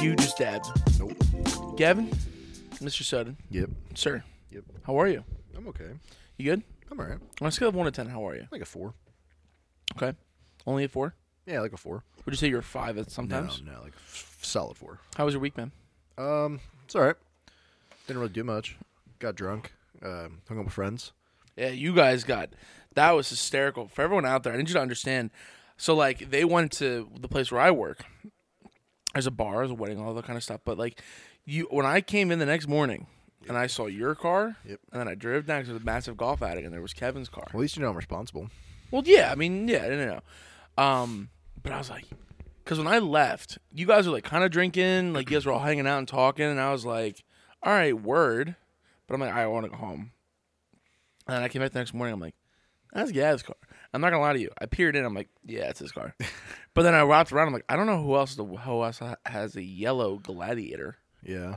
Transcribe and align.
You 0.00 0.16
just 0.16 0.38
dabbed. 0.38 0.64
Nope. 0.98 1.12
Gavin, 1.76 2.08
Mr. 2.76 3.02
Sowden, 3.02 3.36
Yep. 3.50 3.68
sir. 3.94 4.24
Yep. 4.50 4.64
How 4.84 4.98
are 4.98 5.06
you? 5.06 5.22
I'm 5.54 5.68
okay. 5.68 5.90
You 6.38 6.44
good? 6.46 6.62
I'm 6.90 6.98
alright. 6.98 7.18
On 7.42 7.48
a 7.48 7.50
scale 7.50 7.68
of 7.68 7.74
one 7.74 7.84
to 7.84 7.90
ten, 7.90 8.06
how 8.06 8.26
are 8.26 8.34
you? 8.34 8.48
Like 8.50 8.62
a 8.62 8.66
four. 8.66 8.94
Okay. 9.96 10.16
Only 10.66 10.84
a 10.84 10.88
four. 10.88 11.14
Yeah, 11.44 11.60
like 11.60 11.74
a 11.74 11.76
four. 11.76 12.02
Would 12.24 12.32
you 12.32 12.38
say 12.38 12.48
you're 12.48 12.60
a 12.60 12.62
five 12.62 12.96
at 12.96 13.10
sometimes? 13.10 13.60
No, 13.62 13.72
no, 13.72 13.82
like 13.82 13.92
f- 13.92 14.38
solid 14.40 14.78
four. 14.78 14.98
How 15.16 15.26
was 15.26 15.34
your 15.34 15.42
week, 15.42 15.58
man? 15.58 15.72
Um, 16.16 16.60
it's 16.86 16.96
alright. 16.96 17.16
Didn't 18.06 18.20
really 18.20 18.32
do 18.32 18.44
much. 18.44 18.76
Got 19.18 19.34
drunk. 19.36 19.74
Um, 20.02 20.40
hung 20.48 20.58
out 20.58 20.64
with 20.64 20.72
friends. 20.72 21.12
Yeah, 21.58 21.68
you 21.68 21.94
guys 21.94 22.24
got 22.24 22.48
that 22.94 23.10
was 23.12 23.28
hysterical 23.28 23.88
for 23.88 24.02
everyone 24.02 24.26
out 24.26 24.42
there. 24.42 24.52
I 24.52 24.56
need 24.56 24.68
you 24.68 24.74
to 24.74 24.80
understand. 24.80 25.30
So 25.76 25.94
like 25.94 26.30
they 26.30 26.44
went 26.44 26.72
to 26.72 27.08
the 27.20 27.28
place 27.28 27.50
where 27.50 27.60
I 27.60 27.70
work. 27.70 28.04
There's 29.14 29.26
a 29.26 29.30
bar, 29.30 29.56
there's 29.58 29.70
a 29.70 29.74
wedding, 29.74 30.00
all 30.00 30.14
that 30.14 30.24
kind 30.24 30.36
of 30.36 30.42
stuff. 30.42 30.60
But 30.64 30.78
like 30.78 31.00
you, 31.44 31.66
when 31.70 31.86
I 31.86 32.00
came 32.00 32.30
in 32.30 32.38
the 32.38 32.46
next 32.46 32.68
morning 32.68 33.06
and 33.48 33.56
I 33.56 33.66
saw 33.66 33.86
your 33.86 34.14
car, 34.14 34.56
Yep. 34.64 34.80
and 34.92 35.00
then 35.00 35.08
I 35.08 35.14
drove 35.14 35.46
down 35.46 35.64
to 35.64 35.72
the 35.72 35.80
massive 35.80 36.16
golf 36.16 36.42
attic, 36.42 36.64
and 36.64 36.72
there 36.72 36.82
was 36.82 36.92
Kevin's 36.92 37.28
car. 37.28 37.44
At 37.48 37.54
least 37.58 37.76
you 37.76 37.82
know 37.82 37.88
I'm 37.90 37.96
responsible. 37.96 38.50
Well, 38.90 39.02
yeah, 39.06 39.30
I 39.32 39.34
mean, 39.34 39.66
yeah, 39.66 39.88
no, 39.88 39.96
no, 39.96 40.20
no. 40.76 40.82
Um, 40.84 41.30
but 41.62 41.72
I 41.72 41.78
was 41.78 41.90
like, 41.90 42.04
because 42.62 42.78
when 42.78 42.86
I 42.86 42.98
left, 42.98 43.58
you 43.72 43.86
guys 43.86 44.06
were 44.06 44.12
like 44.12 44.24
kind 44.24 44.44
of 44.44 44.50
drinking, 44.50 45.12
like 45.12 45.30
you 45.30 45.36
guys 45.36 45.46
were 45.46 45.52
all 45.52 45.60
hanging 45.60 45.86
out 45.86 45.98
and 45.98 46.06
talking, 46.08 46.44
and 46.46 46.60
I 46.60 46.70
was 46.70 46.84
like, 46.84 47.24
all 47.62 47.72
right, 47.72 47.98
word. 47.98 48.54
But 49.06 49.14
I'm 49.14 49.20
like, 49.20 49.32
I 49.34 49.46
want 49.48 49.64
to 49.64 49.70
go 49.70 49.76
home. 49.76 50.12
And 51.26 51.36
then 51.36 51.42
I 51.42 51.48
came 51.48 51.62
back 51.62 51.72
the 51.72 51.78
next 51.80 51.94
morning. 51.94 52.14
I'm 52.14 52.20
like, 52.20 52.34
that's 52.92 53.12
Gav's 53.12 53.42
car. 53.42 53.56
I'm 53.92 54.00
not 54.00 54.10
gonna 54.10 54.22
lie 54.22 54.32
to 54.34 54.40
you. 54.40 54.50
I 54.60 54.66
peered 54.66 54.96
in. 54.96 55.04
I'm 55.04 55.14
like, 55.14 55.28
yeah, 55.44 55.68
it's 55.68 55.80
his 55.80 55.92
car. 55.92 56.14
but 56.74 56.82
then 56.82 56.94
I 56.94 57.02
wrapped 57.02 57.32
around. 57.32 57.48
I'm 57.48 57.52
like, 57.54 57.64
I 57.68 57.76
don't 57.76 57.86
know 57.86 58.02
who 58.02 58.14
else 58.16 58.34
the 58.34 58.44
who 58.44 58.82
else 58.84 59.00
has 59.26 59.56
a 59.56 59.62
yellow 59.62 60.16
Gladiator. 60.18 60.96
Yeah. 61.22 61.56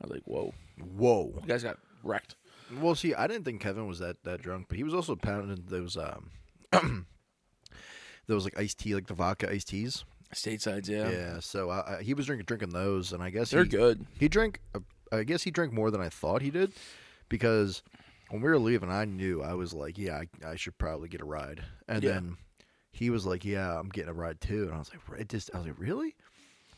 I 0.00 0.06
was 0.06 0.10
like, 0.12 0.22
whoa, 0.24 0.52
Whoa. 0.96 1.32
you 1.42 1.48
guys 1.48 1.62
got 1.62 1.78
wrecked. 2.02 2.36
Well, 2.80 2.94
see, 2.94 3.14
I 3.14 3.26
didn't 3.26 3.44
think 3.44 3.60
Kevin 3.60 3.86
was 3.86 3.98
that 4.00 4.22
that 4.24 4.42
drunk, 4.42 4.66
but 4.68 4.76
he 4.76 4.84
was 4.84 4.94
also 4.94 5.16
pounding 5.16 5.64
those 5.68 5.96
um, 5.96 6.30
those 8.26 8.44
like 8.44 8.58
iced 8.58 8.78
tea, 8.78 8.94
like 8.94 9.06
the 9.06 9.14
vodka 9.14 9.50
iced 9.50 9.68
teas. 9.68 10.04
Statesides, 10.34 10.88
yeah, 10.88 11.08
Yeah. 11.08 11.40
so 11.40 11.70
I, 11.70 11.98
I, 11.98 12.02
he 12.02 12.12
was 12.12 12.26
drinking 12.26 12.46
drinking 12.46 12.70
those, 12.70 13.12
and 13.12 13.22
I 13.22 13.30
guess 13.30 13.50
they're 13.50 13.62
he, 13.64 13.70
good. 13.70 14.06
He 14.18 14.28
drank. 14.28 14.60
uh, 14.74 14.80
I 15.12 15.22
guess 15.22 15.44
he 15.44 15.50
drank 15.52 15.72
more 15.72 15.90
than 15.92 16.00
I 16.00 16.08
thought 16.08 16.42
he 16.42 16.50
did, 16.50 16.72
because 17.28 17.82
when 18.30 18.40
we 18.42 18.48
were 18.48 18.58
leaving, 18.58 18.90
I 18.90 19.04
knew 19.04 19.42
I 19.42 19.54
was 19.54 19.72
like, 19.74 19.98
yeah, 19.98 20.22
I, 20.44 20.48
I 20.50 20.56
should 20.56 20.78
probably 20.78 21.08
get 21.08 21.20
a 21.20 21.24
ride, 21.24 21.62
and 21.88 22.02
Yeah. 22.02 22.12
then 22.12 22.36
he 22.92 23.10
was 23.10 23.26
like, 23.26 23.44
yeah, 23.44 23.78
I'm 23.78 23.88
getting 23.88 24.10
a 24.10 24.14
ride 24.14 24.40
too, 24.40 24.64
and 24.64 24.74
I 24.74 24.78
was 24.78 24.90
like, 24.90 25.20
it 25.20 25.28
just, 25.28 25.50
I 25.54 25.58
was 25.58 25.66
like, 25.66 25.78
really? 25.78 26.14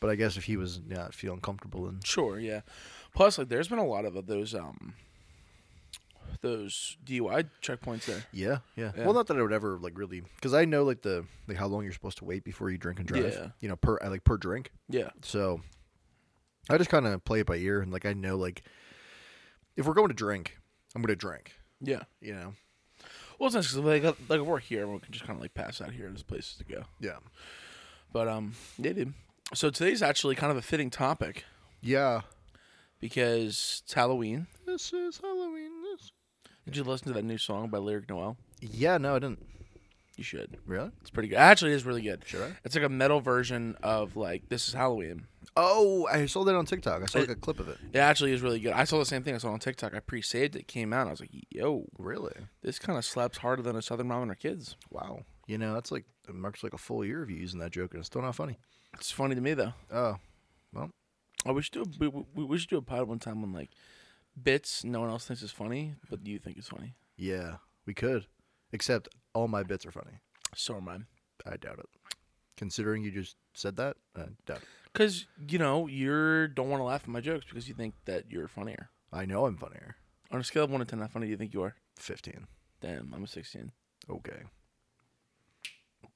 But 0.01 0.11
I 0.11 0.15
guess 0.15 0.37
if 0.37 0.45
he 0.45 0.57
was 0.57 0.81
not 0.87 1.15
feeling 1.15 1.41
comfortable, 1.41 1.85
then 1.87 2.01
Sure, 2.05 2.39
yeah. 2.39 2.61
Plus, 3.15 3.39
like, 3.39 3.49
there's 3.49 3.69
been 3.69 3.79
a 3.79 3.87
lot 3.87 4.05
of 4.05 4.27
those 4.27 4.55
um, 4.55 4.95
those 6.41 6.97
DUI 7.05 7.49
checkpoints 7.63 8.05
there. 8.05 8.23
yeah, 8.33 8.59
yeah, 8.77 8.93
Yeah. 8.97 9.05
Well, 9.05 9.15
not 9.15 9.27
that 9.27 9.37
I 9.37 9.43
would 9.43 9.53
ever 9.53 9.77
like 9.79 9.99
really, 9.99 10.21
because 10.37 10.55
I 10.55 10.65
know 10.67 10.85
like 10.85 11.03
the 11.03 11.25
like 11.49 11.57
how 11.57 11.67
long 11.67 11.83
you're 11.83 11.93
supposed 11.93 12.19
to 12.19 12.25
wait 12.25 12.45
before 12.45 12.71
you 12.71 12.79
drink 12.79 12.99
and 13.01 13.09
drive. 13.09 13.33
Yeah. 13.33 13.49
You 13.61 13.69
know, 13.71 13.77
per 13.77 13.99
like 14.09 14.23
per 14.25 14.37
drink. 14.37 14.71
Yeah, 14.89 15.11
So 15.23 15.61
I 16.71 16.79
just 16.79 16.91
kind 16.91 17.07
of 17.07 17.25
play 17.25 17.41
it 17.41 17.47
by 17.47 17.57
ear, 17.57 17.81
and 17.81 17.93
like 17.93 18.07
I 18.07 18.13
know 18.13 18.37
like 18.37 18.63
if 19.77 19.87
we're 19.87 19.95
going 19.95 20.09
to 20.09 20.15
drink, 20.15 20.58
I'm 20.99 21.07
to 21.07 21.17
drink. 21.17 21.53
yeah. 21.81 22.03
You 22.21 22.35
know. 22.35 22.55
Well, 23.39 23.47
it's 23.47 23.55
nice 23.55 23.73
because 23.73 23.85
like, 23.85 24.05
uh, 24.05 24.15
like 24.29 24.41
we're 24.41 24.59
here, 24.59 24.87
we 24.89 24.99
can 24.99 25.13
just 25.13 25.25
kind 25.25 25.37
of 25.37 25.43
like 25.43 25.55
pass 25.55 25.81
out 25.81 25.93
here. 25.93 26.07
And 26.07 26.15
there's 26.17 26.25
places 26.25 26.57
to 26.59 26.65
go. 26.65 26.85
Yeah. 27.01 27.19
But 28.13 28.27
um, 28.27 28.55
yeah, 28.79 28.93
dude. 28.93 29.15
So 29.55 29.71
today's 29.71 30.03
actually 30.03 30.35
kind 30.35 30.51
of 30.51 30.57
a 30.57 30.63
fitting 30.63 30.91
topic 30.91 31.45
Yeah. 31.81 32.23
because 33.01 33.83
it's 33.85 33.93
Halloween. 33.95 34.47
This 34.67 34.93
is 34.93 35.19
Halloween. 35.19 35.71
This. 35.85 36.11
Did 36.65 36.77
you 36.77 36.85
listen 36.85 37.09
to 37.09 37.15
that 37.15 37.25
new 37.25 37.39
song 37.39 37.69
by 37.69 37.79
Lyric 37.79 38.09
Noel? 38.11 38.37
Yeah. 38.61 38.99
No, 38.99 39.15
I 39.15 39.19
didn't. 39.21 39.47
You 40.19 40.25
should. 40.25 40.59
Really? 40.67 40.91
It's 41.01 41.11
pretty 41.11 41.29
good. 41.31 41.37
Actually, 41.39 41.73
it 41.73 41.77
is 41.77 41.85
really 41.87 42.03
good. 42.03 42.23
Should 42.27 42.43
I? 42.43 42.53
It's 42.65 42.75
like 42.75 42.85
a 42.85 42.89
metal 42.89 43.21
version 43.21 43.77
of 43.83 44.17
like 44.17 44.49
This 44.49 44.69
is 44.69 44.75
Halloween. 44.75 45.27
Oh, 45.57 46.07
I 46.11 46.27
saw 46.27 46.43
that 46.45 46.55
on 46.55 46.67
TikTok. 46.67 47.03
I 47.03 47.07
saw 47.07 47.21
like 47.21 47.29
a 47.31 47.35
clip 47.37 47.61
of 47.61 47.69
it. 47.69 47.79
It 47.93 47.99
actually 47.99 48.33
is 48.33 48.43
really 48.43 48.59
good. 48.61 48.73
I 48.73 48.83
saw 48.85 48.99
the 48.99 49.05
same 49.07 49.23
thing. 49.23 49.35
I 49.35 49.39
saw 49.39 49.51
on 49.53 49.61
TikTok. 49.61 49.95
I 49.95 50.01
pre-saved 50.01 50.57
it. 50.57 50.67
Came 50.69 50.93
out. 50.93 51.03
And 51.03 51.09
I 51.09 51.13
was 51.13 51.21
like, 51.21 51.31
yo, 51.51 51.87
Really? 51.99 52.35
this 52.63 52.79
kind 52.81 52.99
of 52.99 53.05
slaps 53.05 53.39
harder 53.39 53.63
than 53.63 53.77
a 53.77 53.81
Southern 53.83 54.09
Mom 54.09 54.23
and 54.23 54.31
her 54.33 54.35
kids. 54.35 54.77
Wow. 54.91 55.23
You 55.47 55.57
know, 55.57 55.73
that's 55.73 55.91
like 55.93 56.05
it 56.29 56.35
marks 56.35 56.63
like 56.65 56.75
a 56.75 56.79
full 56.79 57.05
year 57.05 57.23
of 57.23 57.31
you 57.31 57.37
using 57.37 57.61
that 57.61 57.71
joke, 57.71 57.93
and 57.93 58.01
it's 58.01 58.09
still 58.09 58.21
not 58.23 58.35
funny. 58.35 58.59
It's 58.95 59.11
funny 59.13 59.35
to 59.37 59.41
me 59.41 59.55
though. 59.55 59.73
Oh, 59.93 60.17
well, 60.75 60.91
we 61.55 61.63
should 61.63 61.73
do 61.75 61.83
a, 61.83 62.11
we, 62.11 62.25
we, 62.35 62.45
we 62.45 62.59
should 62.59 62.69
do 62.71 62.77
a 62.77 62.83
pod 62.83 63.07
one 63.09 63.19
time 63.21 63.41
when 63.41 63.53
like 63.53 63.71
bits 64.41 64.83
no 64.85 65.01
one 65.01 65.11
else 65.11 65.27
thinks 65.27 65.43
is 65.43 65.53
funny, 65.53 65.95
but 66.11 66.27
you 66.27 66.39
think 66.41 66.59
is 66.59 66.67
funny. 66.69 66.95
yeah, 67.17 67.57
we 67.87 67.95
could. 67.95 68.27
Except 68.73 69.09
all 69.35 69.49
my 69.49 69.63
bits 69.63 69.87
are 69.87 69.93
funny. 69.93 70.19
So 70.55 70.77
am 70.77 70.89
I. 70.89 70.99
I 71.51 71.57
doubt 71.57 71.79
it. 71.79 71.87
Considering 72.57 73.03
you 73.05 73.11
just 73.11 73.37
said 73.55 73.77
that, 73.77 73.97
I 74.17 74.23
doubt 74.47 74.59
it. 74.59 74.65
Because 74.93 75.27
you 75.49 75.59
know 75.59 75.87
you 75.87 76.49
don't 76.49 76.69
want 76.69 76.81
to 76.81 76.85
laugh 76.85 77.03
at 77.03 77.09
my 77.09 77.21
jokes 77.21 77.47
because 77.49 77.69
you 77.69 77.75
think 77.75 77.95
that 78.07 78.25
you're 78.31 78.49
funnier. 78.49 78.91
I 79.13 79.27
know 79.27 79.47
I'm 79.47 79.57
funnier. 79.57 79.97
On 80.31 80.41
a 80.41 80.45
scale 80.45 80.65
of 80.65 80.71
one 80.71 80.81
to 80.81 80.87
ten, 80.87 80.99
how 80.99 81.07
funny 81.07 81.27
do 81.27 81.31
you 81.31 81.37
think 81.37 81.55
you 81.55 81.63
are? 81.63 81.75
Fifteen. 81.97 82.47
Damn, 82.81 83.13
I'm 83.15 83.25
a 83.25 83.27
sixteen. 83.29 83.73
Okay. 84.11 84.43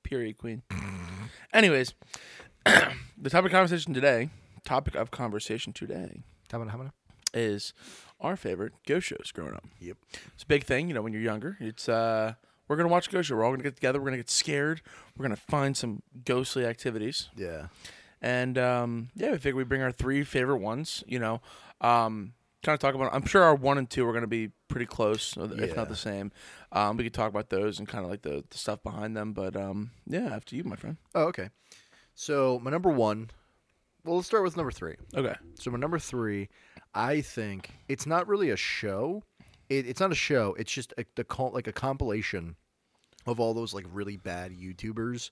Period, 0.02 0.36
queen. 0.36 0.62
Anyways, 1.52 1.94
the 2.64 3.30
topic 3.30 3.46
of 3.46 3.52
conversation 3.52 3.94
today, 3.94 4.30
topic 4.64 4.94
of 4.94 5.10
conversation 5.10 5.72
today, 5.72 6.22
How 6.50 6.58
many? 6.58 6.70
How 6.70 6.78
many? 6.78 6.90
is 7.34 7.72
our 8.20 8.36
favorite 8.36 8.72
ghost 8.86 9.06
shows 9.06 9.30
growing 9.32 9.54
up. 9.54 9.64
Yep. 9.80 9.96
It's 10.34 10.42
a 10.42 10.46
big 10.46 10.64
thing, 10.64 10.88
you 10.88 10.94
know, 10.94 11.00
when 11.00 11.12
you're 11.14 11.22
younger. 11.22 11.56
It's 11.60 11.88
uh 11.88 12.34
we're 12.68 12.76
gonna 12.76 12.88
watch 12.88 13.08
a 13.08 13.10
ghost 13.10 13.28
show. 13.28 13.36
We're 13.36 13.44
all 13.44 13.52
gonna 13.52 13.62
get 13.62 13.74
together. 13.76 13.98
We're 14.00 14.06
gonna 14.06 14.16
get 14.18 14.30
scared. 14.30 14.82
We're 15.16 15.24
gonna 15.24 15.36
find 15.36 15.76
some 15.76 16.02
ghostly 16.24 16.64
activities. 16.64 17.28
Yeah. 17.36 17.66
And 18.20 18.56
um, 18.56 19.08
yeah, 19.14 19.32
we 19.32 19.38
figure 19.38 19.56
we 19.56 19.64
bring 19.64 19.82
our 19.82 19.92
three 19.92 20.22
favorite 20.24 20.58
ones. 20.58 21.02
You 21.06 21.18
know, 21.18 21.40
um, 21.80 22.34
kind 22.62 22.74
of 22.74 22.78
talk 22.80 22.94
about. 22.94 23.12
I'm 23.12 23.26
sure 23.26 23.42
our 23.42 23.54
one 23.54 23.78
and 23.78 23.90
two 23.90 24.06
are 24.06 24.12
going 24.12 24.22
to 24.22 24.28
be 24.28 24.50
pretty 24.68 24.86
close, 24.86 25.36
if 25.36 25.50
Yeah. 25.58 25.74
not 25.74 25.88
the 25.88 25.96
same. 25.96 26.30
Um, 26.70 26.96
we 26.96 27.02
could 27.04 27.14
talk 27.14 27.28
about 27.28 27.50
those 27.50 27.78
and 27.80 27.88
kind 27.88 28.04
of 28.04 28.10
like 28.10 28.22
the, 28.22 28.44
the 28.48 28.58
stuff 28.58 28.82
behind 28.84 29.16
them. 29.16 29.32
But 29.32 29.56
um, 29.56 29.90
yeah, 30.06 30.28
after 30.34 30.54
you, 30.54 30.62
my 30.64 30.76
friend. 30.76 30.96
Oh, 31.16 31.24
okay. 31.24 31.50
So 32.14 32.60
my 32.62 32.70
number 32.70 32.90
one. 32.90 33.30
Well, 34.04 34.16
let's 34.16 34.26
start 34.26 34.42
with 34.42 34.56
number 34.56 34.72
three. 34.72 34.96
Okay. 35.16 35.34
So 35.54 35.70
my 35.70 35.78
number 35.78 35.98
three, 35.98 36.48
I 36.94 37.20
think 37.20 37.70
it's 37.88 38.06
not 38.06 38.26
really 38.26 38.50
a 38.50 38.56
show. 38.56 39.22
It, 39.78 39.88
it's 39.88 40.00
not 40.00 40.12
a 40.12 40.16
show. 40.16 40.54
It's 40.58 40.72
just 40.72 40.92
a, 40.98 41.04
the 41.14 41.24
like 41.52 41.66
a 41.66 41.72
compilation 41.72 42.56
of 43.26 43.40
all 43.40 43.54
those 43.54 43.72
like 43.72 43.86
really 43.92 44.16
bad 44.16 44.52
YouTubers, 44.52 45.30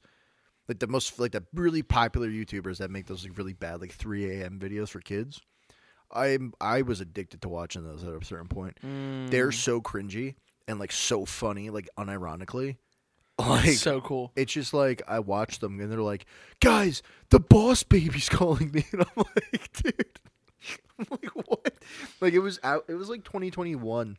like 0.69 0.79
the 0.79 0.87
most 0.87 1.19
like 1.19 1.33
the 1.33 1.45
really 1.55 1.83
popular 1.83 2.29
YouTubers 2.29 2.79
that 2.79 2.91
make 2.91 3.07
those 3.07 3.25
like 3.25 3.37
really 3.37 3.53
bad 3.53 3.81
like 3.81 3.93
3 3.93 4.41
a.m. 4.41 4.59
videos 4.59 4.89
for 4.89 5.01
kids. 5.01 5.41
I'm 6.13 6.55
I 6.61 6.83
was 6.83 7.01
addicted 7.01 7.43
to 7.43 7.49
watching 7.49 7.85
those 7.85 8.03
at 8.05 8.11
a 8.11 8.25
certain 8.25 8.49
point. 8.49 8.79
They're 8.83 9.51
mm. 9.51 9.55
so 9.55 9.81
cringy 9.81 10.35
and 10.67 10.79
like 10.79 10.93
so 10.93 11.25
funny, 11.25 11.71
like 11.71 11.89
unironically. 11.99 12.77
Like 13.41 13.71
so 13.71 14.03
cool. 14.03 14.33
it's 14.37 14.53
just 14.53 14.75
like 14.75 15.01
I 15.09 15.21
watch 15.21 15.61
them 15.61 15.81
and 15.81 15.91
they're 15.91 16.03
like, 16.03 16.27
guys, 16.61 17.03
the 17.31 17.41
boss 17.41 17.83
baby's 17.83 18.29
calling 18.29 18.71
me, 18.71 18.85
and 18.93 19.01
I'm 19.01 19.09
like, 19.17 19.73
dude, 19.73 20.21
I'm 20.99 21.07
like 21.11 21.49
what? 21.49 21.73
Like 22.21 22.35
it 22.35 22.41
was 22.41 22.61
out. 22.63 22.85
It 22.89 22.97
was 22.97 23.09
like 23.09 23.25
2021, 23.25 24.19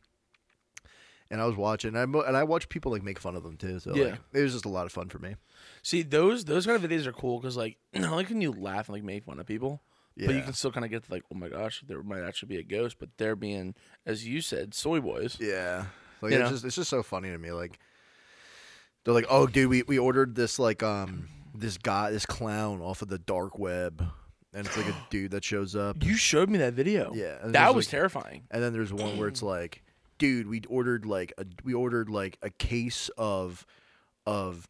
and 1.32 1.42
I 1.42 1.46
was 1.48 1.56
watching, 1.56 1.88
and 1.90 1.98
I 1.98 2.06
mo- 2.06 2.22
and 2.22 2.38
I 2.38 2.44
watched 2.44 2.70
people 2.70 2.92
like 2.92 3.02
make 3.02 3.18
fun 3.20 3.36
of 3.36 3.42
them 3.44 3.58
too. 3.58 3.80
So 3.80 3.96
Yeah. 3.96 4.04
like, 4.06 4.20
it 4.34 4.42
was 4.42 4.52
just 4.54 4.66
a 4.66 4.70
lot 4.70 4.86
of 4.86 4.92
fun 4.92 5.10
for 5.10 5.18
me. 5.18 5.36
See, 5.82 6.04
those 6.04 6.46
those 6.46 6.68
kind 6.68 6.84
of 6.84 6.88
videos 6.88 7.08
are 7.08 7.14
cool 7.14 7.40
because 7.40 7.58
like, 7.58 7.78
I 7.96 8.00
like 8.10 8.30
when 8.30 8.42
you 8.42 8.52
laugh 8.52 8.88
and 8.90 8.96
like 8.96 9.04
make 9.04 9.24
fun 9.26 9.40
of 9.40 9.48
people. 9.48 9.82
But 10.24 10.36
you 10.36 10.42
can 10.44 10.54
still 10.54 10.72
kind 10.72 10.86
of 10.86 10.92
get 10.92 11.04
to 11.06 11.12
like, 11.12 11.24
oh 11.34 11.36
my 11.36 11.50
gosh, 11.50 11.84
there 11.88 12.04
might 12.04 12.22
actually 12.22 12.50
be 12.50 12.58
a 12.58 12.64
ghost, 12.64 12.98
but 13.00 13.10
they're 13.18 13.36
being, 13.36 13.74
as 14.06 14.28
you 14.28 14.42
said, 14.42 14.76
soy 14.76 15.00
boys. 15.00 15.38
Yeah, 15.40 15.86
like 16.22 16.34
it's 16.34 16.40
know? 16.42 16.50
just 16.50 16.64
it's 16.66 16.76
just 16.76 16.92
so 16.92 17.02
funny 17.02 17.32
to 17.32 17.38
me. 17.40 17.52
Like 17.52 17.80
they're 19.04 19.14
like, 19.14 19.26
oh, 19.30 19.48
dude, 19.48 19.70
we 19.70 19.84
we 19.84 19.98
ordered 19.98 20.36
this 20.36 20.60
like 20.60 20.84
um 20.84 21.28
this 21.56 21.78
guy 21.78 22.12
this 22.12 22.26
clown 22.26 22.82
off 22.82 23.02
of 23.02 23.08
the 23.08 23.18
dark 23.18 23.58
web, 23.58 24.04
and 24.54 24.68
it's 24.68 24.78
like 24.78 24.88
a 24.88 24.96
dude 25.10 25.32
that 25.32 25.44
shows 25.44 25.76
up. 25.76 26.04
You 26.04 26.16
showed 26.16 26.50
me 26.50 26.60
that 26.60 26.74
video. 26.74 27.12
Yeah, 27.16 27.38
that 27.46 27.74
was 27.74 27.88
like- 27.88 27.92
terrifying. 27.92 28.44
And 28.52 28.62
then 28.62 28.74
there's 28.74 28.94
one 28.94 29.18
where 29.18 29.28
it's 29.28 29.42
like, 29.42 29.82
dude, 30.22 30.48
we 30.48 30.62
ordered 30.70 31.04
like 31.06 31.34
a 31.40 31.46
we 31.64 31.74
ordered 31.74 32.08
like 32.10 32.38
a 32.44 32.52
case 32.52 33.10
of 33.18 33.66
of 34.28 34.68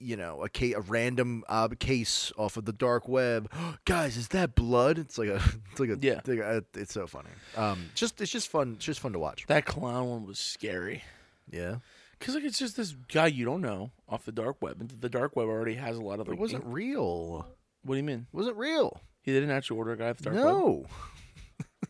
you 0.00 0.16
know 0.16 0.42
a 0.42 0.48
case 0.48 0.74
a 0.74 0.80
random 0.80 1.44
uh, 1.46 1.68
case 1.78 2.32
off 2.38 2.56
of 2.56 2.64
the 2.64 2.72
dark 2.72 3.06
web. 3.06 3.50
Guys, 3.84 4.16
is 4.16 4.28
that 4.28 4.54
blood? 4.54 4.98
It's 4.98 5.18
like 5.18 5.28
a 5.28 5.36
it's 5.70 5.78
like 5.78 5.90
a 5.90 5.98
Yeah. 6.00 6.14
it's 6.20 6.28
like 6.28 6.38
a- 6.38 6.64
it's 6.74 6.94
so 6.94 7.06
funny. 7.06 7.28
Um, 7.54 7.90
just 7.94 8.18
it's 8.22 8.32
just 8.32 8.48
fun. 8.48 8.72
It's 8.76 8.84
just 8.86 9.00
fun 9.00 9.12
to 9.12 9.18
watch. 9.18 9.44
That 9.46 9.66
clown 9.66 10.08
one 10.08 10.26
was 10.26 10.38
scary. 10.38 11.04
Yeah. 11.50 11.76
Because 12.18 12.34
like 12.34 12.44
it's 12.44 12.58
just 12.58 12.76
this 12.78 12.92
guy 13.12 13.26
you 13.26 13.44
don't 13.44 13.60
know 13.60 13.90
off 14.08 14.24
the 14.24 14.32
dark 14.32 14.62
web, 14.62 14.80
and 14.80 14.88
the 14.88 15.10
dark 15.10 15.36
web 15.36 15.48
already 15.48 15.74
has 15.74 15.98
a 15.98 16.02
lot 16.02 16.18
of 16.18 16.28
It 16.28 16.38
wasn't 16.38 16.64
real. 16.64 17.46
What 17.84 17.94
do 17.94 17.98
you 17.98 18.02
mean? 18.04 18.26
It 18.32 18.36
wasn't 18.36 18.56
real. 18.56 19.00
He 19.20 19.32
didn't 19.32 19.50
actually 19.50 19.76
order 19.78 19.92
a 19.92 19.96
guy 19.98 20.08
off 20.10 20.16
the 20.18 20.24
dark 20.24 20.36
web. 20.36 20.44
No. 20.46 20.86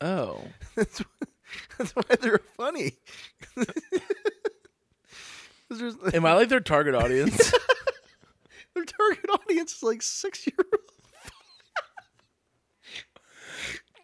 Oh, 0.00 0.40
That's 0.74 0.98
why, 0.98 1.26
that's 1.78 1.92
why 1.92 2.02
they're 2.20 2.40
funny. 2.56 2.92
am 6.14 6.26
I 6.26 6.34
like 6.34 6.48
their 6.48 6.60
target 6.60 6.94
audience? 6.94 7.36
their 8.74 8.84
target 8.84 9.30
audience 9.30 9.76
is 9.76 9.82
like 9.82 10.02
six 10.02 10.46
year 10.46 10.56
old. 10.58 10.80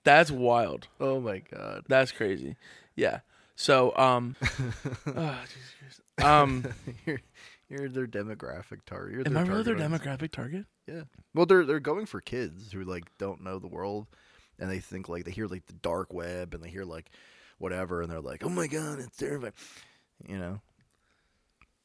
That's 0.02 0.30
wild. 0.30 0.88
Oh 0.98 1.20
my 1.20 1.40
god. 1.40 1.84
That's 1.88 2.10
crazy. 2.10 2.56
Yeah. 2.96 3.20
So 3.54 3.94
um, 3.96 4.36
Jesus 5.04 6.00
um, 6.22 6.64
you're, 7.06 7.20
you're 7.68 7.88
their 7.88 8.06
demographic 8.06 8.84
target. 8.86 9.14
You're 9.14 9.26
am 9.26 9.34
their 9.34 9.44
I 9.44 9.46
really 9.46 9.62
their 9.62 9.74
audience. 9.74 10.02
demographic 10.02 10.32
target? 10.32 10.66
Yeah. 10.86 11.02
Well, 11.34 11.46
they're 11.46 11.64
they're 11.64 11.80
going 11.80 12.06
for 12.06 12.20
kids 12.20 12.72
who 12.72 12.84
like 12.84 13.04
don't 13.18 13.42
know 13.42 13.58
the 13.58 13.68
world, 13.68 14.06
and 14.60 14.70
they 14.70 14.78
think 14.78 15.08
like 15.08 15.24
they 15.24 15.30
hear 15.30 15.46
like 15.46 15.66
the 15.66 15.72
dark 15.72 16.12
web 16.12 16.54
and 16.54 16.62
they 16.62 16.68
hear 16.68 16.84
like 16.84 17.10
whatever, 17.58 18.02
and 18.02 18.10
they're 18.10 18.20
like, 18.20 18.44
oh 18.44 18.48
my 18.48 18.66
god, 18.66 19.00
it's 19.00 19.16
terrifying. 19.16 19.52
You 20.26 20.38
know. 20.38 20.60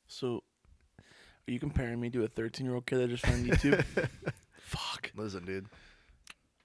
So, 0.07 0.43
are 1.47 1.51
you 1.51 1.59
comparing 1.59 1.99
me 1.99 2.09
to 2.11 2.23
a 2.23 2.27
13 2.27 2.65
year 2.65 2.75
old 2.75 2.85
kid 2.85 2.99
that 2.99 3.09
just 3.09 3.25
found 3.25 3.45
YouTube? 3.45 3.83
Fuck. 4.59 5.11
Listen, 5.15 5.45
dude. 5.45 5.67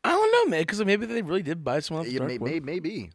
I 0.04 0.10
don't 0.10 0.32
know, 0.32 0.50
man. 0.50 0.62
Because 0.62 0.84
maybe 0.84 1.06
they 1.06 1.22
really 1.22 1.42
did 1.42 1.64
buy 1.64 1.80
some 1.80 1.98
off 1.98 2.06
the 2.06 2.12
Yeah, 2.12 2.20
may, 2.20 2.38
may, 2.38 2.60
maybe. 2.60 3.10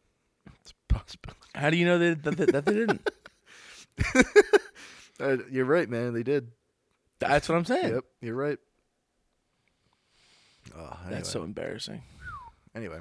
It's 0.62 0.74
possible. 0.88 1.34
How 1.54 1.70
do 1.70 1.78
you 1.78 1.86
know 1.86 2.00
that 2.00 2.24
that, 2.24 2.38
that, 2.38 2.52
that 2.54 2.66
they 2.66 2.74
didn't? 2.74 3.10
Uh, 5.18 5.38
you're 5.50 5.64
right, 5.66 5.90
man. 5.90 6.14
They 6.14 6.24
did. 6.24 6.52
That's 7.20 7.48
what 7.48 7.56
I'm 7.56 7.66
saying. 7.66 7.94
Yep, 7.94 8.04
you're 8.22 8.36
right. 8.36 8.58
Oh, 10.76 10.98
anyway. 11.04 11.16
That's 11.16 11.30
so 11.30 11.44
embarrassing. 11.44 12.02
Anyway. 12.76 13.00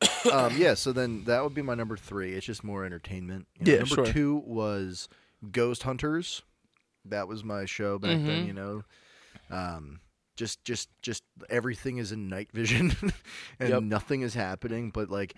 um, 0.32 0.56
yeah, 0.56 0.74
so 0.74 0.92
then 0.92 1.24
that 1.24 1.42
would 1.42 1.54
be 1.54 1.62
my 1.62 1.74
number 1.74 1.96
three. 1.96 2.32
It's 2.32 2.46
just 2.46 2.64
more 2.64 2.84
entertainment. 2.84 3.46
You 3.58 3.66
know, 3.66 3.72
Yeah, 3.72 3.78
number 3.80 3.94
sure. 3.94 4.06
two 4.06 4.42
was 4.46 5.08
Ghost 5.50 5.82
Hunters. 5.84 6.42
That 7.04 7.28
was 7.28 7.44
my 7.44 7.64
show 7.66 7.98
back 7.98 8.10
then. 8.18 8.44
Mhm. 8.44 8.46
You 8.46 8.52
know, 8.52 8.84
um, 9.50 10.00
just 10.36 10.64
just 10.64 10.88
just 11.02 11.24
everything 11.50 11.98
is 11.98 12.12
in 12.12 12.28
night 12.28 12.48
vision, 12.52 12.94
and 13.60 13.68
Yep. 13.68 13.82
nothing 13.82 14.22
is 14.22 14.34
happening. 14.34 14.90
But 14.90 15.10
like, 15.10 15.34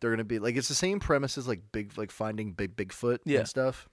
they're 0.00 0.10
gonna 0.10 0.24
be 0.24 0.38
like 0.38 0.56
it's 0.56 0.68
the 0.68 0.74
same 0.74 1.00
premise 1.00 1.38
as 1.38 1.46
like 1.48 1.60
big 1.72 1.96
like 1.96 2.10
finding 2.10 2.52
big 2.52 2.76
Bigfoot 2.76 3.18
Yeah. 3.24 3.40
and 3.40 3.48
stuff, 3.48 3.88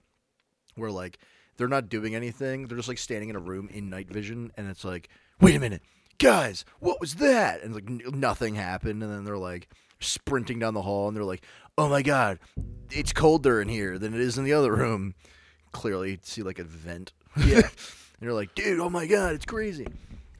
where 0.75 0.91
like 0.91 1.19
they're 1.57 1.67
not 1.67 1.89
doing 1.89 2.15
anything. 2.15 2.67
They're 2.67 2.77
just 2.77 2.89
like 2.89 2.97
standing 2.97 3.29
in 3.29 3.35
a 3.35 3.39
room 3.39 3.69
in 3.71 3.89
night 3.89 4.09
vision, 4.09 4.51
and 4.57 4.67
it's 4.67 4.83
like, 4.83 5.09
wait 5.39 5.55
a 5.55 5.59
minute, 5.59 5.83
guys, 6.17 6.65
what 6.79 6.99
was 6.99 7.15
that? 7.15 7.61
And 7.61 7.73
like 7.73 7.89
nothing 7.89 8.55
happened, 8.55 9.03
and 9.03 9.11
then 9.11 9.25
they're 9.25 9.37
like 9.37 9.69
sprinting 9.99 10.59
down 10.59 10.73
the 10.73 10.81
hall, 10.81 11.07
and 11.07 11.15
they're 11.15 11.23
like, 11.23 11.43
oh 11.77 11.89
my 11.89 12.01
god, 12.01 12.39
it's 12.89 13.13
colder 13.13 13.61
in 13.61 13.67
here 13.67 13.97
than 13.97 14.13
it 14.13 14.19
is 14.19 14.37
in 14.37 14.43
the 14.43 14.53
other 14.53 14.75
room. 14.75 15.15
Clearly, 15.71 16.19
see 16.23 16.43
like 16.43 16.59
a 16.59 16.63
vent. 16.63 17.13
Yeah. 17.37 17.55
and 17.55 18.21
you're 18.21 18.33
like, 18.33 18.55
dude, 18.55 18.79
oh 18.79 18.89
my 18.89 19.05
god, 19.05 19.35
it's 19.35 19.45
crazy. 19.45 19.87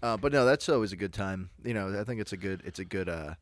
Uh, 0.04 0.18
but 0.18 0.34
no, 0.34 0.46
that's 0.46 0.68
always 0.68 0.92
a 0.92 0.96
good 0.96 1.14
time. 1.14 1.50
You 1.64 1.74
know, 1.74 2.00
I 2.00 2.04
think 2.04 2.22
it's 2.22 2.34
a 2.34 2.38
good, 2.38 2.62
it's 2.66 2.80
a 2.80 2.86
good, 2.86 3.08
uh, 3.08 3.36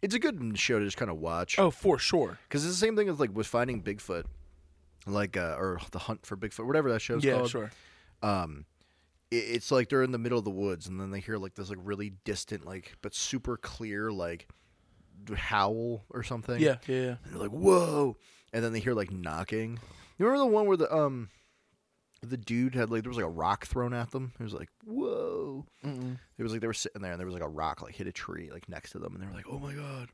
it's 0.00 0.14
a 0.14 0.18
good 0.18 0.58
show 0.58 0.78
to 0.78 0.84
just 0.84 0.96
kind 0.96 1.10
of 1.10 1.18
watch. 1.18 1.58
Oh, 1.58 1.70
for 1.70 1.98
sure. 1.98 2.38
Because 2.48 2.64
it's 2.64 2.74
the 2.74 2.86
same 2.86 2.96
thing 2.96 3.08
as 3.08 3.20
like 3.20 3.34
with 3.34 3.46
finding 3.46 3.82
Bigfoot, 3.82 4.24
like 5.06 5.36
uh, 5.36 5.56
or 5.58 5.80
the 5.90 5.98
hunt 5.98 6.24
for 6.24 6.36
Bigfoot, 6.36 6.66
whatever 6.66 6.90
that 6.92 7.00
show's 7.00 7.24
yeah, 7.24 7.34
called. 7.34 7.50
sure. 7.50 7.70
Um, 8.22 8.64
it's 9.32 9.70
like 9.70 9.88
they're 9.88 10.02
in 10.02 10.12
the 10.12 10.18
middle 10.18 10.38
of 10.38 10.44
the 10.44 10.50
woods, 10.50 10.86
and 10.86 11.00
then 11.00 11.10
they 11.10 11.20
hear 11.20 11.38
like 11.38 11.54
this 11.54 11.70
like 11.70 11.78
really 11.82 12.12
distant, 12.24 12.66
like 12.66 12.96
but 13.02 13.14
super 13.14 13.56
clear 13.56 14.10
like 14.12 14.48
howl 15.34 16.04
or 16.10 16.22
something. 16.22 16.60
Yeah, 16.60 16.76
yeah, 16.86 16.96
yeah. 16.96 17.14
and 17.24 17.32
they're 17.32 17.42
like 17.42 17.50
whoa, 17.50 18.16
and 18.52 18.62
then 18.64 18.72
they 18.72 18.80
hear 18.80 18.94
like 18.94 19.10
knocking. 19.10 19.78
You 20.18 20.26
remember 20.26 20.44
the 20.44 20.54
one 20.54 20.66
where 20.66 20.76
the 20.76 20.94
um. 20.94 21.28
The 22.24 22.36
dude 22.36 22.76
had 22.76 22.88
like 22.88 23.02
there 23.02 23.10
was 23.10 23.16
like 23.16 23.26
a 23.26 23.28
rock 23.28 23.66
thrown 23.66 23.92
at 23.92 24.12
them. 24.12 24.32
It 24.38 24.44
was 24.44 24.54
like 24.54 24.68
whoa. 24.84 25.66
Mm-mm. 25.84 26.20
It 26.38 26.42
was 26.44 26.52
like 26.52 26.60
they 26.60 26.68
were 26.68 26.72
sitting 26.72 27.02
there 27.02 27.10
and 27.10 27.18
there 27.18 27.26
was 27.26 27.34
like 27.34 27.42
a 27.42 27.48
rock 27.48 27.82
like 27.82 27.96
hit 27.96 28.06
a 28.06 28.12
tree 28.12 28.48
like 28.52 28.68
next 28.68 28.92
to 28.92 29.00
them 29.00 29.12
and 29.14 29.20
they 29.20 29.26
were 29.26 29.34
like 29.34 29.46
oh 29.50 29.58
my 29.58 29.72
god. 29.74 30.08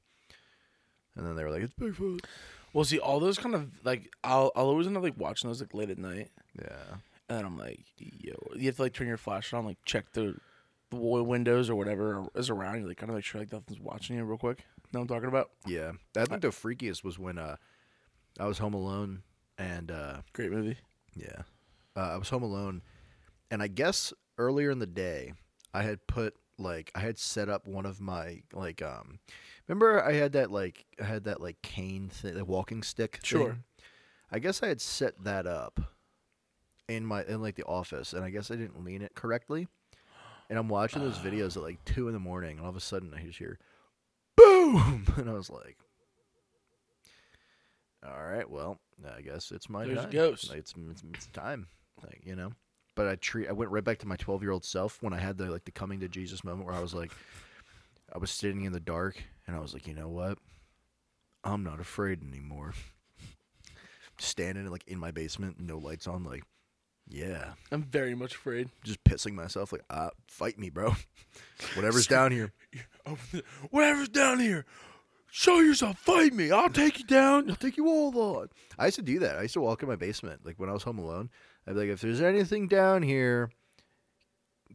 And 1.17 1.27
then 1.27 1.37
they 1.37 1.45
were 1.45 1.51
like 1.51 1.63
it's 1.65 1.75
Bigfoot. 1.75 2.25
Well, 2.73 2.85
see, 2.87 2.99
all 2.99 3.21
those 3.21 3.37
kind 3.37 3.55
of 3.55 3.69
like 3.85 4.11
I'll 4.25 4.51
I'll 4.57 4.69
always 4.69 4.87
end 4.87 4.97
up 4.97 5.03
like 5.03 5.19
watching 5.19 5.51
those 5.51 5.61
like 5.61 5.75
late 5.75 5.91
at 5.91 5.99
night, 5.99 6.31
Yeah. 6.59 6.97
And 7.29 7.47
I'm 7.47 7.59
like, 7.59 7.85
yo, 7.99 8.35
you 8.57 8.67
have 8.67 8.77
to 8.77 8.83
like 8.83 8.93
turn 8.95 9.07
your 9.09 9.17
flashlight 9.17 9.59
on, 9.61 9.67
like 9.67 9.79
check 9.85 10.13
the 10.13 10.37
the 10.91 10.97
windows 10.97 11.69
or 11.69 11.75
whatever 11.77 12.27
is 12.35 12.49
around 12.49 12.81
you, 12.81 12.89
like 12.89 12.97
kind 12.97 13.11
of 13.11 13.17
make 13.17 13.25
sure 13.25 13.41
like 13.41 13.53
nothing's 13.53 13.81
watching 13.81 14.17
you 14.17 14.25
real 14.25 14.39
quick. 14.39 14.65
Know 14.93 15.01
what 15.01 15.03
I'm 15.03 15.09
talking 15.09 15.29
about? 15.29 15.51
Yeah, 15.67 15.93
I 16.17 16.25
think 16.25 16.41
the 16.41 16.49
freakiest 16.49 17.05
was 17.05 17.19
when 17.19 17.37
uh, 17.37 17.57
I 18.41 18.47
was 18.47 18.59
home 18.59 18.73
alone, 18.75 19.23
and 19.59 19.91
uh, 19.91 20.19
Great 20.33 20.51
movie. 20.51 20.79
yeah, 21.15 21.43
uh, 21.95 22.13
I 22.13 22.17
was 22.17 22.31
home 22.31 22.43
alone, 22.43 22.81
and 23.51 23.63
I 23.63 23.67
guess 23.67 24.13
earlier 24.39 24.71
in 24.71 24.79
the 24.79 24.87
day, 24.87 25.35
I 25.75 25.83
had 25.83 26.07
put 26.07 26.35
like 26.59 26.91
I 26.95 27.01
had 27.01 27.19
set 27.19 27.51
up 27.51 27.67
one 27.69 27.85
of 27.85 28.01
my 28.01 28.43
like 28.55 28.81
um, 28.81 29.19
remember 29.67 30.03
I 30.03 30.15
had 30.15 30.33
that 30.33 30.51
like 30.51 30.87
I 31.01 31.05
had 31.05 31.25
that 31.25 31.43
like 31.43 31.61
cane 31.61 32.09
thing, 32.09 32.35
the 32.35 32.45
walking 32.47 32.83
stick. 32.83 33.21
Sure. 33.23 33.51
thing? 33.51 33.65
I 34.31 34.39
guess 34.39 34.63
I 34.63 34.69
had 34.69 34.81
set 34.81 35.23
that 35.25 35.47
up 35.47 35.81
in 36.89 37.05
my 37.05 37.25
in 37.25 37.43
like 37.43 37.57
the 37.57 37.65
office, 37.65 38.13
and 38.13 38.25
I 38.25 38.31
guess 38.31 38.51
I 38.51 38.57
didn't 38.57 38.85
lean 38.85 39.03
it 39.03 39.15
correctly. 39.15 39.69
And 40.51 40.59
I'm 40.59 40.69
watching 40.69 41.03
those 41.03 41.19
videos 41.19 41.57
at 41.57 41.63
like 41.63 41.85
two 41.85 42.09
in 42.09 42.15
the 42.15 42.21
morning, 42.21 42.57
and 42.57 42.61
all 42.61 42.71
of 42.71 42.77
a 42.77 42.81
sudden 42.81 43.13
I 43.15 43.23
just 43.23 43.39
hear 43.39 43.59
boom, 44.37 45.05
and 45.17 45.29
I 45.29 45.35
was 45.35 45.51
like, 45.51 45.77
"All 48.07 48.23
right, 48.25 48.49
well, 48.49 48.79
I 49.17 49.21
guess 49.21 49.51
it's 49.51 49.69
my 49.69 49.85
There's 49.85 49.99
a 49.99 50.03
time. 50.03 50.11
ghost. 50.11 50.49
Like, 50.49 50.59
it's, 50.59 50.75
it's 50.91 51.03
it's 51.13 51.27
time, 51.27 51.67
like 52.03 52.23
you 52.25 52.35
know." 52.35 52.53
But 52.95 53.07
I 53.09 53.15
treat 53.17 53.49
I 53.49 53.53
went 53.53 53.71
right 53.71 53.85
back 53.85 53.99
to 53.99 54.09
my 54.09 54.17
12 54.17 54.43
year 54.43 54.51
old 54.51 54.65
self 54.65 55.03
when 55.03 55.13
I 55.13 55.19
had 55.19 55.39
the 55.39 55.47
like 55.51 55.65
the 55.65 55.71
coming 55.71 56.01
to 56.01 56.09
Jesus 56.09 56.43
moment 56.43 56.67
where 56.67 56.75
I 56.75 56.81
was 56.81 56.95
like, 56.95 57.13
I 58.13 58.19
was 58.19 58.31
sitting 58.31 58.65
in 58.65 58.73
the 58.73 58.81
dark, 58.81 59.23
and 59.47 59.55
I 59.55 59.61
was 59.61 59.75
like, 59.75 59.87
you 59.87 59.95
know 59.95 60.09
what? 60.09 60.39
I'm 61.45 61.63
not 61.63 61.79
afraid 61.79 62.23
anymore. 62.23 62.73
Standing 64.19 64.67
like 64.71 64.85
in 64.89 64.99
my 64.99 65.11
basement, 65.11 65.61
no 65.61 65.79
lights 65.79 66.09
on, 66.09 66.25
like, 66.25 66.43
yeah, 67.09 67.53
I'm 67.73 67.83
very 67.83 68.15
much 68.15 68.35
afraid. 68.35 68.69
just 68.85 69.03
pissing 69.05 69.35
myself, 69.35 69.73
like, 69.73 69.85
ah, 69.91 70.11
fight 70.27 70.59
me, 70.59 70.71
bro. 70.71 70.95
Whatever's 71.75 72.07
down 72.07 72.33
here. 72.33 72.53
Whatever's 73.71 74.09
down 74.09 74.41
here, 74.41 74.67
show 75.31 75.61
yourself. 75.61 75.99
Fight 75.99 76.33
me. 76.35 76.51
I'll 76.51 76.71
take 76.71 76.99
you 76.99 77.05
down. 77.05 77.51
I'll 77.51 77.57
take 77.57 77.77
you 77.77 77.87
all 77.89 78.17
on. 78.19 78.49
I 78.79 78.87
used 78.87 78.97
to 78.97 79.03
do 79.03 79.19
that. 79.21 79.39
I 79.39 79.43
used 79.43 79.55
to 79.55 79.61
walk 79.61 79.83
in 79.83 79.89
my 79.89 79.97
basement, 79.97 80.45
like 80.45 80.59
when 80.59 80.69
I 80.69 80.73
was 80.73 80.83
home 80.83 80.99
alone. 80.99 81.31
I'd 81.67 81.75
be 81.75 81.81
like, 81.81 81.89
if 81.91 82.01
there's 82.01 82.21
anything 82.23 82.67
down 82.67 83.03
here, 83.03 83.51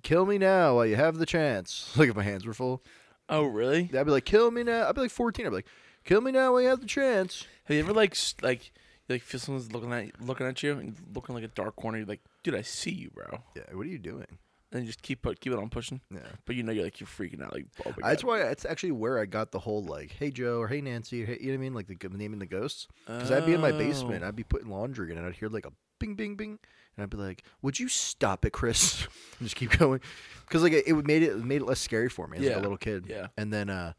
kill 0.03 0.25
me 0.25 0.37
now 0.37 0.75
while 0.75 0.85
you 0.85 0.95
have 0.95 1.17
the 1.17 1.25
chance. 1.25 1.91
Like 1.97 2.09
if 2.09 2.15
my 2.15 2.23
hands 2.23 2.45
were 2.45 2.53
full. 2.53 2.83
Oh, 3.29 3.43
really? 3.43 3.89
I'd 3.97 4.05
be 4.05 4.11
like, 4.11 4.25
kill 4.25 4.51
me 4.51 4.63
now. 4.63 4.87
I'd 4.87 4.95
be 4.95 5.01
like 5.01 5.11
14. 5.11 5.45
I'd 5.45 5.49
be 5.49 5.55
like, 5.55 5.67
kill 6.03 6.21
me 6.21 6.31
now 6.31 6.51
while 6.51 6.61
you 6.61 6.67
have 6.67 6.81
the 6.81 6.87
chance. 6.87 7.45
Have 7.65 7.75
you 7.75 7.83
ever 7.83 7.93
like 7.93 8.15
like 8.41 8.71
you, 9.10 9.15
like 9.15 9.22
feel 9.22 9.39
someone's 9.39 9.72
looking 9.72 9.91
at 9.93 10.22
looking 10.22 10.48
at 10.48 10.62
you 10.63 10.74
and 10.79 10.95
looking 11.13 11.36
like 11.36 11.43
a 11.43 11.50
dark 11.50 11.75
corner? 11.75 11.98
You're 12.00 12.07
like, 12.07 12.22
dude, 12.43 12.55
I 12.55 12.62
see 12.62 12.91
you, 12.91 13.10
bro. 13.12 13.39
Yeah, 13.55 13.63
what 13.74 13.86
are 13.86 13.89
you 13.89 14.00
doing? 14.00 14.25
And 14.72 14.81
you 14.81 14.88
just 14.88 15.03
keep 15.03 15.22
put 15.22 15.39
keep 15.39 15.53
it 15.53 15.60
on 15.60 15.69
pushing. 15.69 16.01
Yeah. 16.10 16.19
But 16.45 16.55
you 16.55 16.63
know 16.63 16.72
you're 16.72 16.83
like 16.86 17.00
you're 17.00 17.05
freaking 17.07 17.43
out. 17.43 17.53
Like, 17.53 17.67
oh 17.86 17.93
my 18.01 18.10
That's 18.10 18.24
God. 18.24 18.27
why 18.29 18.39
it's 18.41 18.65
actually 18.65 18.91
where 18.93 19.19
I 19.19 19.25
got 19.25 19.51
the 19.51 19.60
whole 19.60 19.83
like, 19.83 20.13
hey 20.13 20.31
Joe 20.31 20.57
or 20.60 20.67
hey 20.67 20.81
Nancy, 20.81 21.22
or, 21.22 21.25
hey, 21.27 21.38
you 21.39 21.48
know 21.48 21.51
what 21.51 21.55
I 21.55 21.62
mean, 21.62 21.74
like 21.75 21.88
the 21.88 22.10
naming 22.10 22.39
the 22.39 22.48
ghosts. 22.48 22.88
Because 23.05 23.29
I'd 23.29 23.45
be 23.45 23.53
in 23.53 23.62
my 23.62 23.72
basement, 23.72 24.24
Oh. 24.24 24.27
I'd 24.27 24.36
be 24.36 24.43
putting 24.43 24.69
laundry 24.69 25.12
in, 25.12 25.17
and 25.19 25.27
I'd 25.27 25.36
hear 25.36 25.48
like 25.50 25.67
a 25.67 25.72
bing, 26.00 26.15
bing, 26.15 26.36
bing, 26.36 26.57
and 26.98 27.03
I'd 27.03 27.10
be 27.12 27.17
like, 27.17 27.43
"Would 27.62 27.79
you 27.79 27.88
stop 27.88 28.45
it, 28.45 28.51
Chris?" 28.51 29.03
and 29.39 29.48
just 29.48 29.55
keep 29.55 29.77
going, 29.77 30.01
because 30.48 30.63
like 30.63 30.74
it 30.74 30.93
would 30.93 31.05
made 31.05 31.22
it 31.22 31.38
made 31.38 31.62
it 31.62 31.65
less 31.65 31.79
scary 31.79 32.10
for 32.10 32.27
me 32.27 32.39
as 32.39 32.43
like, 32.43 32.53
Yeah. 32.53 32.60
a 32.60 32.63
little 32.63 32.77
kid. 32.77 33.05
Yeah. 33.07 33.27
And 33.38 33.53
then, 33.53 33.69
uh, 33.69 33.93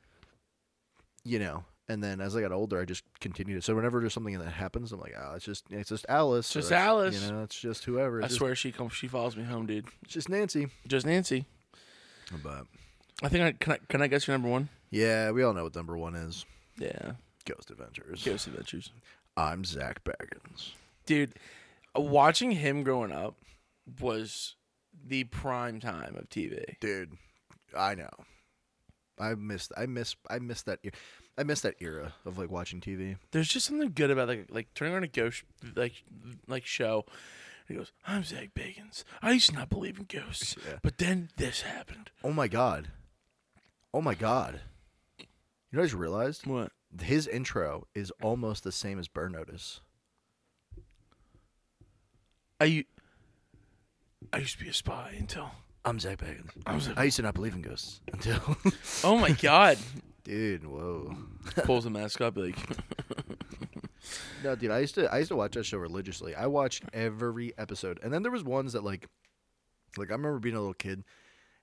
you 1.24 1.38
know, 1.38 1.64
and 1.88 2.02
then 2.02 2.20
as 2.20 2.36
I 2.36 2.40
got 2.40 2.52
older, 2.52 2.80
I 2.80 2.84
just 2.84 3.04
continued 3.20 3.58
it. 3.58 3.64
So 3.64 3.74
whenever 3.74 4.00
there's 4.00 4.12
something 4.14 4.38
that 4.38 4.50
happens, 4.50 4.92
I'm 4.92 5.00
like, 5.00 5.14
"Oh, 5.18 5.34
it's 5.34 5.44
just 5.44 5.64
it's 5.70 5.88
just 5.88 6.06
Alice, 6.08 6.52
Just 6.52 6.72
Alice. 6.72 7.22
You 7.22 7.32
know, 7.32 7.42
it's 7.42 7.58
just 7.58 7.84
whoever. 7.84 8.22
I 8.22 8.26
just, 8.26 8.36
swear 8.38 8.54
she 8.54 8.72
comes. 8.72 8.92
She 8.92 9.08
follows 9.08 9.36
me 9.36 9.44
home, 9.44 9.66
dude. 9.66 9.86
it's 10.02 10.12
just 10.14 10.28
Nancy." 10.28 10.68
Just 10.86 11.06
Nancy. 11.06 11.46
But 12.42 12.66
I 13.22 13.28
think 13.28 13.44
I 13.44 13.52
can. 13.52 13.72
I, 13.72 13.78
can 13.88 14.02
I 14.02 14.06
guess 14.06 14.26
your 14.26 14.34
number 14.34 14.48
one? 14.48 14.68
yeah, 14.90 15.30
we 15.30 15.42
all 15.42 15.52
know 15.52 15.64
what 15.64 15.74
number 15.74 15.96
one 15.96 16.14
is. 16.14 16.44
Yeah. 16.78 17.12
Ghost 17.44 17.70
Adventures. 17.70 18.24
Ghost 18.24 18.46
Adventures. 18.46 18.90
I'm 19.36 19.64
Zach 19.64 20.02
Bagans. 20.04 20.70
Dude, 21.04 21.34
uh, 21.96 22.00
watching 22.00 22.52
him 22.52 22.82
growing 22.82 23.12
up 23.12 23.36
was 24.00 24.56
the 25.06 25.24
prime 25.24 25.80
time 25.80 26.16
of 26.16 26.28
TV. 26.28 26.78
dude 26.80 27.12
i 27.76 27.94
know 27.94 28.08
i 29.18 29.34
missed 29.34 29.72
i 29.76 29.86
miss 29.86 30.14
i 30.30 30.38
missed 30.38 30.66
that 30.66 30.78
year 30.82 30.92
I 31.36 31.42
miss 31.42 31.60
that 31.62 31.74
era 31.80 32.14
of 32.24 32.38
like 32.38 32.50
watching 32.50 32.80
TV. 32.80 33.16
There's 33.32 33.48
just 33.48 33.66
something 33.66 33.90
good 33.92 34.10
about 34.10 34.28
like 34.28 34.46
like 34.50 34.72
turning 34.74 34.94
on 34.94 35.02
a 35.02 35.08
ghost 35.08 35.42
like 35.74 36.04
like 36.46 36.64
show. 36.66 37.04
He 37.66 37.74
goes, 37.74 37.92
"I'm 38.06 38.24
Zach 38.24 38.50
Bagans. 38.54 39.04
I 39.22 39.32
used 39.32 39.48
to 39.50 39.54
not 39.56 39.70
believe 39.70 39.98
in 39.98 40.04
ghosts, 40.04 40.54
Yeah. 40.68 40.78
but 40.82 40.98
then 40.98 41.30
this 41.36 41.62
happened." 41.62 42.10
Oh 42.22 42.32
my 42.32 42.46
god. 42.46 42.88
Oh 43.92 44.00
my 44.02 44.14
god. 44.14 44.60
You 45.18 45.26
know 45.72 45.80
what 45.80 45.82
I 45.82 45.86
just 45.86 45.94
realized? 45.94 46.46
What? 46.46 46.72
His 47.02 47.26
intro 47.26 47.86
is 47.94 48.12
almost 48.22 48.62
the 48.62 48.70
same 48.70 48.98
as 49.00 49.08
Burn 49.08 49.32
Notice. 49.32 49.80
I 52.60 52.84
used 54.38 54.58
to 54.58 54.64
be 54.64 54.70
a 54.70 54.72
spy 54.74 55.14
until. 55.18 55.50
I'm 55.84 56.00
Zach 56.00 56.18
Bagans. 56.18 56.50
I 56.64 56.74
was 56.74 56.88
like, 56.88 56.96
I 56.98 57.04
used 57.04 57.16
to 57.16 57.22
not 57.22 57.34
believe 57.34 57.54
in 57.54 57.60
ghosts 57.62 58.00
until. 58.12 58.40
oh 59.04 59.18
my 59.18 59.30
god! 59.32 59.78
dude, 60.24 60.66
whoa. 60.66 61.16
Pulls 61.64 61.84
the 61.84 61.90
mask 61.90 62.20
up 62.20 62.36
like. 62.36 62.56
No, 64.42 64.54
dude, 64.54 64.70
I 64.70 64.80
used 64.80 64.94
to 64.96 65.10
I 65.10 65.18
used 65.18 65.30
to 65.30 65.36
watch 65.36 65.52
that 65.52 65.64
show 65.64 65.78
religiously. 65.78 66.34
I 66.34 66.46
watched 66.46 66.84
every 66.92 67.56
episode, 67.56 67.98
and 68.02 68.12
then 68.12 68.22
there 68.22 68.30
was 68.32 68.44
ones 68.44 68.74
that 68.74 68.84
like, 68.84 69.06
like 69.96 70.10
I 70.10 70.12
remember 70.12 70.38
being 70.38 70.54
a 70.54 70.58
little 70.58 70.74
kid, 70.74 71.02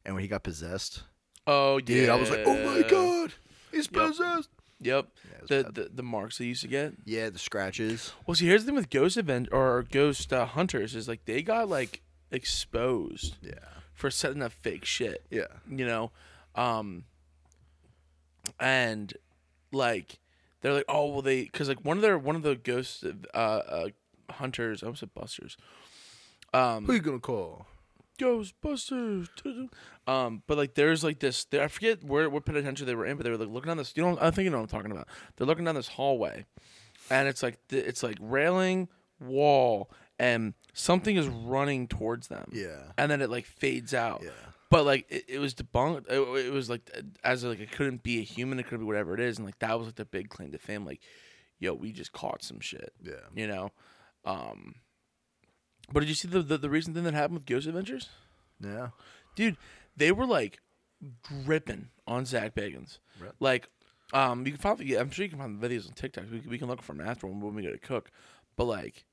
and 0.03 0.15
when 0.15 0.23
he 0.23 0.27
got 0.27 0.41
possessed, 0.41 1.03
Oh 1.45 1.79
dude, 1.79 2.07
yeah. 2.07 2.13
I 2.13 2.15
was 2.19 2.31
like, 2.31 2.41
oh 2.43 2.57
my 2.65 2.81
god, 2.89 3.33
he's 3.71 3.87
Yep. 3.91 4.07
possessed. 4.07 4.49
Yep. 4.79 5.07
Yeah, 5.29 5.45
The, 5.63 5.71
the 5.71 5.89
the 5.93 6.01
marks 6.03 6.39
they 6.39 6.45
used 6.45 6.63
to 6.63 6.67
get. 6.67 6.93
yeah, 7.05 7.29
the 7.29 7.37
scratches. 7.37 8.13
Well, 8.25 8.33
see, 8.33 8.47
here's 8.47 8.63
the 8.63 8.67
thing 8.69 8.75
with 8.75 8.89
ghost 8.89 9.15
event 9.15 9.49
or 9.51 9.83
ghost 9.91 10.33
uh, 10.33 10.47
hunters 10.47 10.95
is 10.95 11.07
like 11.07 11.25
they 11.25 11.43
got 11.43 11.69
like 11.69 12.01
exposed 12.31 13.37
Yeah, 13.43 13.53
for 13.93 14.09
setting 14.09 14.41
up 14.41 14.53
fake 14.53 14.85
shit. 14.85 15.23
yeah, 15.29 15.45
you 15.69 15.85
know 15.85 16.11
um 16.55 17.03
and 18.60 19.13
like 19.72 20.20
they're 20.62 20.74
like 20.74 20.86
oh 20.88 21.08
well 21.08 21.22
they 21.22 21.43
because 21.43 21.67
like 21.67 21.84
one 21.84 21.98
of 21.98 22.01
their 22.01 22.17
one 22.17 22.36
of 22.36 22.43
the 22.43 22.55
ghost 22.55 23.03
uh, 23.34 23.38
uh 23.38 23.88
hunters 24.31 24.84
i 24.84 24.86
almost 24.86 25.00
said 25.01 25.13
busters. 25.13 25.58
Um 26.53 26.86
who 26.86 26.93
you 26.93 27.00
gonna 27.00 27.20
call? 27.20 27.67
ghostbusters. 28.20 29.27
Um 30.08 30.41
but 30.48 30.58
like 30.58 30.74
there's 30.74 31.03
like 31.03 31.20
this 31.20 31.46
i 31.53 31.67
forget 31.67 32.03
where 32.03 32.27
what 32.29 32.43
penitentiary 32.43 32.86
they 32.88 32.96
were 32.96 33.05
in 33.05 33.17
but 33.17 33.24
they 33.24 33.29
were 33.29 33.38
like 33.38 33.50
looking 33.50 33.67
down 33.67 33.77
this 33.77 33.93
you 33.96 34.03
know 34.03 34.17
i 34.20 34.31
think 34.31 34.46
you 34.46 34.50
know 34.50 34.58
what 34.58 34.63
i'm 34.63 34.79
talking 34.79 34.91
about. 34.91 35.08
They're 35.36 35.46
looking 35.48 35.65
down 35.65 35.75
this 35.75 35.88
hallway 35.89 36.46
and 37.12 37.27
it's 37.27 37.43
like 37.43 37.60
th- 37.67 37.86
it's 37.86 38.01
like 38.03 38.17
railing 38.20 38.88
wall 39.20 39.91
and 40.17 40.53
something 40.74 41.15
is 41.17 41.27
running 41.27 41.88
towards 41.88 42.27
them. 42.29 42.50
Yeah, 42.51 42.91
and 42.98 43.12
then 43.12 43.22
it 43.22 43.29
like 43.29 43.46
fades 43.46 43.93
out. 43.93 44.22
Yeah, 44.24 44.29
but 44.71 44.85
like 44.85 45.05
it, 45.09 45.25
it 45.27 45.39
was 45.39 45.53
debunked. 45.53 46.09
It, 46.09 46.45
it 46.45 46.51
was 46.51 46.67
like 46.69 46.89
as 47.23 47.43
like 47.43 47.59
it 47.59 47.71
couldn't 47.71 48.01
be 48.01 48.17
a 48.19 48.23
human. 48.23 48.57
It 48.57 48.67
could 48.67 48.79
be 48.79 48.85
whatever 48.85 49.13
it 49.13 49.19
is, 49.19 49.37
and 49.37 49.45
like 49.45 49.59
that 49.59 49.77
was 49.77 49.89
like 49.89 49.95
the 49.97 50.05
big 50.05 50.29
claim 50.29 50.51
to 50.53 50.57
fame. 50.57 50.85
Like, 50.85 51.01
yo, 51.59 51.73
we 51.75 51.91
just 51.91 52.13
caught 52.13 52.41
some 52.41 52.59
shit. 52.59 52.91
yeah. 53.03 53.13
You 53.35 53.47
know. 53.47 53.69
Um. 54.25 54.75
But 55.93 55.99
did 55.99 56.09
you 56.09 56.15
see 56.15 56.27
the 56.29 56.41
the, 56.41 56.57
the 56.57 56.69
recent 56.69 56.95
thing 56.95 57.03
that 57.03 57.13
happened 57.13 57.39
with 57.39 57.45
Ghost 57.45 57.67
Adventures, 57.67 58.09
Yeah, 58.63 58.89
dude? 59.35 59.57
They 59.97 60.11
were 60.13 60.25
like 60.25 60.59
dripping 61.43 61.89
on 62.07 62.25
Zach 62.25 62.55
Bagans. 62.55 62.99
Right. 63.19 63.31
Like, 63.41 63.67
um, 64.13 64.45
you 64.45 64.53
can 64.53 64.61
find. 64.61 64.79
yeah, 64.79 64.99
I'm 65.01 65.11
sure 65.11 65.25
you 65.25 65.29
can 65.29 65.39
find 65.39 65.59
the 65.59 65.67
videos 65.67 65.85
on 65.87 65.93
TikTok. 65.93 66.25
We 66.31 66.39
can, 66.39 66.49
we 66.49 66.57
can 66.57 66.67
look 66.69 66.81
for 66.81 66.93
them 66.93 67.05
after 67.05 67.27
when, 67.27 67.41
when 67.41 67.55
we 67.55 67.63
go 67.63 67.71
to 67.71 67.77
cook. 67.77 68.09
But 68.55 68.65
like, 68.65 69.05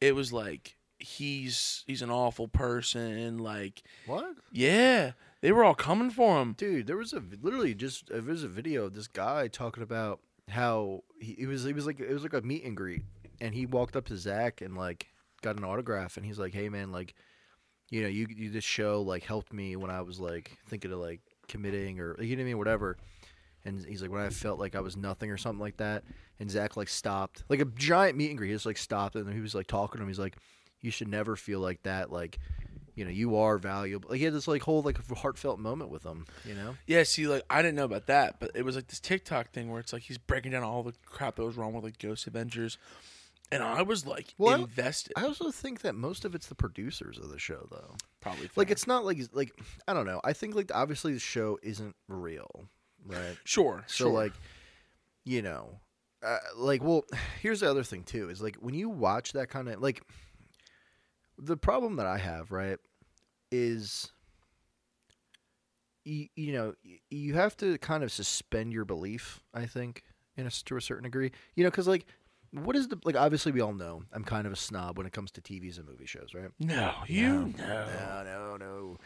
it 0.00 0.14
was 0.14 0.32
like 0.32 0.76
he's 1.02 1.84
he's 1.86 2.02
an 2.02 2.10
awful 2.10 2.48
person. 2.48 3.38
Like, 3.38 3.82
what? 4.06 4.34
yeah, 4.50 5.12
they 5.40 5.52
were 5.52 5.64
all 5.64 5.74
coming 5.74 6.10
for 6.10 6.40
him. 6.40 6.54
Dude, 6.56 6.86
there 6.86 6.96
was 6.96 7.12
a 7.12 7.22
literally 7.42 7.74
just 7.74 8.08
there 8.08 8.22
was 8.22 8.44
a 8.44 8.48
video 8.48 8.86
of 8.86 8.94
this 8.94 9.08
guy 9.08 9.48
talking 9.48 9.82
about 9.82 10.20
how 10.48 11.02
he 11.20 11.32
it 11.32 11.46
was 11.46 11.66
it 11.66 11.74
was 11.74 11.86
like 11.86 12.00
it 12.00 12.12
was 12.12 12.22
like 12.22 12.32
a 12.32 12.42
meet 12.42 12.64
and 12.64 12.76
greet, 12.76 13.02
and 13.40 13.54
he 13.54 13.66
walked 13.66 13.96
up 13.96 14.06
to 14.06 14.16
Zach 14.16 14.60
and 14.60 14.76
like 14.76 15.08
got 15.42 15.56
an 15.56 15.64
autograph, 15.64 16.16
and 16.16 16.24
he's 16.24 16.38
like, 16.38 16.54
"Hey 16.54 16.68
man, 16.68 16.92
like, 16.92 17.14
you 17.90 18.02
know, 18.02 18.08
you 18.08 18.26
you 18.30 18.50
this 18.50 18.64
show 18.64 19.02
like 19.02 19.24
helped 19.24 19.52
me 19.52 19.76
when 19.76 19.90
I 19.90 20.02
was 20.02 20.20
like 20.20 20.58
thinking 20.68 20.92
of 20.92 20.98
like 20.98 21.20
committing 21.48 22.00
or 22.00 22.20
you 22.22 22.36
know 22.36 22.42
what 22.42 22.46
I 22.46 22.46
mean, 22.46 22.58
whatever." 22.58 22.96
And 23.64 23.84
he's 23.84 24.02
like, 24.02 24.10
when 24.10 24.20
I 24.20 24.30
felt 24.30 24.58
like 24.58 24.74
I 24.74 24.80
was 24.80 24.96
nothing 24.96 25.30
or 25.30 25.36
something 25.36 25.60
like 25.60 25.76
that, 25.76 26.02
and 26.40 26.50
Zach 26.50 26.76
like 26.76 26.88
stopped, 26.88 27.44
like 27.48 27.60
a 27.60 27.64
giant 27.64 28.16
meet 28.16 28.30
and 28.30 28.36
greet. 28.36 28.48
He 28.48 28.54
just 28.54 28.66
like 28.66 28.76
stopped, 28.76 29.14
and 29.14 29.32
he 29.32 29.40
was 29.40 29.54
like 29.54 29.68
talking 29.68 29.98
to 29.98 30.02
him. 30.02 30.08
He's 30.08 30.18
like, 30.18 30.36
"You 30.82 30.90
should 30.90 31.08
never 31.08 31.36
feel 31.36 31.60
like 31.60 31.82
that. 31.84 32.12
Like, 32.12 32.38
you 32.94 33.04
know, 33.04 33.10
you 33.10 33.36
are 33.36 33.56
valuable." 33.56 34.10
Like 34.10 34.18
he 34.18 34.24
had 34.24 34.34
this 34.34 34.46
like 34.46 34.62
whole 34.62 34.82
like 34.82 34.98
heartfelt 35.16 35.58
moment 35.58 35.90
with 35.90 36.02
him. 36.04 36.26
You 36.44 36.54
know? 36.54 36.76
Yeah, 36.86 37.04
see, 37.04 37.26
like 37.26 37.44
I 37.48 37.62
didn't 37.62 37.76
know 37.76 37.84
about 37.84 38.06
that, 38.08 38.38
but 38.40 38.50
it 38.54 38.64
was 38.64 38.76
like 38.76 38.88
this 38.88 39.00
TikTok 39.00 39.50
thing 39.52 39.70
where 39.70 39.80
it's 39.80 39.92
like 39.92 40.02
he's 40.02 40.18
breaking 40.18 40.52
down 40.52 40.62
all 40.62 40.82
the 40.82 40.92
crap 41.06 41.36
that 41.36 41.44
was 41.44 41.56
wrong 41.56 41.72
with 41.72 41.84
like 41.84 41.98
Ghost 41.98 42.26
Adventures, 42.26 42.76
and 43.50 43.62
I 43.62 43.82
was 43.82 44.06
like 44.06 44.34
Well, 44.38 44.64
invested. 44.64 45.12
I 45.16 45.24
also 45.24 45.50
think 45.50 45.80
that 45.82 45.94
most 45.94 46.24
of 46.24 46.34
it's 46.34 46.46
the 46.48 46.54
producers 46.54 47.18
of 47.18 47.30
the 47.30 47.38
show, 47.38 47.66
though. 47.70 47.94
Probably 48.20 48.50
Like 48.56 48.70
it's 48.70 48.86
not 48.86 49.04
like 49.04 49.18
like 49.32 49.52
I 49.88 49.94
don't 49.94 50.06
know. 50.06 50.20
I 50.24 50.32
think 50.32 50.54
like 50.54 50.70
obviously 50.74 51.12
the 51.14 51.18
show 51.20 51.58
isn't 51.62 51.96
real, 52.08 52.68
right? 53.06 53.36
sure, 53.44 53.84
So 53.86 54.04
sure. 54.04 54.12
like, 54.12 54.32
you 55.24 55.42
know, 55.42 55.80
uh, 56.22 56.38
like 56.56 56.82
well, 56.84 57.04
here's 57.42 57.60
the 57.60 57.70
other 57.70 57.82
thing 57.84 58.04
too 58.04 58.30
is 58.30 58.40
like 58.42 58.56
when 58.56 58.74
you 58.74 58.88
watch 58.88 59.32
that 59.32 59.48
kind 59.48 59.68
of 59.68 59.80
like, 59.80 60.02
the 61.44 61.56
problem 61.56 61.96
that 61.96 62.06
I 62.06 62.18
have 62.18 62.50
right 62.52 62.78
is. 63.50 64.10
You, 66.04 66.26
you 66.34 66.52
know 66.52 66.74
you 67.10 67.34
have 67.34 67.56
to 67.58 67.78
kind 67.78 68.02
of 68.02 68.10
suspend 68.10 68.72
your 68.72 68.84
belief 68.84 69.40
i 69.54 69.66
think 69.66 70.02
in 70.36 70.48
a, 70.48 70.50
to 70.50 70.76
a 70.76 70.80
certain 70.80 71.04
degree 71.04 71.30
you 71.54 71.62
know 71.62 71.70
because 71.70 71.86
like 71.86 72.06
what 72.50 72.74
is 72.74 72.88
the 72.88 72.98
like 73.04 73.14
obviously 73.14 73.52
we 73.52 73.60
all 73.60 73.72
know 73.72 74.02
i'm 74.12 74.24
kind 74.24 74.44
of 74.44 74.52
a 74.52 74.56
snob 74.56 74.98
when 74.98 75.06
it 75.06 75.12
comes 75.12 75.30
to 75.30 75.40
tvs 75.40 75.78
and 75.78 75.86
movie 75.86 76.04
shows 76.04 76.34
right 76.34 76.50
no, 76.58 76.92
you 77.06 77.54
know. 77.56 77.86
no, 77.86 78.22
no, 78.24 78.56
no. 78.56 78.98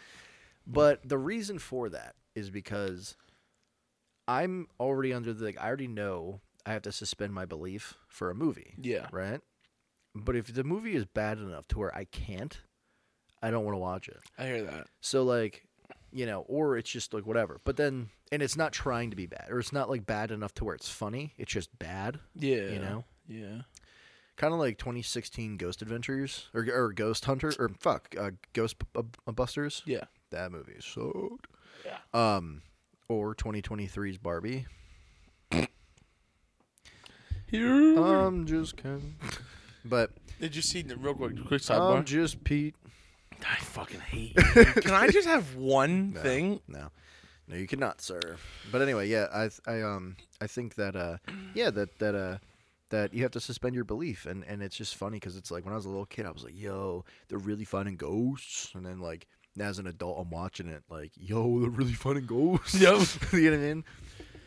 But 0.66 1.06
the 1.06 1.18
reason 1.18 1.58
for 1.58 1.90
that 1.90 2.14
is 2.34 2.48
because 2.48 3.14
I'm 4.26 4.66
already 4.80 5.12
under 5.12 5.34
the 5.34 5.44
like 5.44 5.60
I 5.60 5.66
already 5.66 5.88
know 5.88 6.40
I 6.64 6.72
have 6.72 6.82
to 6.82 6.92
suspend 6.92 7.34
my 7.34 7.44
belief 7.44 7.94
for 8.08 8.30
a 8.30 8.34
movie, 8.34 8.74
Yeah, 8.80 9.06
right? 9.12 9.40
But 10.24 10.36
if 10.36 10.52
the 10.54 10.64
movie 10.64 10.94
is 10.96 11.04
bad 11.04 11.38
enough 11.38 11.68
to 11.68 11.78
where 11.78 11.94
I 11.94 12.04
can't, 12.04 12.58
I 13.42 13.50
don't 13.50 13.64
want 13.64 13.74
to 13.74 13.78
watch 13.80 14.08
it. 14.08 14.18
I 14.38 14.46
hear 14.46 14.62
that. 14.64 14.86
So 15.00 15.22
like, 15.24 15.66
you 16.12 16.24
know, 16.26 16.40
or 16.48 16.76
it's 16.78 16.90
just 16.90 17.12
like 17.12 17.26
whatever. 17.26 17.60
But 17.64 17.76
then 17.76 18.08
and 18.32 18.42
it's 18.42 18.56
not 18.56 18.72
trying 18.72 19.10
to 19.10 19.16
be 19.16 19.26
bad 19.26 19.48
or 19.50 19.58
it's 19.58 19.72
not 19.72 19.88
like 19.90 20.06
bad 20.06 20.30
enough 20.30 20.54
to 20.54 20.64
where 20.64 20.74
it's 20.74 20.88
funny. 20.88 21.34
It's 21.36 21.52
just 21.52 21.78
bad, 21.78 22.18
Yeah, 22.34 22.70
you 22.70 22.78
know? 22.78 23.04
Yeah, 23.28 23.62
Kind 24.36 24.52
of 24.54 24.58
like 24.60 24.78
2016 24.78 25.56
Ghost 25.56 25.82
Adventures 25.82 26.48
or, 26.54 26.66
or 26.72 26.92
Ghost 26.92 27.24
Hunter 27.24 27.52
or 27.58 27.70
fuck, 27.80 28.14
uh, 28.18 28.30
Ghost 28.52 28.78
B- 28.78 28.86
B- 29.02 29.32
Busters. 29.32 29.82
yeah, 29.86 30.04
That 30.30 30.50
movie 30.52 30.72
is 30.78 30.84
so. 30.84 31.38
Yeah. 31.84 31.98
Um, 32.14 32.62
or 33.08 33.34
2023's 33.34 34.18
Barbie. 34.18 34.66
Here. 37.48 37.96
I'm 37.98 38.46
just 38.46 38.76
kidding. 38.76 39.16
But 39.88 40.10
Did 40.40 40.54
you 40.56 40.62
see 40.62 40.84
real 40.98 41.14
quick? 41.14 41.44
Quick 41.46 41.62
sidebar. 41.62 41.96
I'm 41.98 42.04
just 42.04 42.42
Pete. 42.44 42.74
I 43.46 43.56
fucking 43.56 44.00
hate. 44.00 44.36
You. 44.56 44.64
Can 44.64 44.92
I 44.94 45.08
just 45.08 45.28
have 45.28 45.54
one 45.56 46.12
No. 46.14 46.20
thing? 46.22 46.60
No, 46.68 46.88
no, 47.48 47.56
you 47.56 47.66
cannot, 47.66 48.00
sir. 48.00 48.36
But 48.72 48.82
anyway, 48.82 49.08
yeah, 49.08 49.26
I, 49.32 49.50
I, 49.70 49.82
um, 49.82 50.16
I 50.40 50.46
think 50.46 50.74
that, 50.76 50.96
uh, 50.96 51.18
yeah, 51.54 51.70
that 51.70 51.98
that 51.98 52.14
uh, 52.14 52.38
that 52.90 53.12
you 53.12 53.22
have 53.22 53.32
to 53.32 53.40
suspend 53.40 53.74
your 53.74 53.84
belief, 53.84 54.26
and 54.26 54.42
and 54.44 54.62
it's 54.62 54.76
just 54.76 54.96
funny 54.96 55.16
because 55.18 55.36
it's 55.36 55.50
like 55.50 55.64
when 55.64 55.72
I 55.72 55.76
was 55.76 55.84
a 55.84 55.90
little 55.90 56.06
kid, 56.06 56.24
I 56.26 56.30
was 56.30 56.44
like, 56.44 56.58
yo, 56.58 57.04
they're 57.28 57.38
really 57.38 57.64
finding 57.64 57.96
ghosts, 57.96 58.72
and 58.74 58.84
then 58.86 59.00
like 59.00 59.26
now 59.54 59.66
as 59.66 59.78
an 59.78 59.86
adult, 59.86 60.18
I'm 60.20 60.30
watching 60.30 60.68
it 60.68 60.82
like, 60.90 61.12
yo, 61.16 61.60
they're 61.60 61.70
really 61.70 61.92
finding 61.94 62.26
ghosts. 62.26 62.74
Yep. 62.74 63.00
you 63.32 63.50
know 63.50 63.58
what 63.58 63.64
I 63.64 63.68
mean? 63.68 63.84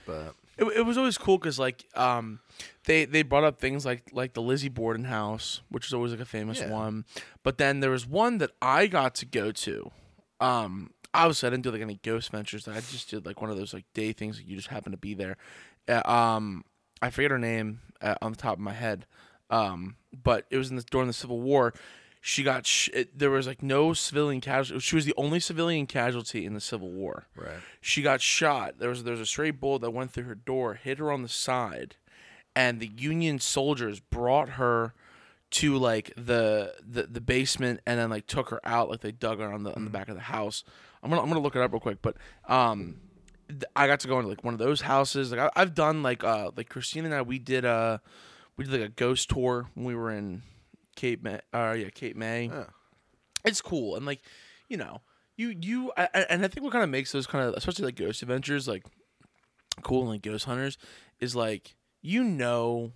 But 0.09 0.35
It, 0.57 0.77
it 0.79 0.81
was 0.85 0.97
always 0.97 1.17
cool 1.17 1.37
because 1.37 1.59
like 1.59 1.85
um, 1.95 2.39
they 2.85 3.05
they 3.05 3.21
brought 3.23 3.43
up 3.43 3.59
things 3.59 3.85
like 3.85 4.09
like 4.11 4.33
the 4.33 4.41
Lizzie 4.41 4.69
Borden 4.69 5.05
house, 5.05 5.61
which 5.69 5.85
is 5.87 5.93
always 5.93 6.11
like 6.11 6.19
a 6.21 6.25
famous 6.25 6.59
Yeah. 6.59 6.71
one. 6.71 7.05
But 7.43 7.57
then 7.57 7.79
there 7.79 7.91
was 7.91 8.05
one 8.07 8.37
that 8.39 8.51
I 8.61 8.87
got 8.87 9.15
to 9.15 9.25
go 9.25 9.51
to. 9.51 9.91
Um, 10.39 10.91
obviously 11.13 11.47
I 11.47 11.49
didn't 11.51 11.63
do 11.63 11.71
like 11.71 11.81
any 11.81 11.99
ghost 12.03 12.31
ventures. 12.31 12.67
I 12.67 12.75
just 12.81 13.09
did 13.09 13.25
like 13.25 13.41
one 13.41 13.49
of 13.49 13.57
those 13.57 13.73
like 13.73 13.85
day 13.93 14.11
things. 14.13 14.37
That 14.37 14.47
you 14.47 14.55
just 14.55 14.67
happen 14.69 14.91
to 14.91 14.97
be 14.97 15.13
there. 15.13 15.37
Uh, 15.87 16.01
um, 16.09 16.63
I 17.01 17.09
forget 17.09 17.31
her 17.31 17.39
name 17.39 17.81
uh, 18.01 18.15
on 18.21 18.31
the 18.31 18.37
top 18.37 18.53
of 18.53 18.59
my 18.59 18.73
head. 18.73 19.05
Um, 19.49 19.95
but 20.23 20.45
it 20.51 20.57
was 20.57 20.69
in 20.69 20.75
the, 20.75 20.83
during 20.83 21.07
the 21.07 21.13
Civil 21.13 21.39
War. 21.39 21.73
She 22.21 22.43
got 22.43 22.65
sh- 22.65 22.89
it, 22.93 23.17
there 23.17 23.29
was 23.29 23.47
like 23.47 23.63
no 23.63 23.93
civilian 23.93 24.41
casualty. 24.41 24.81
She 24.81 24.95
was 24.95 25.05
the 25.05 25.13
only 25.15 25.39
civilian 25.39 25.87
casualty 25.87 26.45
in 26.45 26.53
the 26.53 26.59
Civil 26.59 26.89
War 26.89 27.27
right. 27.35 27.59
she 27.79 28.01
got 28.01 28.19
shot. 28.21 28.79
There 28.79 28.89
was 28.89 29.03
there 29.03 29.13
was 29.13 29.21
a 29.21 29.25
stray 29.25 29.51
bullet 29.51 29.81
that 29.81 29.91
went 29.91 30.11
through 30.11 30.25
her 30.25 30.35
door, 30.35 30.73
hit 30.73 30.97
her 30.99 31.11
on 31.11 31.21
the 31.21 31.29
side, 31.29 31.95
and 32.55 32.79
the 32.79 32.87
Union 32.87 33.39
soldiers 33.39 33.99
brought 34.01 34.49
her 34.49 34.93
to 35.51 35.77
like 35.77 36.13
the 36.15 36.75
the, 36.85 37.03
the 37.03 37.21
basement 37.21 37.79
and 37.85 37.99
then 37.99 38.09
like 38.09 38.27
took 38.27 38.49
her 38.49 38.59
out. 38.65 38.89
Like 38.89 38.99
they 38.99 39.11
dug 39.13 39.39
her 39.39 39.51
on 39.51 39.63
the 39.63 39.73
on 39.73 39.85
the 39.85 39.91
back 39.91 40.09
of 40.09 40.15
the 40.15 40.21
house. 40.21 40.63
I'm 41.01 41.09
gonna 41.09 41.21
I'm 41.21 41.29
gonna 41.29 41.39
look 41.39 41.55
it 41.55 41.61
up 41.61 41.71
real 41.71 41.79
quick, 41.79 42.01
but 42.01 42.17
um, 42.49 42.99
th- 43.47 43.63
I 43.75 43.87
got 43.87 44.01
to 44.01 44.07
go 44.09 44.17
into 44.17 44.29
like 44.29 44.43
one 44.43 44.53
of 44.53 44.59
those 44.59 44.81
houses. 44.81 45.31
Like 45.31 45.39
I, 45.39 45.49
I've 45.55 45.73
done 45.73 46.03
like 46.03 46.23
uh 46.23 46.51
like 46.55 46.67
Christina 46.67 47.05
and 47.05 47.15
I 47.15 47.21
we 47.21 47.39
did 47.39 47.63
uh 47.63 47.99
we 48.57 48.65
did 48.65 48.73
like 48.73 48.89
a 48.89 48.89
ghost 48.89 49.29
tour 49.29 49.69
when 49.73 49.85
we 49.85 49.95
were 49.95 50.11
in 50.11 50.43
Cape 50.99 51.23
May. 51.23 51.39
Uh 51.53 51.75
yeah, 51.77 51.89
Cape 51.89 52.15
May. 52.17 52.49
Oh. 52.53 52.67
It's 53.45 53.61
cool 53.61 53.95
and 53.95 54.05
like 54.05 54.21
you 54.67 54.75
know 54.77 55.01
you 55.37 55.55
you 55.61 55.91
I, 55.97 56.09
I- 56.13 56.25
and 56.29 56.43
I 56.43 56.49
think 56.49 56.63
what 56.65 56.73
kind 56.73 56.83
of 56.83 56.89
makes 56.89 57.11
those 57.13 57.25
kind 57.25 57.47
of 57.47 57.53
especially 57.53 57.85
like 57.85 57.95
ghost 57.95 58.21
adventures 58.21 58.67
like 58.67 58.83
cool 59.81 60.01
and 60.01 60.09
like 60.09 60.21
ghost 60.21 60.43
hunters 60.45 60.77
is 61.21 61.35
like 61.37 61.75
you 62.01 62.23
know 62.23 62.91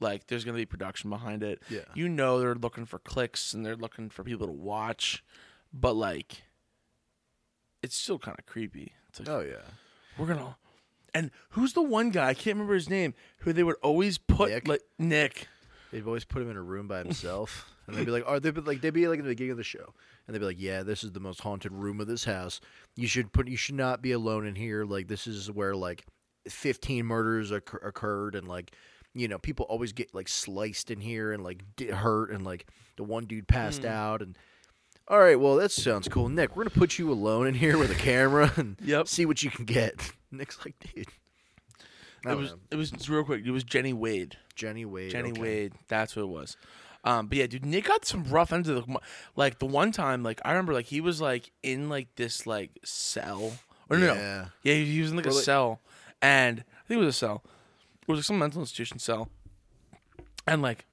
like 0.00 0.26
there's 0.26 0.44
gonna 0.44 0.58
be 0.58 0.66
production 0.66 1.08
behind 1.08 1.42
it. 1.42 1.62
Yeah. 1.70 1.80
You 1.94 2.10
know 2.10 2.38
they're 2.38 2.54
looking 2.54 2.84
for 2.84 2.98
clicks 2.98 3.54
and 3.54 3.64
they're 3.64 3.76
looking 3.76 4.10
for 4.10 4.22
people 4.22 4.46
to 4.46 4.52
watch, 4.52 5.24
but 5.72 5.94
like 5.96 6.42
it's 7.82 7.96
still 7.96 8.18
kind 8.18 8.36
of 8.38 8.44
creepy. 8.46 8.92
It's 9.08 9.20
like 9.20 9.28
Oh 9.30 9.40
yeah. 9.40 9.62
we're 10.18 10.26
gonna 10.26 10.56
and 11.14 11.30
who's 11.50 11.72
the 11.72 11.80
one 11.82 12.10
guy 12.10 12.28
I 12.28 12.34
can't 12.34 12.56
remember 12.56 12.74
his 12.74 12.90
name 12.90 13.14
who 13.40 13.54
they 13.54 13.62
would 13.62 13.76
always 13.82 14.18
put 14.18 14.50
Nick? 14.50 14.68
like 14.68 14.82
Nick. 14.98 15.48
They'd 15.92 16.06
always 16.06 16.24
put 16.24 16.42
him 16.42 16.50
in 16.50 16.56
a 16.56 16.62
room 16.62 16.88
by 16.88 16.98
himself, 16.98 17.70
and 17.86 17.96
they'd 17.96 18.04
be 18.04 18.10
like, 18.10 18.24
"Oh, 18.26 18.38
they'd 18.38 18.54
be 18.54 18.60
like, 18.60 18.80
they'd 18.80 18.90
be 18.90 19.06
like 19.08 19.18
in 19.18 19.24
the 19.24 19.30
beginning 19.30 19.52
of 19.52 19.56
the 19.56 19.64
show, 19.64 19.94
and 20.26 20.34
they'd 20.34 20.40
be 20.40 20.44
like, 20.46 20.60
"Yeah, 20.60 20.82
this 20.82 21.04
is 21.04 21.12
the 21.12 21.20
most 21.20 21.40
haunted 21.40 21.72
room 21.72 22.00
of 22.00 22.06
this 22.06 22.24
house. 22.24 22.60
You 22.96 23.06
should 23.06 23.32
put, 23.32 23.48
you 23.48 23.56
should 23.56 23.74
not 23.76 24.02
be 24.02 24.12
alone 24.12 24.46
in 24.46 24.54
here. 24.56 24.84
Like, 24.84 25.08
this 25.08 25.26
is 25.26 25.50
where 25.50 25.74
like 25.76 26.04
15 26.48 27.04
murders 27.06 27.50
occur- 27.50 27.78
occurred, 27.86 28.34
and 28.34 28.46
like, 28.48 28.72
you 29.14 29.28
know, 29.28 29.38
people 29.38 29.66
always 29.68 29.92
get 29.92 30.14
like 30.14 30.28
sliced 30.28 30.90
in 30.90 31.00
here 31.00 31.32
and 31.32 31.42
like 31.44 31.62
get 31.76 31.90
hurt, 31.90 32.30
and 32.30 32.44
like 32.44 32.66
the 32.96 33.04
one 33.04 33.24
dude 33.24 33.46
passed 33.48 33.82
Hmm. 33.82 33.88
out, 33.88 34.22
and 34.22 34.36
all 35.08 35.20
right, 35.20 35.38
well, 35.38 35.54
that 35.56 35.70
sounds 35.70 36.08
cool, 36.08 36.28
Nick. 36.28 36.56
We're 36.56 36.64
gonna 36.64 36.74
put 36.74 36.98
you 36.98 37.12
alone 37.12 37.46
in 37.46 37.54
here 37.54 37.78
with 37.78 37.90
a 37.92 37.94
camera 37.94 38.52
and 38.56 38.76
Yep. 38.82 39.06
see 39.06 39.24
what 39.24 39.42
you 39.42 39.50
can 39.50 39.64
get. 39.64 40.12
Nick's 40.32 40.58
like, 40.64 40.74
dude, 40.94 41.06
It 42.32 42.36
was 42.36 42.50
know. 42.50 42.58
it 42.70 42.76
was 42.76 43.08
real 43.08 43.24
quick. 43.24 43.44
It 43.44 43.50
was 43.50 43.64
Jenny 43.64 43.92
Wade. 43.92 44.36
Jenny 44.54 44.84
Wade. 44.84 45.10
Jenny 45.10 45.30
okay. 45.32 45.40
Wade. 45.40 45.72
That's 45.88 46.16
what 46.16 46.22
it 46.22 46.28
was. 46.28 46.56
Um, 47.04 47.28
but 47.28 47.38
yeah, 47.38 47.46
dude, 47.46 47.64
Nick 47.64 47.84
got 47.84 48.04
some 48.04 48.24
rough 48.24 48.52
ends 48.52 48.68
of 48.68 48.84
the 48.86 48.98
like 49.36 49.58
the 49.60 49.66
one 49.66 49.92
time, 49.92 50.22
like 50.24 50.40
I 50.44 50.50
remember, 50.50 50.72
like 50.72 50.86
he 50.86 51.00
was 51.00 51.20
like 51.20 51.52
in 51.62 51.88
like 51.88 52.08
this 52.16 52.46
like 52.46 52.70
cell. 52.84 53.52
Or 53.88 53.96
no, 53.98 54.06
no, 54.06 54.14
Yeah. 54.14 54.46
yeah, 54.64 54.74
he 54.74 54.84
he 54.86 55.00
was 55.00 55.10
in 55.12 55.16
like 55.16 55.26
Or, 55.26 55.30
a 55.30 55.34
like- 55.34 55.44
cell, 55.44 55.80
and 56.20 56.60
I 56.60 56.88
think 56.88 56.98
it 57.00 57.04
was 57.04 57.14
a 57.14 57.18
cell. 57.18 57.44
It 58.02 58.08
was 58.08 58.18
like 58.18 58.24
some 58.24 58.38
mental 58.40 58.60
institution 58.60 58.98
cell, 58.98 59.28
and 60.48 60.62
like 60.62 60.84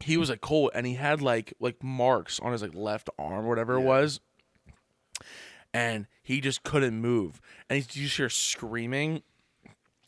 he 0.00 0.16
was 0.16 0.28
like 0.28 0.40
cold, 0.40 0.72
and 0.74 0.86
he 0.86 0.94
had 0.94 1.22
like 1.22 1.52
like 1.60 1.82
marks 1.84 2.40
on 2.40 2.50
his 2.50 2.62
like 2.62 2.74
left 2.74 3.08
arm 3.18 3.44
or 3.44 3.48
whatever 3.48 3.74
it 3.74 3.80
was, 3.82 4.18
and 5.72 6.06
he 6.22 6.40
just 6.40 6.62
couldn't 6.64 7.00
move, 7.00 7.40
and 7.70 7.76
he 7.82 8.00
you 8.00 8.06
just 8.06 8.16
hear 8.16 8.28
screaming, 8.28 9.22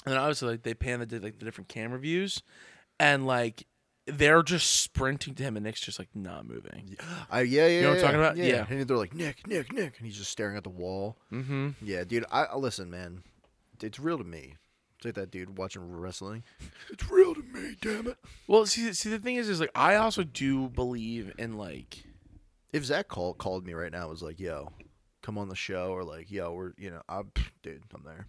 and 0.08 0.14
then 0.14 0.22
obviously 0.22 0.48
like 0.48 0.62
they 0.62 0.72
pan 0.72 1.00
the 1.00 1.18
like 1.18 1.38
the 1.38 1.44
different 1.44 1.68
camera 1.68 1.98
views, 1.98 2.42
and 2.98 3.26
like 3.26 3.66
they're 4.06 4.42
just 4.42 4.80
sprinting 4.80 5.34
to 5.34 5.42
him, 5.42 5.54
and 5.54 5.64
Nick's 5.64 5.82
just 5.82 5.98
like 5.98 6.08
not 6.14 6.46
moving. 6.46 6.96
I 7.30 7.42
yeah 7.42 7.66
yeah. 7.66 7.76
you 7.76 7.82
know 7.82 7.88
what 7.90 7.92
I'm 7.92 7.96
yeah, 7.96 8.02
talking 8.02 8.20
about? 8.20 8.36
Yeah. 8.38 8.44
Yeah. 8.46 8.66
And 8.70 8.88
they're 8.88 8.96
like 8.96 9.14
Nick, 9.14 9.46
Nick, 9.46 9.70
Nick, 9.70 9.98
and 9.98 10.06
he's 10.06 10.16
just 10.16 10.30
staring 10.30 10.56
at 10.56 10.64
the 10.64 10.70
wall. 10.70 11.18
Mm-hmm. 11.30 11.70
Yeah, 11.82 12.04
dude. 12.04 12.24
I, 12.32 12.44
I 12.44 12.56
listen, 12.56 12.90
man. 12.90 13.22
It's 13.82 14.00
real 14.00 14.16
to 14.16 14.24
me. 14.24 14.54
It's 14.96 15.04
like 15.04 15.14
that 15.14 15.30
dude 15.30 15.58
watching 15.58 15.92
wrestling. 15.92 16.42
It's 16.90 17.10
real 17.10 17.34
to 17.34 17.42
me, 17.42 17.76
damn 17.82 18.06
it. 18.06 18.16
Well, 18.46 18.64
see, 18.64 18.94
see, 18.94 19.10
the 19.10 19.18
thing 19.18 19.36
is, 19.36 19.50
is 19.50 19.60
like 19.60 19.70
I 19.74 19.96
also 19.96 20.24
do 20.24 20.70
believe 20.70 21.34
in 21.36 21.58
like 21.58 22.02
If 22.72 22.86
Zach 22.86 23.08
called 23.08 23.36
called 23.36 23.66
me 23.66 23.74
right 23.74 23.92
now, 23.92 24.08
was 24.08 24.22
like, 24.22 24.40
"Yo, 24.40 24.72
come 25.20 25.36
on 25.36 25.50
the 25.50 25.54
show," 25.54 25.90
or 25.90 26.02
like, 26.02 26.30
"Yo, 26.30 26.54
we're 26.54 26.72
you 26.78 26.90
know, 26.90 27.02
I'm 27.10 27.30
dude, 27.62 27.82
I'm 27.94 28.04
there. 28.04 28.26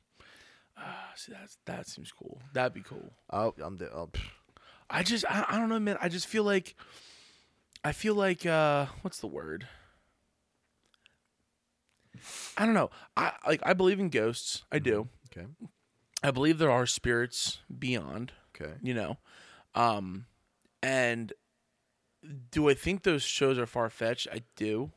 see 1.15 1.31
that's 1.31 1.57
that 1.65 1.87
seems 1.87 2.11
cool. 2.11 2.41
That'd 2.53 2.73
be 2.73 2.81
cool. 2.81 3.11
I'll, 3.29 3.55
I'm 3.61 3.77
there. 3.77 3.93
I'll, 3.93 4.11
I 4.89 5.03
just 5.03 5.25
I, 5.29 5.45
I 5.49 5.57
don't 5.57 5.69
know, 5.69 5.79
man. 5.79 5.97
I 6.01 6.09
just 6.09 6.27
feel 6.27 6.43
like 6.43 6.75
I 7.83 7.91
feel 7.91 8.15
like 8.15 8.45
uh 8.45 8.87
what's 9.01 9.19
the 9.19 9.27
word? 9.27 9.67
I 12.57 12.65
don't 12.65 12.73
know. 12.73 12.89
I 13.15 13.33
like 13.47 13.61
I 13.63 13.73
believe 13.73 13.99
in 13.99 14.09
ghosts. 14.09 14.63
I 14.71 14.79
do. 14.79 15.07
okay, 15.31 15.47
I 16.23 16.31
believe 16.31 16.57
there 16.57 16.71
are 16.71 16.85
spirits 16.85 17.59
beyond, 17.77 18.33
okay. 18.55 18.73
you 18.81 18.93
know. 18.93 19.17
Um 19.75 20.25
and 20.81 21.33
do 22.51 22.69
I 22.69 22.73
think 22.73 23.03
those 23.03 23.23
shows 23.23 23.57
are 23.57 23.65
far 23.65 23.89
fetched? 23.89 24.27
I 24.31 24.41
do. 24.55 24.91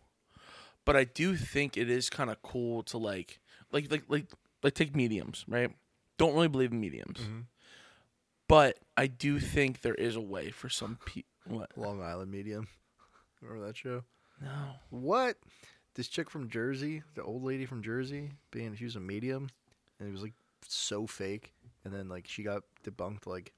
But 0.85 0.97
I 0.97 1.05
do 1.05 1.37
think 1.37 1.77
it 1.77 1.89
is 1.89 2.11
kind 2.11 2.29
of 2.29 2.43
cool 2.43 2.83
to 2.85 2.99
like 2.99 3.41
like 3.71 3.91
like 3.91 4.05
like 4.09 4.27
like 4.63 4.75
take 4.75 4.95
mediums, 4.97 5.45
right? 5.49 5.71
Don't 6.19 6.35
really 6.35 6.49
believe 6.49 6.73
in 6.73 6.81
mediums. 6.81 7.19
Mhm. 7.21 7.45
But 8.49 8.79
I 8.97 9.07
do 9.07 9.39
think 9.41 9.81
there 9.81 9.95
is 9.95 10.17
a 10.17 10.21
way 10.21 10.51
for 10.51 10.69
some 10.69 10.99
people. 11.07 11.29
What? 11.47 11.77
Long 11.77 12.03
Island 12.03 12.31
Medium. 12.31 12.69
Remember 13.41 13.67
that 13.67 13.77
show? 13.77 14.05
No. 14.41 14.75
What? 14.91 15.37
This 15.95 16.09
chick 16.09 16.31
from 16.31 16.49
Jersey, 16.49 17.03
the 17.15 17.23
old 17.23 17.43
lady 17.43 17.67
from 17.67 17.83
Jersey, 17.83 18.31
being 18.51 18.75
she 18.77 18.85
was 18.85 18.97
a 18.97 19.01
medium, 19.01 19.49
and 19.99 20.09
it 20.09 20.13
was 20.13 20.23
like 20.23 20.35
so 20.67 21.07
fake, 21.07 21.53
and 21.85 21.93
then 21.93 22.09
like 22.09 22.27
she 22.29 22.43
got 22.43 22.63
debunked 22.85 23.27
like 23.27 23.53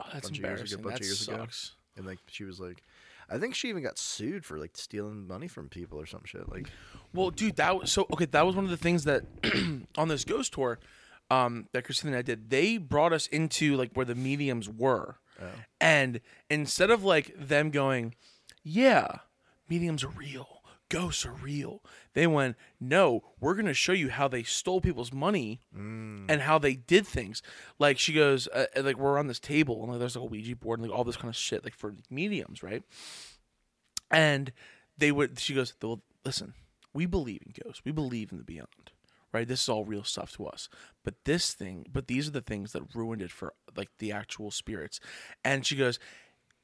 Oh, 0.00 0.04
that's 0.12 0.28
Bunch 0.28 0.38
of 0.38 0.44
years 0.44 0.72
ago- 0.72 0.78
embarrassing. 0.78 0.82
bunch 0.82 0.94
that 0.94 1.00
of 1.00 1.06
years 1.06 1.28
ago. 1.28 1.36
sucks. 1.38 1.72
And 1.96 2.06
like 2.06 2.18
she 2.28 2.44
was 2.44 2.60
like, 2.60 2.84
I 3.30 3.38
think 3.38 3.54
she 3.54 3.68
even 3.68 3.82
got 3.82 3.98
sued 3.98 4.44
for 4.44 4.58
like 4.58 4.76
stealing 4.76 5.26
money 5.26 5.48
from 5.48 5.68
people 5.68 6.00
or 6.00 6.06
some 6.06 6.22
shit. 6.24 6.48
Like, 6.48 6.70
Well, 7.12 7.30
dude, 7.30 7.56
that 7.56 7.78
was 7.78 7.92
so 7.92 8.06
okay. 8.12 8.24
That 8.24 8.46
was 8.46 8.56
one 8.56 8.64
of 8.64 8.70
the 8.70 8.76
things 8.76 9.04
that 9.04 9.24
on 9.98 10.08
this 10.08 10.24
ghost 10.24 10.52
tour 10.54 10.78
um, 11.30 11.68
that 11.72 11.84
Christina 11.84 12.12
and 12.12 12.18
I 12.18 12.22
did. 12.22 12.50
They 12.50 12.78
brought 12.78 13.12
us 13.12 13.26
into 13.26 13.76
like 13.76 13.92
where 13.94 14.06
the 14.06 14.14
mediums 14.14 14.68
were, 14.68 15.16
oh, 15.40 15.46
and 15.80 16.20
instead 16.50 16.90
of 16.90 17.04
like 17.04 17.34
them 17.38 17.70
going, 17.70 18.14
"Yeah, 18.62 19.18
mediums 19.68 20.02
are 20.04 20.08
real, 20.08 20.57
ghosts 20.88 21.24
are 21.26 21.32
real," 21.32 21.82
they 22.14 22.26
went, 22.26 22.56
"No, 22.80 23.22
we're 23.40 23.54
gonna 23.54 23.74
show 23.74 23.92
you 23.92 24.10
how 24.10 24.28
they 24.28 24.42
stole 24.42 24.80
people's 24.80 25.12
money 25.12 25.60
mm, 25.74 26.26
and 26.28 26.42
how 26.42 26.58
they 26.58 26.74
did 26.74 27.06
things." 27.06 27.42
Like 27.78 27.98
she 27.98 28.12
goes, 28.12 28.48
uh, 28.48 28.66
uh, 28.76 28.82
like 28.82 28.96
we're 28.96 29.18
on 29.18 29.26
this 29.26 29.40
table 29.40 29.82
and 29.82 29.90
like 29.90 29.98
there's 29.98 30.16
like 30.16 30.24
a 30.24 30.26
Ouija 30.26 30.56
board 30.56 30.80
and 30.80 30.88
like 30.88 30.96
all 30.96 31.04
this 31.04 31.16
kind 31.16 31.28
of 31.28 31.36
shit, 31.36 31.64
like 31.64 31.74
for 31.74 31.94
mediums, 32.10 32.62
right? 32.62 32.82
And 34.10 34.52
they 34.96 35.12
would. 35.12 35.38
She 35.38 35.54
goes, 35.54 35.74
"Well, 35.82 36.02
listen, 36.24 36.54
we 36.92 37.06
believe 37.06 37.40
in 37.46 37.52
ghosts. 37.64 37.82
We 37.84 37.92
believe 37.92 38.32
in 38.32 38.38
the 38.38 38.44
beyond." 38.44 38.68
Right, 39.30 39.46
this 39.46 39.60
is 39.64 39.68
all 39.68 39.84
real 39.84 40.04
stuff 40.04 40.32
to 40.36 40.46
us. 40.46 40.70
But 41.04 41.26
this 41.26 41.52
thing, 41.52 41.84
but 41.92 42.06
these 42.06 42.26
are 42.26 42.30
the 42.30 42.40
things 42.40 42.72
that 42.72 42.94
ruined 42.94 43.20
it 43.20 43.30
for 43.30 43.52
like 43.76 43.90
the 43.98 44.10
actual 44.10 44.50
spirits. 44.50 45.00
And 45.44 45.66
she 45.66 45.76
goes, 45.76 45.98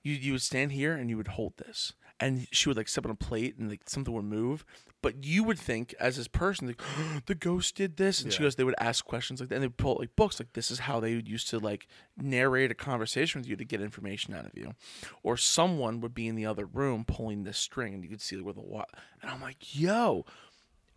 you 0.05 0.13
you 0.13 0.33
would 0.33 0.43
stand 0.43 0.73
here 0.73 0.95
and 0.95 1.11
you 1.11 1.17
would 1.17 1.29
hold 1.29 1.57
this, 1.57 1.95
and 2.21 2.47
she 2.53 2.69
would 2.69 2.77
like 2.77 2.89
step 2.89 3.05
on 3.05 3.11
a 3.11 3.17
plate 3.17 3.57
and 3.59 3.69
like 3.69 3.89
something 3.89 4.15
would 4.15 4.25
move, 4.25 4.65
but 5.03 5.25
you 5.25 5.43
would 5.45 5.59
think 5.59 5.95
as 5.99 6.17
this 6.17 6.29
person 6.29 6.69
like 6.69 6.81
the 7.27 7.35
ghost 7.35 7.75
did 7.77 7.97
this, 7.97 8.23
and 8.23 8.33
she 8.33 8.43
goes 8.43 8.55
they 8.55 8.65
would 8.65 8.75
ask 8.79 9.05
questions 9.05 9.41
like 9.41 9.49
that, 9.49 9.57
and 9.57 9.63
they 9.63 9.67
would 9.67 9.77
pull 9.77 9.93
out, 9.93 10.01
like 10.01 10.17
books 10.17 10.39
like 10.39 10.53
this 10.53 10.71
is 10.71 10.81
how 10.81 11.01
they 11.01 11.13
used 11.13 11.49
to 11.49 11.59
like 11.59 11.87
narrate 12.17 12.71
a 12.71 12.75
conversation 12.75 13.41
with 13.41 13.49
you 13.49 13.57
to 13.57 13.65
get 13.65 13.81
information 13.81 14.35
out 14.35 14.47
of 14.47 14.53
you, 14.55 14.75
or 15.23 15.37
someone 15.37 16.01
would 16.01 16.15
be 16.15 16.29
in 16.29 16.37
the 16.37 16.47
other 16.47 16.67
room 16.67 17.05
pulling 17.05 17.45
this 17.45 17.59
string 17.59 17.95
and 17.95 18.03
you 18.03 18.11
could 18.11 18.23
see 18.23 18.41
where 18.41 18.55
the 18.55 18.61
what, 18.61 18.89
and 19.21 19.31
I'm 19.31 19.41
like 19.41 19.75
yo, 19.79 20.25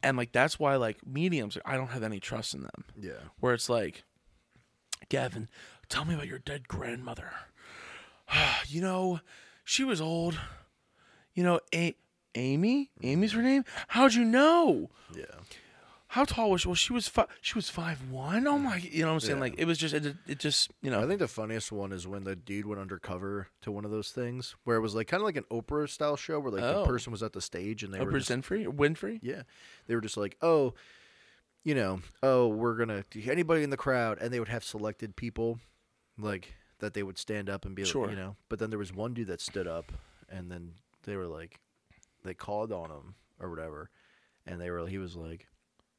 and 0.03 0.17
like 0.17 0.31
that's 0.31 0.59
why 0.59 0.75
like 0.75 1.05
mediums 1.05 1.55
like, 1.55 1.67
I 1.67 1.77
don't 1.77 1.91
have 1.91 2.03
any 2.03 2.19
trust 2.19 2.53
in 2.53 2.61
them. 2.61 2.85
Yeah, 2.99 3.29
where 3.39 3.53
it's 3.53 3.69
like, 3.69 4.03
Gavin, 5.09 5.49
tell 5.89 6.05
me 6.05 6.13
about 6.13 6.27
your 6.27 6.39
dead 6.39 6.67
grandmother. 6.67 7.31
you 8.67 8.81
know, 8.81 9.21
she 9.63 9.83
was 9.83 9.99
old. 9.99 10.39
You 11.37 11.43
know, 11.43 11.59
A- 11.73 11.95
Amy. 12.33 12.89
Amy's 13.03 13.33
her 13.33 13.43
name. 13.43 13.63
How'd 13.89 14.15
you 14.15 14.25
know? 14.25 14.89
yeah. 15.15 15.25
How 16.11 16.23
tall 16.23 16.49
was 16.51 16.61
she? 16.61 16.67
Well, 16.69 16.75
she 16.75 16.93
was 16.93 17.07
fi- 17.09 17.27
she 17.41 17.53
was 17.55 17.69
five 17.69 18.09
one. 18.09 18.47
Oh 18.47 18.57
my! 18.57 18.77
You 18.77 19.01
know 19.01 19.07
what 19.09 19.13
I'm 19.15 19.19
saying? 19.19 19.37
Yeah. 19.37 19.41
Like 19.41 19.55
it 19.57 19.65
was 19.65 19.77
just 19.77 19.93
it, 19.93 20.15
it 20.25 20.39
just 20.39 20.71
you 20.81 20.89
know. 20.89 21.03
I 21.03 21.05
think 21.05 21.19
the 21.19 21.27
funniest 21.27 21.69
one 21.71 21.91
is 21.91 22.07
when 22.07 22.23
the 22.23 22.33
dude 22.35 22.65
went 22.65 22.79
undercover 22.79 23.49
to 23.61 23.71
one 23.71 23.83
of 23.85 23.91
those 23.91 24.09
things 24.11 24.55
where 24.63 24.77
it 24.77 24.79
was 24.79 24.95
like 24.95 25.07
kind 25.07 25.19
of 25.21 25.25
like 25.25 25.35
an 25.35 25.43
Oprah 25.51 25.87
style 25.89 26.15
show 26.15 26.39
where 26.39 26.51
like 26.51 26.63
Oh. 26.63 26.79
the 26.81 26.85
person 26.87 27.11
was 27.11 27.21
at 27.21 27.33
the 27.33 27.41
stage 27.41 27.83
and 27.83 27.93
they 27.93 27.99
were 27.99 28.11
Oprah 28.11 28.19
just, 28.19 28.29
Winfrey 28.31 28.65
Winfrey. 28.67 29.19
yeah, 29.21 29.41
they 29.87 29.95
were 29.95 30.01
just 30.01 30.15
like, 30.17 30.37
oh, 30.41 30.73
you 31.65 31.75
know, 31.75 31.99
oh, 32.23 32.47
we're 32.47 32.77
gonna 32.77 33.03
anybody 33.25 33.61
in 33.63 33.69
the 33.69 33.77
crowd, 33.77 34.17
and 34.21 34.33
they 34.33 34.39
would 34.39 34.47
have 34.49 34.63
selected 34.63 35.15
people 35.17 35.59
like 36.17 36.55
that 36.79 36.93
they 36.93 37.03
would 37.03 37.17
stand 37.17 37.49
up 37.49 37.65
and 37.65 37.75
be 37.75 37.83
Sure. 37.83 38.03
like, 38.07 38.11
you 38.15 38.15
know, 38.21 38.37
but 38.49 38.59
then 38.59 38.69
there 38.69 38.79
was 38.79 38.93
one 38.93 39.13
dude 39.13 39.27
that 39.27 39.41
stood 39.41 39.67
up, 39.67 39.91
and 40.29 40.49
then 40.49 40.71
they 41.07 41.15
were 41.15 41.25
like, 41.25 41.59
they 42.23 42.35
called 42.35 42.71
on 42.71 42.91
him 42.91 43.15
or 43.39 43.49
whatever, 43.49 43.89
and 44.45 44.61
they 44.61 44.69
were 44.69 44.85
he 44.87 44.99
was 44.99 45.15
like, 45.15 45.47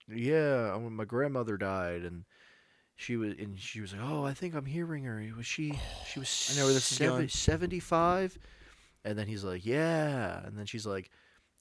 yeah, 0.08 0.78
my 0.90 1.04
grandmother 1.04 1.56
died 1.56 2.02
and. 2.02 2.24
She 3.00 3.16
was, 3.16 3.34
and 3.38 3.56
she 3.56 3.80
was 3.80 3.92
like, 3.92 4.02
"Oh, 4.02 4.24
I 4.24 4.34
think 4.34 4.56
I'm 4.56 4.66
hearing 4.66 5.04
her. 5.04 5.24
Was 5.36 5.46
she? 5.46 5.78
She 6.04 6.18
was. 6.18 6.50
I 6.50 6.58
know 6.58 6.64
where 6.64 6.74
this 6.74 6.90
is 6.90 6.98
going. 6.98 7.28
75 7.28 8.36
and 9.04 9.16
then 9.16 9.28
he's 9.28 9.44
like, 9.44 9.64
"Yeah," 9.64 10.44
and 10.44 10.58
then 10.58 10.66
she's 10.66 10.84
like, 10.84 11.08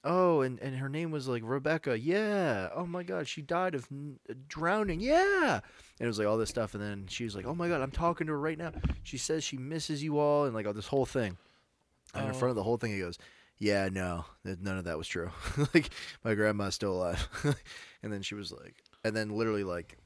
oh, 0.04 0.42
and, 0.42 0.60
and 0.60 0.76
her 0.78 0.90
name 0.90 1.12
was 1.12 1.28
like 1.28 1.42
Rebecca. 1.46 2.00
Yeah. 2.00 2.70
Oh 2.74 2.86
my 2.86 3.04
God, 3.04 3.28
she 3.28 3.42
died 3.42 3.76
of 3.76 3.88
n- 3.92 4.20
uh, 4.30 4.34
drowning. 4.48 5.00
Yeah. 5.00 5.60
And 6.00 6.06
it 6.06 6.08
was 6.08 6.18
like 6.18 6.28
all 6.28 6.38
this 6.38 6.50
stuff, 6.50 6.74
and 6.74 6.84
then 6.84 7.06
she 7.08 7.24
was 7.24 7.36
like, 7.36 7.46
oh 7.46 7.56
my 7.56 7.68
God, 7.68 7.82
I'm 7.82 7.92
talking 7.92 8.28
to 8.28 8.34
her 8.34 8.40
right 8.40 8.58
now. 8.58 8.72
She 9.04 9.18
says 9.18 9.44
she 9.44 9.58
misses 9.58 10.04
you 10.04 10.18
all, 10.18 10.46
and 10.46 10.56
like 10.56 10.66
all 10.66 10.74
this 10.74 10.88
whole 10.88 11.06
thing. 11.06 11.38
And 12.14 12.24
in 12.28 12.30
Oh. 12.32 12.34
front 12.34 12.50
of 12.52 12.56
the 12.56 12.64
whole 12.64 12.78
thing, 12.78 12.92
he 12.94 13.00
goes, 13.00 13.18
yeah, 13.60 13.90
no, 13.92 14.26
none 14.44 14.78
of 14.78 14.86
that 14.86 14.98
was 14.98 15.08
true. 15.08 15.32
like 15.74 15.90
my 16.24 16.36
grandma's 16.36 16.76
still 16.76 16.94
alive. 16.94 17.28
and 18.04 18.12
then 18.14 18.22
she 18.22 18.36
was 18.36 18.52
like, 18.52 18.76
and 19.04 19.16
then 19.16 19.30
literally 19.30 19.64
like, 19.64 19.98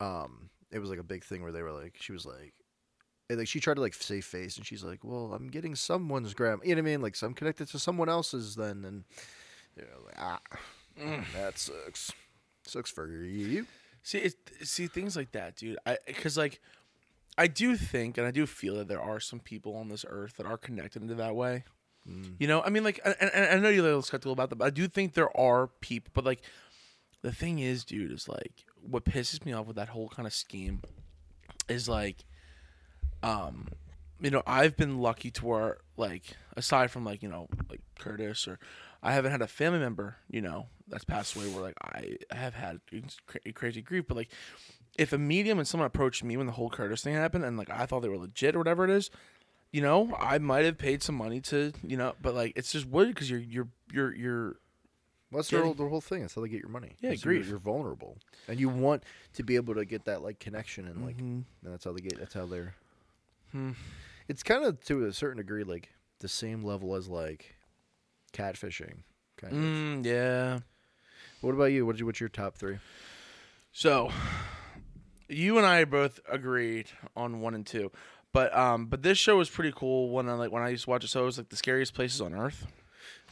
um, 0.00 0.50
it 0.70 0.78
was 0.78 0.90
like 0.90 0.98
a 0.98 1.02
big 1.04 1.24
thing 1.24 1.42
where 1.42 1.52
they 1.52 1.62
were 1.62 1.72
like, 1.72 1.96
she 2.00 2.12
was 2.12 2.26
like. 2.26 2.52
and, 3.30 3.38
like 3.38 3.48
she 3.48 3.60
tried 3.60 3.74
to 3.74 3.80
like 3.80 3.94
save 3.94 4.24
face, 4.24 4.56
and 4.56 4.66
she's 4.66 4.84
like, 4.84 5.02
"Well, 5.02 5.32
I'm 5.34 5.48
getting 5.48 5.74
someone's 5.74 6.34
grandma." 6.34 6.62
You 6.62 6.74
know 6.74 6.82
what 6.82 6.88
I 6.88 6.92
mean? 6.92 7.02
Like, 7.02 7.16
so 7.16 7.26
I'm 7.26 7.34
connected 7.34 7.68
to 7.68 7.78
someone 7.78 8.08
else's 8.08 8.54
then, 8.54 8.84
and 8.84 9.04
you 9.76 9.82
know, 9.82 10.04
like, 10.04 10.14
ah, 10.18 10.40
that 11.34 11.58
sucks. 11.58 12.12
Sucks 12.64 12.90
for 12.90 13.06
you. 13.08 13.66
See, 14.02 14.18
it, 14.18 14.34
see 14.62 14.86
things 14.86 15.16
like 15.16 15.32
that, 15.32 15.56
dude. 15.56 15.78
I 15.86 15.98
because 16.06 16.36
like 16.36 16.60
I 17.38 17.46
do 17.46 17.76
think 17.76 18.18
and 18.18 18.26
I 18.26 18.30
do 18.30 18.44
feel 18.46 18.74
that 18.76 18.88
there 18.88 19.00
are 19.00 19.20
some 19.20 19.38
people 19.38 19.76
on 19.76 19.88
this 19.88 20.04
earth 20.08 20.34
that 20.36 20.46
are 20.46 20.58
connected 20.58 21.00
into 21.02 21.14
that 21.14 21.34
way. 21.36 21.64
You 22.38 22.48
know, 22.48 22.62
I 22.62 22.70
mean, 22.70 22.84
like, 22.84 23.00
and, 23.04 23.14
and 23.20 23.30
and 23.30 23.60
I 23.60 23.62
know 23.62 23.68
you're 23.68 23.84
a 23.84 23.86
little 23.86 24.02
skeptical 24.02 24.32
about 24.32 24.50
that, 24.50 24.56
but 24.56 24.64
I 24.64 24.70
do 24.70 24.88
think 24.88 25.14
there 25.14 25.34
are 25.38 25.66
people. 25.66 26.10
But 26.14 26.24
like, 26.24 26.40
the 27.22 27.32
thing 27.32 27.58
is, 27.58 27.84
dude, 27.84 28.12
is 28.12 28.28
like 28.28 28.64
what 28.82 29.04
pisses 29.04 29.44
me 29.44 29.52
off 29.52 29.66
with 29.66 29.76
that 29.76 29.90
whole 29.90 30.08
kind 30.08 30.26
of 30.26 30.32
scheme 30.32 30.82
is 31.68 31.88
like, 31.88 32.24
um, 33.22 33.68
you 34.20 34.30
know, 34.30 34.42
I've 34.46 34.76
been 34.76 34.98
lucky 34.98 35.30
to 35.32 35.46
where 35.46 35.78
like 35.96 36.24
aside 36.56 36.90
from 36.90 37.04
like 37.04 37.22
you 37.22 37.28
know 37.28 37.48
like 37.68 37.80
Curtis 37.98 38.48
or 38.48 38.58
I 39.02 39.12
haven't 39.12 39.32
had 39.32 39.42
a 39.42 39.46
family 39.46 39.78
member 39.78 40.16
you 40.30 40.40
know 40.40 40.66
that's 40.88 41.04
passed 41.04 41.36
away 41.36 41.48
where 41.48 41.62
like 41.62 41.76
I 41.82 42.16
have 42.34 42.54
had 42.54 42.80
crazy 43.54 43.82
grief, 43.82 44.04
but 44.08 44.16
like 44.16 44.30
if 44.98 45.12
a 45.12 45.18
medium 45.18 45.58
and 45.58 45.66
someone 45.66 45.86
approached 45.86 46.22
me 46.24 46.36
when 46.36 46.46
the 46.46 46.52
whole 46.52 46.68
Curtis 46.70 47.02
thing 47.02 47.14
happened 47.14 47.44
and 47.44 47.56
like 47.56 47.70
I 47.70 47.86
thought 47.86 48.00
they 48.02 48.08
were 48.08 48.18
legit 48.18 48.54
or 48.54 48.58
whatever 48.58 48.84
it 48.84 48.90
is, 48.90 49.10
you 49.72 49.80
know, 49.80 50.14
I 50.18 50.38
might 50.38 50.64
have 50.64 50.76
paid 50.76 51.02
some 51.02 51.14
money 51.14 51.40
to 51.42 51.72
you 51.82 51.96
know, 51.96 52.14
but 52.20 52.34
like 52.34 52.52
it's 52.56 52.72
just 52.72 52.86
weird 52.86 53.14
because 53.14 53.30
you're 53.30 53.40
you're 53.40 53.68
you're 53.92 54.14
you're 54.14 54.46
Well, 55.30 55.38
that's 55.40 55.52
Yeah. 55.52 55.58
the 55.60 55.64
whole, 55.66 55.74
the 55.74 55.88
whole 55.88 56.00
thing. 56.00 56.22
That's 56.22 56.34
how 56.34 56.42
they 56.42 56.48
get 56.48 56.60
your 56.60 56.70
money. 56.70 56.96
Yeah, 57.00 57.10
It's 57.10 57.24
you're- 57.24 57.40
You're 57.42 57.58
vulnerable, 57.58 58.16
and 58.48 58.58
you 58.58 58.68
want 58.70 59.04
to 59.34 59.42
be 59.42 59.56
able 59.56 59.74
to 59.74 59.84
get 59.84 60.04
that 60.06 60.22
like 60.22 60.38
connection, 60.40 60.86
and 60.88 61.04
like 61.04 61.16
Mhm. 61.18 61.20
and 61.62 61.72
that's 61.72 61.84
how 61.84 61.92
they 61.92 62.00
get. 62.00 62.18
That's 62.18 62.34
how 62.34 62.46
they're. 62.46 62.74
Hmm. 63.52 63.72
It's 64.26 64.42
kind 64.42 64.64
of 64.64 64.80
to 64.86 65.04
a 65.06 65.12
certain 65.12 65.36
degree 65.38 65.64
like 65.64 65.90
the 66.20 66.28
same 66.28 66.62
level 66.64 66.94
as 66.94 67.08
like 67.08 67.54
catfishing. 68.32 69.02
Kind 69.36 69.52
of. 69.52 69.58
mm, 69.58 70.04
yeah. 70.04 70.58
What 71.40 71.54
about 71.54 71.66
you? 71.66 71.86
What's 71.86 71.98
your, 72.00 72.06
what's 72.06 72.20
your 72.20 72.28
top 72.28 72.56
three? 72.56 72.78
So, 73.70 74.10
you 75.28 75.58
and 75.58 75.66
I 75.66 75.84
both 75.84 76.20
agreed 76.28 76.86
on 77.16 77.40
one 77.40 77.54
and 77.54 77.66
two, 77.66 77.90
but 78.32 78.56
um, 78.56 78.86
but 78.86 79.02
this 79.02 79.18
show 79.18 79.36
was 79.38 79.48
pretty 79.50 79.72
cool. 79.74 80.10
When 80.10 80.28
I 80.28 80.34
like 80.34 80.50
when 80.52 80.62
I 80.62 80.68
used 80.70 80.84
to 80.84 80.90
watch 80.90 81.04
it, 81.04 81.08
so 81.08 81.22
it 81.22 81.26
was 81.26 81.38
like 81.38 81.48
the 81.50 81.56
scariest 81.56 81.94
places 81.94 82.20
on 82.20 82.34
earth. 82.34 82.66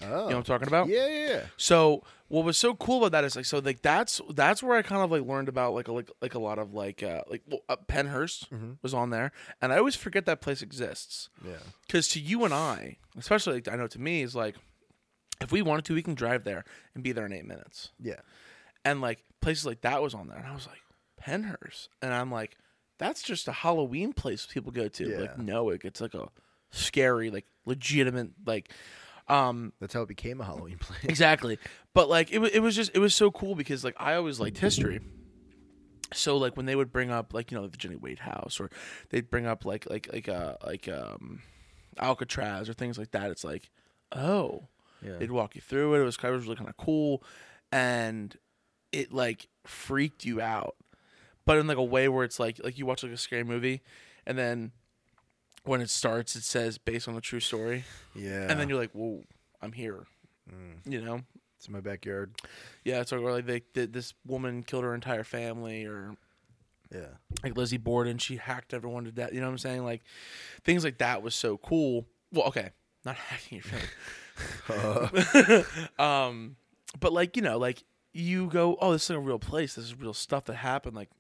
Oh, 0.03 0.05
You 0.05 0.11
know 0.11 0.25
what 0.25 0.35
I'm 0.37 0.43
talking 0.43 0.69
about? 0.69 0.89
yeah, 0.89 1.07
yeah, 1.07 1.29
yeah. 1.29 1.41
So 1.57 2.03
what 2.29 2.45
was 2.45 2.59
so 2.59 2.75
cool 2.75 2.99
about 2.99 3.13
that 3.13 3.25
is 3.25 3.35
like 3.35 3.47
so 3.47 3.59
like 3.61 3.81
that's 3.83 4.21
that's 4.35 4.63
where 4.63 4.77
I 4.77 4.83
kind 4.83 5.03
of 5.03 5.11
like 5.11 5.23
learned 5.27 5.49
about 5.49 5.73
like 5.75 5.89
a, 5.89 5.93
like 5.93 6.11
like 6.21 6.35
a 6.35 6.39
lot 6.39 6.59
of 6.59 6.75
like 6.75 7.03
uh 7.03 7.23
like 7.31 7.43
well, 7.49 7.61
uh, 7.69 7.77
Pennhurst 7.89 8.49
Mhm. 8.51 8.77
was 8.83 8.93
on 8.93 9.11
there, 9.11 9.33
and 9.63 9.73
I 9.73 9.79
always 9.79 9.95
forget 9.97 10.27
that 10.27 10.41
place 10.43 10.61
exists 10.61 11.31
Yeah. 11.45 11.55
because 11.87 12.09
to 12.09 12.21
you 12.21 12.45
and 12.45 12.53
I, 12.53 12.99
especially 13.19 13.55
like, 13.55 13.69
I 13.69 13.77
know 13.77 13.87
to 13.87 13.99
me 14.01 14.21
is 14.23 14.35
like 14.35 14.57
if 15.41 15.51
we 15.53 15.63
wanted 15.63 15.85
to, 15.87 15.95
we 15.95 16.03
can 16.03 16.15
drive 16.15 16.45
there 16.45 16.65
and 16.95 17.03
be 17.05 17.13
there 17.13 17.25
in 17.27 17.33
eight 17.33 17.45
minutes. 17.47 17.91
Yeah. 18.01 18.21
and 18.85 19.01
like 19.01 19.23
places 19.41 19.65
like 19.67 19.81
that 19.83 20.03
was 20.03 20.13
on 20.15 20.29
there, 20.29 20.37
and 20.39 20.47
I 20.47 20.55
was 20.55 20.67
like 20.67 20.81
Pennhurst, 21.27 21.89
and 22.03 22.12
I'm 22.15 22.31
like, 22.31 22.57
that's 22.99 23.23
just 23.23 23.49
a 23.49 23.53
Halloween 23.53 24.12
place 24.12 24.47
people 24.47 24.73
go 24.73 24.89
to. 24.89 25.09
Yeah. 25.09 25.19
Like, 25.19 25.39
no, 25.39 25.71
it 25.71 25.81
gets 25.83 26.01
like 26.01 26.15
a 26.15 26.29
scary, 26.71 27.31
like 27.31 27.47
legitimate, 27.65 28.31
like, 28.47 28.73
um, 29.29 29.73
That's 29.81 29.93
how 29.95 30.03
it 30.03 30.09
became 30.09 30.41
a 30.41 30.45
Halloween 30.45 30.79
place. 30.81 31.01
exactly. 31.05 31.59
But 31.95 32.09
like, 32.09 32.31
it 32.31 32.39
was 32.39 32.51
it 32.53 32.61
was 32.61 32.77
just 32.77 32.93
it 32.95 32.99
was 33.01 33.15
so 33.15 33.31
cool 33.31 33.55
because 33.55 33.83
like 33.85 33.97
I 33.99 34.15
always 34.15 34.39
liked 34.39 34.59
history. 34.59 35.01
So 36.15 36.37
like 36.37 36.57
when 36.57 36.67
they 36.67 36.77
would 36.77 36.93
bring 36.93 37.11
up 37.11 37.35
like 37.35 37.51
you 37.51 37.59
know 37.59 37.67
the 37.67 37.77
Jenny 37.77 37.97
Wade 37.97 38.21
house 38.21 38.61
or 38.61 38.71
they'd 39.11 39.29
bring 39.29 39.45
up 39.47 39.65
like 39.65 39.91
like 39.91 40.09
like 40.12 40.29
uh 40.29 40.55
like 40.65 40.87
um 40.89 41.43
Alcatraz 41.99 42.69
or 42.69 42.75
things 42.75 42.97
like 42.99 43.11
that, 43.11 43.31
it's 43.33 43.43
like 43.43 43.71
oh 44.12 44.69
Yeah. 45.03 45.17
They'd 45.19 45.33
walk 45.33 45.57
you 45.57 45.61
through 45.61 45.95
it. 45.95 46.01
It 46.01 46.05
was 46.05 46.17
kind 46.17 46.35
of 46.35 46.45
really 46.45 46.55
kind 46.57 46.69
of 46.71 46.77
cool, 46.77 47.25
and 47.73 48.37
it 48.93 49.12
like 49.12 49.49
freaked 49.65 50.25
you 50.25 50.41
out, 50.41 50.77
but 51.47 51.57
in 51.57 51.67
like 51.67 51.79
a 51.79 51.85
way 51.85 52.09
where 52.09 52.25
it's 52.25 52.39
like 52.39 52.61
like 52.63 52.77
you 52.79 52.85
watch 52.85 53.03
like 53.03 53.13
a 53.13 53.17
scary 53.17 53.45
movie, 53.45 53.81
and 54.27 54.37
then 54.37 54.73
when 55.65 55.81
it 55.81 55.89
starts, 55.91 56.37
it 56.37 56.43
says 56.45 56.77
based 56.79 57.09
on 57.09 57.17
a 57.17 57.21
true 57.21 57.41
story, 57.41 57.85
yeah. 58.15 58.47
and 58.51 58.61
then 58.61 58.69
you're 58.69 58.79
like, 58.79 58.93
whoa, 58.93 59.25
I'm 59.63 59.73
here, 59.73 60.07
Mm. 60.53 60.93
you 60.93 61.01
know? 61.01 61.23
it's 61.57 61.67
in 61.67 61.73
my 61.73 61.81
backyard. 61.81 62.35
Yeah, 62.85 63.01
it's 63.01 63.11
like, 63.11 63.21
or 63.23 63.33
like 63.33 63.47
they, 63.47 63.61
th 63.61 63.91
this 63.91 64.13
woman 64.27 64.63
killed 64.63 64.85
her 64.85 64.95
entire 64.95 65.25
family, 65.25 65.87
or 65.87 66.15
Yeah. 66.95 67.17
like 67.43 67.57
Lizzie 67.57 67.79
Borden, 67.79 68.19
she 68.19 68.37
hacked 68.37 68.75
everyone 68.75 69.05
to 69.07 69.13
death. 69.13 69.33
You 69.33 69.41
know 69.41 69.47
what 69.47 69.53
I'm 69.53 69.59
saying? 69.59 69.85
Like 69.85 70.03
things 70.65 70.85
like 70.85 70.99
that 70.99 71.23
was 71.23 71.35
so 71.35 71.57
cool. 71.57 72.07
Well, 72.33 72.47
okay, 72.49 72.71
not 73.05 73.17
hacking 73.31 73.63
your 73.63 73.65
family. 73.65 73.89
um, 75.99 76.57
but 77.01 77.13
like 77.13 77.37
you 77.37 77.43
know, 77.43 77.59
like 77.59 77.83
you 78.13 78.49
go, 78.49 78.77
oh, 78.81 78.93
this 78.93 79.05
is 79.05 79.11
a 79.11 79.19
real 79.19 79.39
place. 79.39 79.75
This 79.75 79.85
is 79.87 79.99
real 79.99 80.15
stuff 80.15 80.45
that 80.45 80.57
happened. 80.57 80.97
Like 80.97 81.11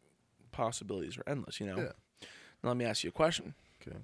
possibilities 0.56 1.18
are 1.18 1.24
endless. 1.26 1.60
You 1.60 1.66
know. 1.66 1.76
Yeah. 1.76 1.92
Now, 2.62 2.70
let 2.70 2.76
me 2.76 2.84
ask 2.84 3.04
you 3.04 3.10
a 3.10 3.12
question. 3.12 3.54
Okay. 3.80 3.98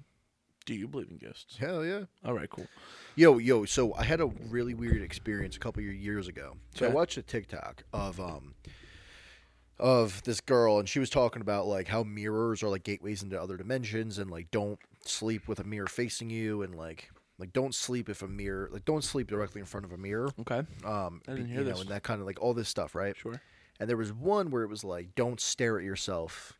Do 0.65 0.73
you 0.73 0.87
believe 0.87 1.09
in 1.11 1.17
ghosts? 1.17 1.57
Hell 1.57 1.83
yeah. 1.83 2.03
All 2.23 2.33
right, 2.33 2.49
cool. 2.49 2.67
Yo, 3.15 3.37
yo, 3.37 3.65
so 3.65 3.93
I 3.95 4.03
had 4.03 4.21
a 4.21 4.27
really 4.49 4.73
weird 4.73 5.01
experience 5.01 5.57
a 5.57 5.59
couple 5.59 5.83
of 5.83 5.93
years 5.93 6.27
ago. 6.27 6.55
So 6.75 6.85
I 6.85 6.89
watched 6.89 7.17
a 7.17 7.21
TikTok 7.21 7.83
of 7.91 8.19
um 8.19 8.55
of 9.79 10.23
this 10.23 10.39
girl 10.39 10.79
and 10.79 10.87
she 10.87 10.99
was 10.99 11.09
talking 11.09 11.41
about 11.41 11.65
like 11.65 11.87
how 11.87 12.03
mirrors 12.03 12.63
are 12.63 12.69
like 12.69 12.83
gateways 12.83 13.23
into 13.23 13.41
other 13.41 13.57
dimensions 13.57 14.19
and 14.19 14.29
like 14.31 14.49
don't 14.51 14.79
sleep 15.03 15.47
with 15.47 15.59
a 15.59 15.63
mirror 15.63 15.87
facing 15.87 16.29
you 16.29 16.61
and 16.61 16.75
like 16.75 17.09
like 17.39 17.51
don't 17.51 17.75
sleep 17.75 18.07
if 18.07 18.21
a 18.21 18.27
mirror 18.27 18.69
like 18.71 18.85
don't 18.85 19.03
sleep 19.03 19.27
directly 19.27 19.59
in 19.59 19.65
front 19.65 19.85
of 19.85 19.91
a 19.91 19.97
mirror. 19.97 20.29
Okay, 20.41 20.61
Um 20.85 21.21
I 21.27 21.31
didn't 21.33 21.47
hear 21.47 21.61
you 21.61 21.69
know, 21.69 21.81
and 21.81 21.89
that 21.89 22.03
kind 22.03 22.21
of 22.21 22.27
like 22.27 22.41
all 22.41 22.53
this 22.53 22.69
stuff, 22.69 22.95
right? 22.95 23.17
sure. 23.17 23.41
And 23.79 23.89
there 23.89 23.97
was 23.97 24.13
one 24.13 24.49
where 24.51 24.63
it 24.63 24.69
was 24.69 24.83
like 24.83 25.15
don't 25.15 25.39
stare 25.41 25.77
at 25.77 25.83
yourself 25.83 26.53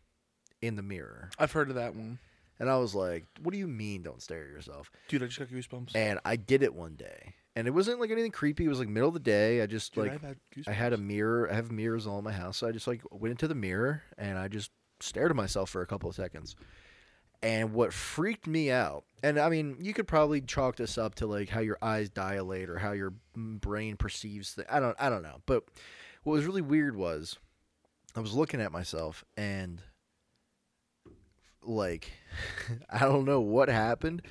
in 0.62 0.76
the 0.76 0.82
mirror. 0.82 1.30
I've 1.38 1.52
heard 1.52 1.70
of 1.70 1.76
that 1.76 1.96
one, 1.96 2.20
And 2.60 2.70
I 2.70 2.78
was 2.78 2.96
like, 2.96 3.26
what 3.42 3.52
do 3.54 3.58
you 3.58 3.68
mean 3.68 4.02
don't 4.04 4.22
stare 4.22 4.44
at 4.44 4.50
yourself? 4.50 4.92
dude. 5.08 5.22
I 5.24 5.28
just 5.28 5.40
got 5.40 5.50
goosebumps. 5.50 5.96
and 5.96 6.20
I 6.26 6.36
did 6.36 6.64
it 6.64 6.74
one 6.74 6.96
day, 6.96 7.36
and 7.56 7.68
it 7.68 7.72
wasn't 7.72 8.00
like 8.00 8.12
anything 8.12 8.32
creepy. 8.32 8.66
It 8.66 8.70
was 8.70 8.80
like 8.80 8.88
middle 8.88 9.10
of 9.10 9.14
the 9.14 9.20
day. 9.20 9.62
I 9.62 9.66
just 9.68 9.94
Dude, 9.94 10.06
like 10.08 10.22
had. 10.22 10.38
I 10.68 10.72
had 10.72 10.94
a 10.94 10.98
mirror. 10.98 11.50
I 11.52 11.56
have 11.56 11.72
mirrors 11.72 12.08
all 12.08 12.18
in 12.20 12.24
my 12.24 12.32
house, 12.32 12.58
so 12.58 12.68
I 12.68 12.72
just 12.72 12.88
like 12.88 13.02
went 13.12 13.32
into 13.32 13.48
the 13.48 13.56
mirror 13.56 14.04
and 14.18 14.38
I 14.38 14.48
just 14.48 14.72
stared 15.00 15.30
at 15.32 15.36
myself 15.36 15.70
for 15.70 15.82
a 15.82 15.88
couple 15.88 16.10
of 16.10 16.16
seconds. 16.16 16.56
And 17.42 17.74
what 17.74 17.92
freaked 17.92 18.48
me 18.48 18.72
out, 18.72 19.04
and 19.22 19.38
I 19.38 19.50
mean, 19.50 19.76
you 19.82 19.94
could 19.94 20.08
probably 20.08 20.40
chalk 20.40 20.78
this 20.78 20.98
up 20.98 21.16
to 21.16 21.28
like 21.28 21.50
how 21.50 21.60
your 21.60 21.78
eyes 21.82 22.10
dilate 22.10 22.70
or 22.70 22.78
how 22.80 22.94
your 22.94 23.14
brain 23.36 23.98
perceives. 23.98 24.58
I 24.70 24.80
don't, 24.80 24.96
I 24.98 25.10
don't 25.10 25.24
know. 25.24 25.42
But 25.46 25.64
what 26.24 26.34
was 26.34 26.46
really 26.46 26.62
weird 26.62 26.96
was 26.96 27.38
I 28.16 28.20
was 28.20 28.34
looking 28.34 28.62
at 28.62 28.72
myself 28.72 29.24
and 29.38 29.82
like 31.62 32.12
I 32.90 33.00
don't 33.00 33.26
know 33.26 33.42
what 33.42 33.70
happened, 33.70 34.22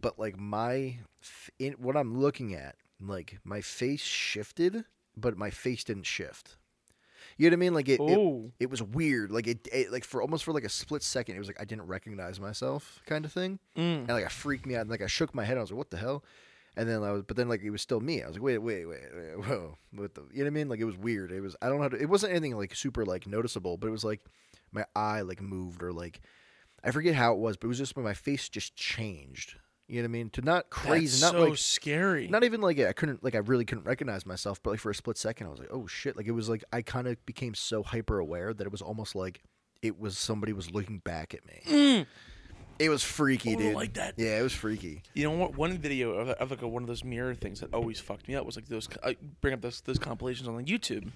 but 0.00 0.18
like 0.18 0.38
my 0.38 0.98
in, 1.58 1.74
what 1.74 1.96
I'm 1.96 2.18
looking 2.20 2.54
at, 2.54 2.76
like 3.00 3.38
my 3.44 3.60
face 3.60 4.02
shifted, 4.02 4.84
but 5.16 5.36
my 5.36 5.50
face 5.50 5.84
didn't 5.84 6.06
shift. 6.06 6.56
You 7.36 7.48
know 7.48 7.54
what 7.54 7.58
I 7.58 7.60
mean? 7.60 7.74
Like 7.74 7.88
it, 7.88 8.00
it, 8.00 8.18
Oh, 8.18 8.52
it 8.60 8.70
was 8.70 8.82
weird. 8.82 9.30
Like 9.30 9.46
it, 9.46 9.66
it, 9.72 9.92
like 9.92 10.04
for 10.04 10.20
almost 10.20 10.44
for 10.44 10.52
like 10.52 10.64
a 10.64 10.68
split 10.68 11.02
second, 11.02 11.36
it 11.36 11.38
was 11.38 11.48
like 11.48 11.60
I 11.60 11.64
didn't 11.64 11.86
recognize 11.86 12.38
myself, 12.38 13.00
kind 13.06 13.24
of 13.24 13.32
thing, 13.32 13.58
mm. 13.76 14.00
and 14.00 14.08
like 14.08 14.24
I 14.24 14.28
freaked 14.28 14.66
me 14.66 14.76
out. 14.76 14.82
And 14.82 14.90
like 14.90 15.02
I 15.02 15.06
shook 15.06 15.34
my 15.34 15.44
head. 15.44 15.56
I 15.56 15.60
was 15.60 15.70
like, 15.70 15.78
"What 15.78 15.90
the 15.90 15.96
hell?" 15.96 16.24
And 16.76 16.88
then 16.88 17.02
I 17.02 17.12
was, 17.12 17.22
but 17.22 17.36
then 17.36 17.48
like 17.48 17.62
it 17.62 17.70
was 17.70 17.82
still 17.82 18.00
me. 18.00 18.22
I 18.22 18.26
was 18.26 18.36
like, 18.36 18.42
"Wait, 18.42 18.58
wait, 18.58 18.86
wait, 18.86 19.00
wait 19.14 19.46
whoa!" 19.46 19.76
What 19.94 20.14
the? 20.14 20.22
You 20.32 20.38
know 20.38 20.44
what 20.44 20.46
I 20.46 20.50
mean? 20.50 20.68
Like 20.68 20.80
it 20.80 20.84
was 20.84 20.96
weird. 20.96 21.30
It 21.30 21.40
was 21.40 21.54
I 21.60 21.68
don't 21.68 21.76
know. 21.76 21.82
How 21.82 21.88
to, 21.90 22.00
it 22.00 22.08
wasn't 22.08 22.32
anything 22.32 22.56
like 22.56 22.74
super 22.74 23.04
like 23.04 23.26
noticeable, 23.26 23.76
but 23.76 23.88
it 23.88 23.90
was 23.90 24.04
like 24.04 24.20
my 24.72 24.86
eye 24.96 25.20
like 25.20 25.42
moved 25.42 25.82
or 25.82 25.92
like 25.92 26.20
I 26.82 26.90
forget 26.90 27.14
how 27.14 27.34
it 27.34 27.38
was, 27.38 27.56
but 27.56 27.66
it 27.66 27.68
was 27.68 27.78
just 27.78 27.96
my 27.96 28.14
face 28.14 28.48
just 28.48 28.74
changed. 28.74 29.56
You 29.86 29.96
know 29.96 30.04
what 30.04 30.10
I 30.10 30.12
mean? 30.12 30.30
To 30.30 30.40
not 30.42 30.70
crazy, 30.70 31.20
That's 31.20 31.32
not 31.32 31.32
so 31.32 31.48
like 31.50 31.58
scary. 31.58 32.28
not 32.28 32.44
even 32.44 32.62
like 32.62 32.78
I 32.80 32.94
couldn't 32.94 33.22
like 33.22 33.34
I 33.34 33.38
really 33.38 33.66
couldn't 33.66 33.84
recognize 33.84 34.24
myself, 34.24 34.62
but 34.62 34.70
like 34.70 34.80
for 34.80 34.90
a 34.90 34.94
split 34.94 35.18
second 35.18 35.48
I 35.48 35.50
was 35.50 35.58
like, 35.58 35.68
"Oh 35.70 35.86
shit." 35.86 36.16
Like 36.16 36.26
it 36.26 36.30
was 36.32 36.48
like 36.48 36.64
I 36.72 36.80
kind 36.80 37.06
of 37.06 37.24
became 37.26 37.54
so 37.54 37.82
hyper 37.82 38.18
aware 38.18 38.54
that 38.54 38.64
it 38.66 38.72
was 38.72 38.80
almost 38.80 39.14
like 39.14 39.42
it 39.82 40.00
was 40.00 40.16
somebody 40.16 40.54
was 40.54 40.70
looking 40.70 41.00
back 41.00 41.34
at 41.34 41.44
me. 41.46 41.60
Mm. 41.66 42.06
It 42.82 42.88
was 42.88 43.02
freaky, 43.02 43.54
dude. 43.54 43.74
liked 43.74 43.94
that. 43.94 44.14
Yeah, 44.16 44.38
it 44.38 44.42
was 44.42 44.52
freaky. 44.52 45.02
You 45.14 45.24
know 45.24 45.36
what? 45.36 45.56
One 45.56 45.78
video 45.78 46.12
of, 46.12 46.28
of 46.30 46.50
like 46.50 46.62
a, 46.62 46.68
one 46.68 46.82
of 46.82 46.88
those 46.88 47.04
mirror 47.04 47.34
things 47.34 47.60
that 47.60 47.72
always 47.72 48.00
fucked 48.00 48.26
me 48.26 48.34
up 48.34 48.44
was 48.44 48.56
like 48.56 48.66
those. 48.66 48.88
I 49.04 49.16
bring 49.40 49.54
up 49.54 49.60
those 49.60 49.80
those 49.82 49.98
compilations 49.98 50.48
on 50.48 50.56
like 50.56 50.66
YouTube. 50.66 51.10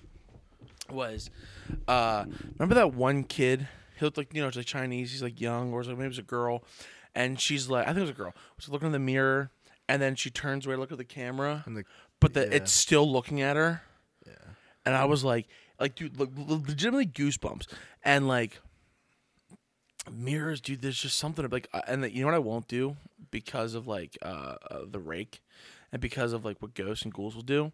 Was, 0.89 1.31
uh, 1.89 2.27
remember 2.59 2.77
that 2.77 2.95
one 2.95 3.25
kid? 3.25 3.67
He 3.99 4.05
looked 4.05 4.17
like 4.17 4.33
you 4.33 4.41
know, 4.41 4.49
it's 4.49 4.57
like 4.57 4.67
Chinese. 4.67 5.11
He's 5.11 5.23
like 5.23 5.41
young, 5.41 5.73
or 5.73 5.83
like, 5.83 5.97
maybe 5.97 6.05
it 6.05 6.09
was 6.09 6.19
a 6.19 6.23
girl, 6.23 6.63
and 7.15 7.41
she's 7.41 7.69
like, 7.69 7.85
I 7.85 7.89
think 7.89 7.99
it 7.99 8.03
was 8.03 8.11
a 8.11 8.15
girl. 8.15 8.33
Was 8.57 8.69
looking 8.69 8.87
in 8.87 8.93
the 8.93 9.01
mirror, 9.01 9.51
and 9.89 10.01
then 10.01 10.15
she 10.15 10.31
turns 10.31 10.67
away 10.67 10.77
to 10.77 10.81
look 10.81 10.93
at 10.93 10.99
the 10.99 11.05
camera, 11.05 11.65
And 11.67 11.77
the, 11.77 11.85
but 12.21 12.35
the, 12.35 12.43
yeah. 12.43 12.55
it's 12.55 12.73
still 12.73 13.11
looking 13.11 13.41
at 13.41 13.57
her. 13.57 13.83
Yeah. 14.25 14.33
And 14.85 14.95
I 14.95 15.05
was 15.07 15.25
like, 15.25 15.47
like, 15.81 15.95
dude, 15.95 16.19
le- 16.19 16.29
legitimately 16.37 17.07
goosebumps. 17.07 17.67
And 18.05 18.29
like, 18.29 18.61
mirrors, 20.11 20.61
dude. 20.61 20.83
There's 20.83 21.01
just 21.01 21.19
something 21.19 21.49
like, 21.49 21.69
uh, 21.73 21.83
and 21.87 22.03
the, 22.03 22.13
you 22.13 22.21
know 22.21 22.27
what 22.27 22.35
I 22.35 22.41
won't 22.41 22.69
do 22.69 22.97
because 23.31 23.75
of 23.75 23.87
like 23.87 24.17
uh, 24.23 24.57
uh, 24.71 24.81
the 24.89 24.99
rake, 24.99 25.41
and 25.93 26.01
because 26.01 26.33
of 26.33 26.45
like 26.45 26.61
what 26.61 26.75
ghosts 26.75 27.05
and 27.05 27.13
ghouls 27.13 27.35
will 27.35 27.43
do, 27.43 27.73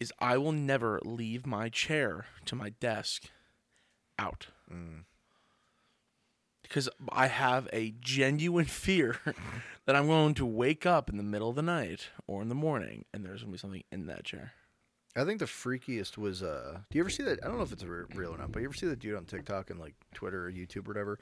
is 0.00 0.12
I 0.18 0.36
will 0.38 0.52
never 0.52 1.00
leave 1.04 1.46
my 1.46 1.68
chair 1.68 2.26
to 2.46 2.56
my 2.56 2.70
desk 2.70 3.30
out. 4.18 4.48
Mm. 4.72 5.04
Because 6.62 6.88
I 7.10 7.26
have 7.26 7.68
a 7.72 7.94
genuine 8.00 8.64
fear 8.84 9.18
that 9.86 9.96
I'm 9.96 10.06
going 10.06 10.34
to 10.34 10.46
wake 10.46 10.86
up 10.86 11.10
in 11.10 11.16
the 11.16 11.22
middle 11.22 11.50
of 11.50 11.56
the 11.56 11.62
night 11.62 12.08
or 12.26 12.40
in 12.42 12.48
the 12.48 12.54
morning 12.54 13.04
and 13.12 13.24
there's 13.24 13.42
going 13.42 13.52
to 13.52 13.56
be 13.56 13.58
something 13.58 13.84
in 13.90 14.06
that 14.06 14.24
chair. 14.24 14.52
I 15.14 15.24
think 15.24 15.40
the 15.40 15.44
freakiest 15.44 16.16
was 16.16 16.42
uh 16.42 16.78
do 16.90 16.96
you 16.96 17.02
ever 17.02 17.10
see 17.10 17.22
that 17.24 17.40
I 17.44 17.46
don't 17.46 17.58
know 17.58 17.64
if 17.64 17.72
it's 17.72 17.84
real 17.84 18.34
or 18.34 18.38
not, 18.38 18.50
but 18.50 18.60
you 18.60 18.68
ever 18.68 18.74
see 18.74 18.86
that 18.86 18.98
dude 18.98 19.16
on 19.16 19.26
TikTok 19.26 19.68
and 19.68 19.78
like 19.78 19.94
Twitter 20.14 20.46
or 20.46 20.50
YouTube 20.50 20.88
or 20.88 20.92
whatever? 20.92 21.18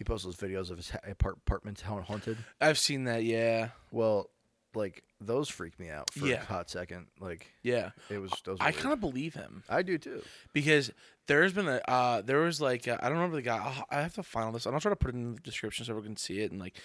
He 0.00 0.04
posts 0.04 0.24
those 0.24 0.36
videos 0.36 0.70
of 0.70 0.78
his 0.78 0.88
ha- 0.88 0.98
apart- 1.06 1.36
apartments 1.46 1.82
haunted. 1.82 2.38
I've 2.58 2.78
seen 2.78 3.04
that, 3.04 3.22
yeah. 3.22 3.68
Well, 3.90 4.30
like 4.74 5.02
those 5.20 5.50
freaked 5.50 5.78
me 5.78 5.90
out 5.90 6.10
for 6.10 6.26
Yeah. 6.26 6.40
a 6.40 6.44
hot 6.46 6.70
second. 6.70 7.08
Like 7.20 7.46
Yeah. 7.62 7.90
it 8.08 8.16
was 8.16 8.30
those. 8.46 8.56
I 8.60 8.72
kind 8.72 8.94
of 8.94 9.00
believe 9.00 9.34
him 9.34 9.62
I 9.68 9.82
do 9.82 9.98
too. 9.98 10.22
because 10.54 10.90
there's 11.26 11.52
been 11.52 11.68
a 11.68 11.82
uh, 11.86 12.22
there 12.22 12.38
was 12.38 12.62
like 12.62 12.88
uh, 12.88 12.96
I 13.02 13.10
don't 13.10 13.18
remember 13.18 13.36
the 13.36 13.42
guy. 13.42 13.58
I'll, 13.58 13.84
I 13.90 14.00
have 14.00 14.14
to 14.14 14.22
find 14.22 14.46
all 14.46 14.52
this. 14.52 14.64
and 14.64 14.74
I'll 14.74 14.80
try 14.80 14.88
to 14.88 14.96
put 14.96 15.10
it 15.10 15.16
in 15.16 15.34
the 15.34 15.40
description 15.42 15.84
so 15.84 15.92
everyone 15.92 16.08
can 16.08 16.16
see 16.16 16.40
it 16.40 16.50
and 16.50 16.58
like 16.58 16.78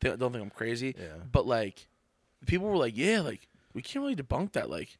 they 0.00 0.08
don't 0.16 0.32
think 0.32 0.42
I'm 0.42 0.48
crazy. 0.48 0.94
Yeah. 0.98 1.16
But 1.30 1.44
like 1.46 1.88
people 2.46 2.68
were 2.68 2.78
like, 2.78 2.96
yeah, 2.96 3.20
like 3.20 3.48
we 3.74 3.82
can't 3.82 4.02
really 4.02 4.16
debunk 4.16 4.52
that. 4.52 4.70
Like 4.70 4.96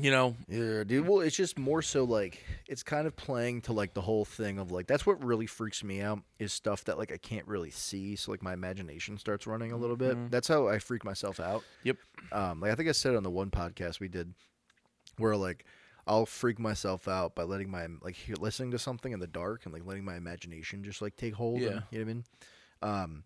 you 0.00 0.10
know, 0.10 0.36
Yeah, 0.48 0.84
dude. 0.84 1.06
Well, 1.06 1.20
it's 1.20 1.36
just 1.36 1.58
more 1.58 1.82
so 1.82 2.04
like 2.04 2.42
it's 2.66 2.82
kind 2.82 3.06
of 3.06 3.14
playing 3.16 3.62
to 3.62 3.72
like 3.72 3.94
the 3.94 4.00
whole 4.00 4.24
thing 4.24 4.58
of 4.58 4.70
like 4.70 4.86
that's 4.86 5.06
what 5.06 5.22
really 5.24 5.46
freaks 5.46 5.84
me 5.84 6.00
out 6.00 6.20
is 6.38 6.52
stuff 6.52 6.84
that 6.84 6.98
like 6.98 7.12
I 7.12 7.16
can't 7.16 7.46
really 7.46 7.70
see. 7.70 8.16
So 8.16 8.30
like 8.30 8.42
my 8.42 8.52
imagination 8.52 9.18
starts 9.18 9.46
running 9.46 9.72
a 9.72 9.76
little 9.76 9.96
bit. 9.96 10.30
That's 10.30 10.48
how 10.48 10.68
I 10.68 10.78
freak 10.78 11.04
myself 11.04 11.38
out. 11.40 11.62
Yep. 11.84 11.96
Um, 12.32 12.60
like 12.60 12.72
I 12.72 12.74
think 12.74 12.88
I 12.88 12.92
said 12.92 13.14
on 13.14 13.22
the 13.22 13.30
one 13.30 13.50
podcast 13.50 14.00
we 14.00 14.08
did, 14.08 14.34
where 15.18 15.36
like 15.36 15.64
I'll 16.06 16.26
freak 16.26 16.58
myself 16.58 17.08
out 17.08 17.34
by 17.34 17.44
letting 17.44 17.70
my 17.70 17.86
like 18.02 18.14
hear, 18.16 18.36
listening 18.38 18.72
to 18.72 18.78
something 18.78 19.12
in 19.12 19.20
the 19.20 19.26
dark 19.26 19.64
and 19.64 19.72
like 19.72 19.86
letting 19.86 20.04
my 20.04 20.16
imagination 20.16 20.84
just 20.84 21.00
like 21.02 21.16
take 21.16 21.34
hold. 21.34 21.62
and- 21.62 21.64
Yeah. 21.64 21.80
you 21.90 21.98
know 21.98 22.04
what 22.04 22.10
I 22.10 22.14
mean. 22.14 22.24
Um, 22.82 23.24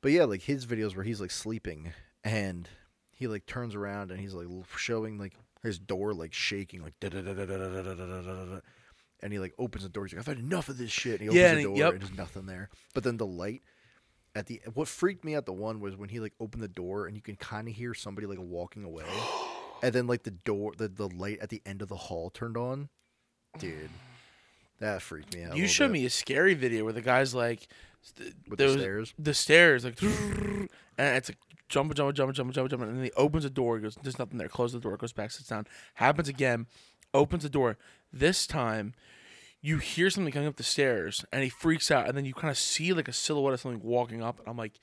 but 0.00 0.12
yeah, 0.12 0.24
like 0.24 0.42
his 0.42 0.66
videos 0.66 0.94
where 0.94 1.04
he's 1.04 1.20
like 1.20 1.30
sleeping 1.30 1.92
and 2.24 2.68
he 3.10 3.26
like 3.26 3.44
turns 3.46 3.74
around 3.74 4.10
and 4.10 4.20
he's 4.20 4.34
like 4.34 4.46
showing 4.76 5.18
like 5.18 5.34
his 5.66 5.78
door 5.78 6.14
like 6.14 6.32
shaking 6.32 6.82
like 6.82 6.94
da 7.00 7.08
da 7.08 7.20
da 7.20 7.32
da 7.34 7.44
da 7.44 7.56
da 7.56 7.68
da 7.68 7.82
da 7.82 7.94
da 7.94 8.22
da 8.22 8.44
da 8.44 8.60
and 9.20 9.32
he 9.32 9.38
like 9.38 9.54
opens 9.58 9.82
the 9.82 9.88
door. 9.88 10.04
He's 10.04 10.12
like, 10.14 10.20
I've 10.20 10.26
had 10.26 10.38
enough 10.44 10.68
of 10.68 10.76
this 10.78 10.90
shit. 10.90 11.20
And 11.20 11.22
he 11.22 11.28
opens 11.28 11.40
Yeah, 11.40 11.48
the 11.52 11.56
and 11.56 11.64
door 11.64 11.72
he- 11.74 11.78
yep. 11.80 11.92
and 11.94 12.02
there's 12.02 12.16
nothing 12.16 12.46
there. 12.46 12.68
But 12.94 13.02
then 13.04 13.16
the 13.16 13.26
light 13.26 13.62
at 14.34 14.46
the 14.46 14.60
what 14.74 14.88
freaked 14.88 15.24
me 15.24 15.34
out 15.34 15.46
the 15.46 15.52
one 15.54 15.80
was 15.80 15.96
when 15.96 16.10
he 16.10 16.20
like 16.20 16.34
opened 16.40 16.62
the 16.62 16.68
door 16.68 17.06
and 17.06 17.16
you 17.16 17.22
can 17.22 17.36
kind 17.36 17.66
of 17.68 17.74
hear 17.74 17.94
somebody 17.94 18.26
like 18.26 18.38
walking 18.38 18.84
away, 18.84 19.06
and 19.82 19.94
then 19.94 20.06
like 20.06 20.22
the 20.24 20.30
door 20.32 20.72
the 20.76 20.88
the 20.88 21.08
light 21.08 21.38
at 21.40 21.48
the 21.48 21.62
end 21.64 21.80
of 21.82 21.88
the 21.88 21.96
hall 21.96 22.28
turned 22.30 22.56
on. 22.58 22.90
Dude, 23.58 23.88
that 24.80 25.00
freaked 25.00 25.34
me 25.34 25.44
out. 25.44 25.52
a 25.52 25.56
you 25.56 25.62
little 25.62 25.68
showed 25.68 25.86
bit. 25.88 25.92
me 26.00 26.04
a 26.06 26.10
scary 26.10 26.52
video 26.52 26.84
where 26.84 26.92
the 26.92 27.00
guy's 27.00 27.34
like 27.34 27.66
th- 28.18 28.34
with 28.46 28.58
there 28.58 28.68
the 28.68 28.74
was- 28.74 28.82
stairs. 28.82 29.14
the 29.18 29.32
stairs 29.34 29.84
like 29.86 30.02
and 30.02 30.68
it's 30.98 31.30
like 31.30 31.38
jumping, 31.68 31.94
jumping, 31.94 32.14
jumping, 32.14 32.34
jumping, 32.34 32.52
jumping, 32.52 32.70
jumping, 32.70 32.88
and 32.88 32.98
then 32.98 33.04
he 33.04 33.12
opens 33.12 33.44
the 33.44 33.50
door. 33.50 33.76
He 33.76 33.82
goes, 33.82 33.96
"There's 34.02 34.18
nothing 34.18 34.38
there." 34.38 34.48
Closes 34.48 34.74
the 34.74 34.80
door. 34.80 34.96
Goes 34.96 35.12
back, 35.12 35.30
sits 35.30 35.48
down. 35.48 35.66
Happens 35.94 36.28
again. 36.28 36.66
Opens 37.14 37.42
the 37.42 37.48
door. 37.48 37.78
This 38.12 38.46
time, 38.46 38.94
you 39.60 39.78
hear 39.78 40.10
something 40.10 40.32
coming 40.32 40.48
up 40.48 40.56
the 40.56 40.62
stairs, 40.62 41.24
and 41.32 41.42
he 41.42 41.48
freaks 41.48 41.90
out. 41.90 42.08
And 42.08 42.16
then 42.16 42.24
you 42.24 42.34
kind 42.34 42.50
of 42.50 42.58
see 42.58 42.92
like 42.92 43.08
a 43.08 43.12
silhouette 43.12 43.54
of 43.54 43.60
something 43.60 43.82
walking 43.82 44.22
up. 44.22 44.38
And 44.38 44.48
I'm 44.48 44.56
like, 44.56 44.80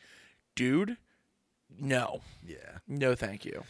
"Dude, 0.56 0.98
no, 1.80 2.22
Yeah, 2.46 2.80
no, 2.88 3.16
thank 3.16 3.46
you." 3.46 3.64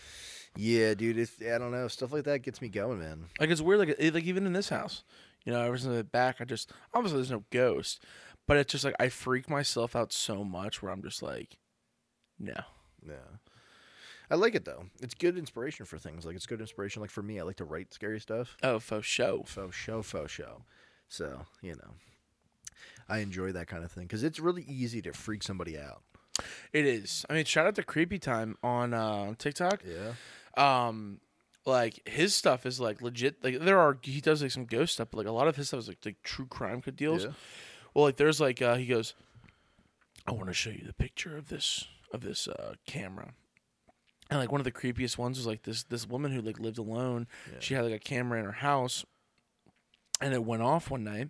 yeah, 0.56 0.94
dude. 0.94 1.18
It's, 1.18 1.42
I 1.42 1.58
don't 1.58 1.72
know. 1.72 1.88
Stuff 1.88 2.14
like 2.14 2.26
that 2.26 2.44
gets 2.44 2.62
me 2.62 2.70
going, 2.70 3.00
man. 3.00 3.26
Like 3.40 3.50
it's 3.50 3.62
weird. 3.62 3.80
Like 3.80 3.96
it, 3.98 4.14
like 4.14 4.24
even 4.26 4.46
in 4.46 4.54
this 4.54 4.70
house, 4.70 5.04
you 5.46 5.52
know, 5.52 5.62
ever 5.62 5.78
since 5.78 5.96
the 5.96 6.04
back, 6.04 6.38
I 6.40 6.46
just 6.46 6.72
obviously 6.94 7.18
there's 7.20 7.32
no 7.32 7.44
ghost, 7.52 8.04
but 8.48 8.58
it's 8.58 8.72
just 8.72 8.86
like 8.86 8.96
I 9.00 9.10
freak 9.10 9.50
myself 9.50 9.96
out 9.96 10.14
so 10.14 10.44
much 10.44 10.82
where 10.82 10.92
I'm 10.92 11.02
just 11.02 11.22
like, 11.24 11.58
no. 12.40 12.54
Yeah. 13.08 13.38
I 14.30 14.36
like 14.36 14.56
it 14.56 14.66
though. 14.66 14.86
It's 15.02 15.14
good 15.14 15.38
inspiration 15.38 15.86
for 15.86 15.98
things. 15.98 16.26
Like 16.26 16.36
it's 16.36 16.46
good 16.46 16.62
inspiration. 16.62 17.02
Like 17.02 17.12
for 17.12 17.22
me, 17.22 17.40
I 17.40 17.44
like 17.44 17.58
to 17.58 17.66
write 17.66 17.94
scary 17.94 18.20
stuff. 18.20 18.58
Oh, 18.64 18.80
faux 18.80 19.06
show. 19.06 19.44
Faux 19.46 19.76
show, 19.76 20.02
faux 20.02 20.32
show. 20.32 20.64
So 21.08 21.46
you 21.62 21.76
know, 21.76 21.92
I 23.08 23.20
enjoy 23.20 23.52
that 23.52 23.68
kind 23.68 23.84
of 23.84 23.92
thing 23.92 24.06
because 24.06 24.24
it's 24.24 24.40
really 24.40 24.64
easy 24.64 25.02
to 25.04 25.14
freak 25.14 25.44
somebody 25.44 25.78
out. 25.78 26.02
It 26.72 26.86
is. 26.86 27.26
I 27.30 27.34
mean, 27.34 27.46
shout 27.46 27.68
out 27.68 27.76
to 27.76 27.84
Creepy 27.84 28.18
Time 28.18 28.58
on 28.64 28.94
uh, 28.94 29.34
TikTok. 29.38 29.84
Yeah. 29.86 30.14
Um, 30.58 31.20
like 31.66 32.08
his 32.08 32.34
stuff 32.34 32.66
is 32.66 32.80
like 32.80 33.02
legit. 33.02 33.44
Like 33.44 33.60
there 33.60 33.80
are 33.80 33.98
he 34.02 34.20
does 34.22 34.42
like 34.42 34.52
some 34.52 34.66
ghost 34.66 34.94
stuff, 34.94 35.10
but 35.12 35.18
like 35.18 35.28
a 35.28 35.32
lot 35.32 35.48
of 35.48 35.56
his 35.56 35.68
stuff 35.68 35.82
is 35.82 35.88
like 35.88 36.00
like 36.06 36.24
true 36.24 36.46
crime 36.46 36.82
deals. 36.96 37.26
Yeah. 37.26 37.32
Well, 37.94 38.06
like 38.06 38.18
there's 38.18 38.42
like 38.42 38.62
uh, 38.62 38.76
he 38.76 38.86
goes, 38.86 39.14
I 40.28 40.32
want 40.32 40.48
to 40.48 40.54
show 40.54 40.72
you 40.72 40.84
the 40.86 40.94
picture 40.94 41.38
of 41.38 41.50
this 41.50 41.88
of 42.14 42.22
this 42.22 42.48
uh, 42.48 42.76
camera. 42.86 43.34
And 44.30 44.40
like 44.40 44.52
one 44.52 44.62
of 44.62 44.66
the 44.66 44.72
creepiest 44.72 45.18
ones 45.18 45.38
was 45.38 45.46
like 45.46 45.64
this 45.64 45.84
this 45.84 46.08
woman 46.08 46.32
who 46.32 46.42
like 46.42 46.60
lived 46.60 46.78
alone. 46.78 47.28
Yeah. 47.52 47.60
She 47.60 47.74
had 47.74 47.84
like 47.84 47.94
a 47.94 48.00
camera 48.00 48.40
in 48.40 48.46
her 48.46 48.52
house, 48.52 49.06
and 50.22 50.34
it 50.34 50.44
went 50.44 50.62
off 50.62 50.90
one 50.90 51.04
night. 51.04 51.30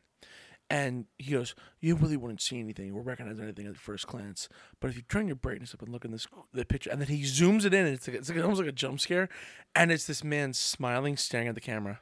And 0.69 1.05
he 1.17 1.31
goes, 1.31 1.53
"You 1.81 1.95
really 1.95 2.17
wouldn't 2.17 2.41
see 2.41 2.59
anything 2.59 2.93
or 2.93 3.01
recognize 3.01 3.39
anything 3.39 3.67
at 3.67 3.77
first 3.77 4.07
glance, 4.07 4.47
but 4.79 4.89
if 4.89 4.95
you 4.95 5.03
turn 5.03 5.27
your 5.27 5.35
brightness 5.35 5.73
up 5.73 5.81
and 5.81 5.91
look 5.91 6.05
in 6.05 6.11
this 6.11 6.27
the 6.53 6.65
picture, 6.65 6.89
and 6.89 7.01
then 7.01 7.09
he 7.09 7.23
zooms 7.23 7.65
it 7.65 7.73
in, 7.73 7.85
and 7.85 7.95
it's 7.95 8.07
like 8.07 8.17
it's 8.17 8.29
like 8.29 8.39
almost 8.39 8.59
like 8.59 8.69
a 8.69 8.73
jump 8.73 8.99
scare, 8.99 9.27
and 9.75 9.91
it's 9.91 10.05
this 10.05 10.23
man 10.23 10.53
smiling, 10.53 11.17
staring 11.17 11.47
at 11.47 11.55
the 11.55 11.61
camera." 11.61 11.99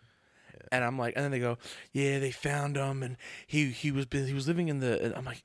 And 0.72 0.84
I'm 0.84 0.98
like, 0.98 1.16
and 1.16 1.24
then 1.26 1.32
they 1.32 1.40
go, 1.40 1.58
"Yeah, 1.92 2.20
they 2.20 2.32
found 2.32 2.78
him, 2.78 3.02
and 3.02 3.18
he 3.48 3.72
he 3.72 3.92
was 3.92 4.06
he 4.12 4.34
was 4.34 4.48
living 4.48 4.68
in 4.68 4.80
the." 4.80 5.04
And 5.04 5.16
I'm 5.16 5.26
like, 5.26 5.44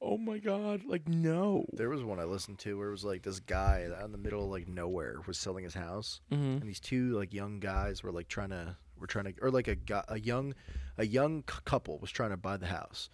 "Oh 0.00 0.16
my 0.18 0.38
god!" 0.38 0.84
Like 0.84 1.08
no. 1.08 1.64
There 1.72 1.88
was 1.88 2.02
one 2.04 2.20
I 2.20 2.24
listened 2.24 2.58
to 2.60 2.78
where 2.78 2.88
it 2.88 2.92
was 2.92 3.04
like 3.04 3.22
this 3.22 3.40
guy 3.40 3.88
out 3.96 4.04
in 4.04 4.12
the 4.12 4.18
middle 4.18 4.44
of 4.44 4.50
like 4.50 4.68
nowhere 4.68 5.20
was 5.26 5.38
selling 5.38 5.64
his 5.64 5.74
house, 5.74 6.20
Mm-hmm. 6.32 6.42
and 6.60 6.68
these 6.68 6.80
two 6.80 7.16
like 7.16 7.32
young 7.34 7.60
guys 7.60 8.02
were 8.02 8.12
like 8.12 8.28
trying 8.28 8.50
to 8.50 8.76
were 8.98 9.06
trying 9.06 9.26
to 9.26 9.34
or 9.42 9.50
like 9.50 9.68
a 9.68 9.74
guy, 9.74 10.04
a 10.08 10.18
young 10.18 10.54
a 10.96 11.06
young 11.06 11.42
cou- 11.42 11.60
couple 11.64 11.98
was 11.98 12.10
trying 12.10 12.30
to 12.30 12.36
buy 12.36 12.56
the 12.56 12.66
house, 12.66 13.08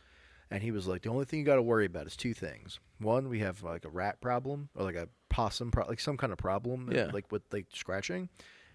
and 0.50 0.62
he 0.62 0.70
was 0.70 0.86
like, 0.86 1.02
the 1.02 1.10
only 1.10 1.24
thing 1.24 1.40
you 1.40 1.44
got 1.46 1.56
to 1.56 1.62
worry 1.62 1.86
about 1.86 2.06
is 2.06 2.16
two 2.16 2.32
things. 2.34 2.80
One, 2.98 3.28
we 3.28 3.40
have 3.40 3.62
like 3.62 3.84
a 3.84 3.90
rat 3.90 4.20
problem 4.20 4.68
or 4.74 4.84
like 4.84 4.94
a 4.94 5.08
possum, 5.28 5.70
pro- 5.70 5.86
like 5.86 6.00
some 6.00 6.16
kind 6.16 6.32
of 6.32 6.38
problem, 6.38 6.90
Yeah. 6.92 7.10
like 7.12 7.30
with 7.30 7.42
like 7.52 7.66
scratching, 7.74 8.28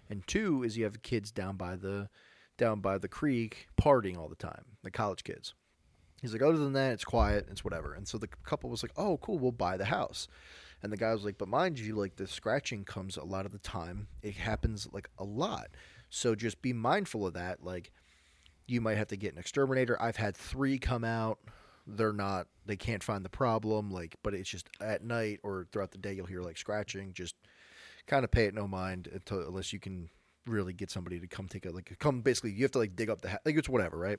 and 0.08 0.26
two 0.26 0.62
is 0.62 0.76
you 0.76 0.84
have 0.84 1.02
kids 1.02 1.30
down 1.32 1.56
by 1.56 1.74
the 1.76 2.08
down 2.58 2.80
by 2.80 2.98
the 2.98 3.08
creek 3.08 3.66
partying 3.80 4.16
all 4.18 4.28
the 4.28 4.34
time, 4.36 4.64
the 4.82 4.90
college 4.90 5.24
kids. 5.24 5.54
He's 6.20 6.32
like, 6.32 6.42
other 6.42 6.58
than 6.58 6.74
that, 6.74 6.92
it's 6.92 7.04
quiet, 7.04 7.48
it's 7.50 7.64
whatever. 7.64 7.94
And 7.94 8.06
so 8.06 8.18
the 8.18 8.28
couple 8.28 8.68
was 8.70 8.82
like, 8.82 8.92
oh, 8.96 9.16
cool, 9.18 9.38
we'll 9.38 9.52
buy 9.52 9.76
the 9.76 9.86
house. 9.86 10.28
And 10.82 10.92
the 10.92 10.96
guy 10.96 11.12
was 11.12 11.24
like, 11.24 11.38
but 11.38 11.48
mind 11.48 11.78
you, 11.78 11.94
like 11.94 12.16
the 12.16 12.26
scratching 12.26 12.84
comes 12.84 13.16
a 13.16 13.24
lot 13.24 13.46
of 13.46 13.52
the 13.52 13.58
time. 13.58 14.08
It 14.22 14.34
happens 14.34 14.88
like 14.92 15.08
a 15.18 15.24
lot. 15.24 15.68
So 16.10 16.34
just 16.34 16.60
be 16.62 16.72
mindful 16.72 17.26
of 17.26 17.34
that. 17.34 17.64
Like, 17.64 17.92
you 18.66 18.80
might 18.80 18.98
have 18.98 19.08
to 19.08 19.16
get 19.16 19.32
an 19.32 19.38
exterminator. 19.38 20.00
I've 20.00 20.16
had 20.16 20.36
three 20.36 20.78
come 20.78 21.04
out. 21.04 21.38
They're 21.86 22.12
not, 22.12 22.46
they 22.66 22.76
can't 22.76 23.02
find 23.02 23.24
the 23.24 23.30
problem. 23.30 23.90
Like, 23.90 24.16
but 24.22 24.34
it's 24.34 24.48
just 24.48 24.68
at 24.80 25.04
night 25.04 25.40
or 25.42 25.66
throughout 25.72 25.90
the 25.90 25.98
day, 25.98 26.12
you'll 26.12 26.26
hear 26.26 26.42
like 26.42 26.56
scratching. 26.56 27.12
Just 27.12 27.34
kind 28.06 28.24
of 28.24 28.30
pay 28.30 28.44
it 28.44 28.54
no 28.54 28.68
mind 28.68 29.08
until, 29.12 29.46
unless 29.46 29.72
you 29.72 29.80
can 29.80 30.08
really 30.46 30.72
get 30.72 30.90
somebody 30.90 31.20
to 31.20 31.26
come 31.26 31.48
take 31.48 31.66
a, 31.66 31.70
like, 31.70 31.94
come 31.98 32.22
basically, 32.22 32.52
you 32.52 32.62
have 32.62 32.70
to 32.72 32.78
like 32.78 32.96
dig 32.96 33.10
up 33.10 33.20
the, 33.20 33.30
ha- 33.30 33.38
like, 33.44 33.56
it's 33.56 33.68
whatever, 33.68 33.98
right? 33.98 34.18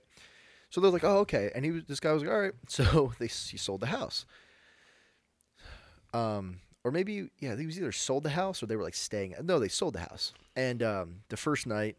So 0.72 0.82
they're 0.82 0.90
like, 0.90 1.04
"Oh, 1.04 1.20
okay." 1.20 1.52
And 1.54 1.64
he 1.64 1.72
was 1.72 1.84
this 1.86 2.00
guy 2.00 2.12
was 2.14 2.24
like, 2.24 2.32
"All 2.32 2.40
right." 2.40 2.54
So 2.68 3.14
they 3.20 3.28
he 3.28 3.58
sold 3.58 3.82
the 3.82 3.88
house. 3.88 4.26
Um, 6.14 6.60
or 6.84 6.92
maybe 6.92 7.30
yeah, 7.40 7.56
he 7.56 7.66
was 7.66 7.78
either 7.78 7.92
sold 7.92 8.24
the 8.24 8.32
house 8.32 8.64
or 8.64 8.66
they 8.66 8.76
were 8.76 8.84
like 8.84 8.96
staying. 8.96 9.36
No, 9.44 9.60
they 9.60 9.68
sold 9.68 9.94
the 9.94 10.00
house. 10.00 10.34
And 10.56 10.82
um, 10.82 11.18
the 11.30 11.38
first 11.38 11.68
night, 11.68 11.98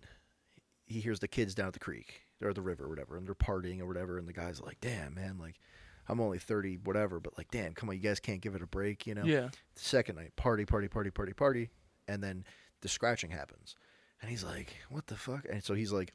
he 0.87 1.01
hears 1.01 1.21
the 1.21 1.29
kids 1.29 1.55
down 1.55 1.69
at 1.69 1.73
the 1.75 1.79
creek 1.79 2.23
or 2.43 2.53
the 2.53 2.61
river 2.61 2.85
or 2.85 2.89
whatever, 2.89 3.17
and 3.17 3.27
they're 3.27 3.35
partying 3.35 3.81
or 3.81 3.87
whatever. 3.87 4.19
And 4.19 4.27
the 4.27 4.33
guy's 4.33 4.61
like, 4.61 4.81
"Damn, 4.81 5.15
man, 5.15 5.39
like." 5.39 5.61
I'm 6.09 6.21
only 6.21 6.41
30, 6.41 6.79
whatever, 6.83 7.21
but 7.21 7.39
like, 7.39 7.49
damn, 7.53 7.75
come 7.75 7.89
on, 7.89 7.95
you 7.95 8.03
guys 8.03 8.19
can't 8.19 8.41
give 8.41 8.57
it 8.57 8.61
a 8.61 8.67
break, 8.67 9.07
you 9.07 9.15
know? 9.15 9.23
Yeah. 9.23 9.51
The 9.77 9.81
Second 9.81 10.17
night, 10.17 10.35
party, 10.35 10.65
party, 10.65 10.89
party, 10.89 11.11
party, 11.13 11.33
party, 11.33 11.71
and 12.09 12.21
then 12.21 12.45
the 12.81 12.89
scratching 12.89 13.31
happens, 13.31 13.77
and 14.21 14.29
he's 14.29 14.43
like, 14.43 14.75
"What 14.91 15.07
the 15.07 15.15
fuck?" 15.15 15.47
And 15.49 15.63
so 15.63 15.75
he's 15.75 15.93
like, 15.93 16.13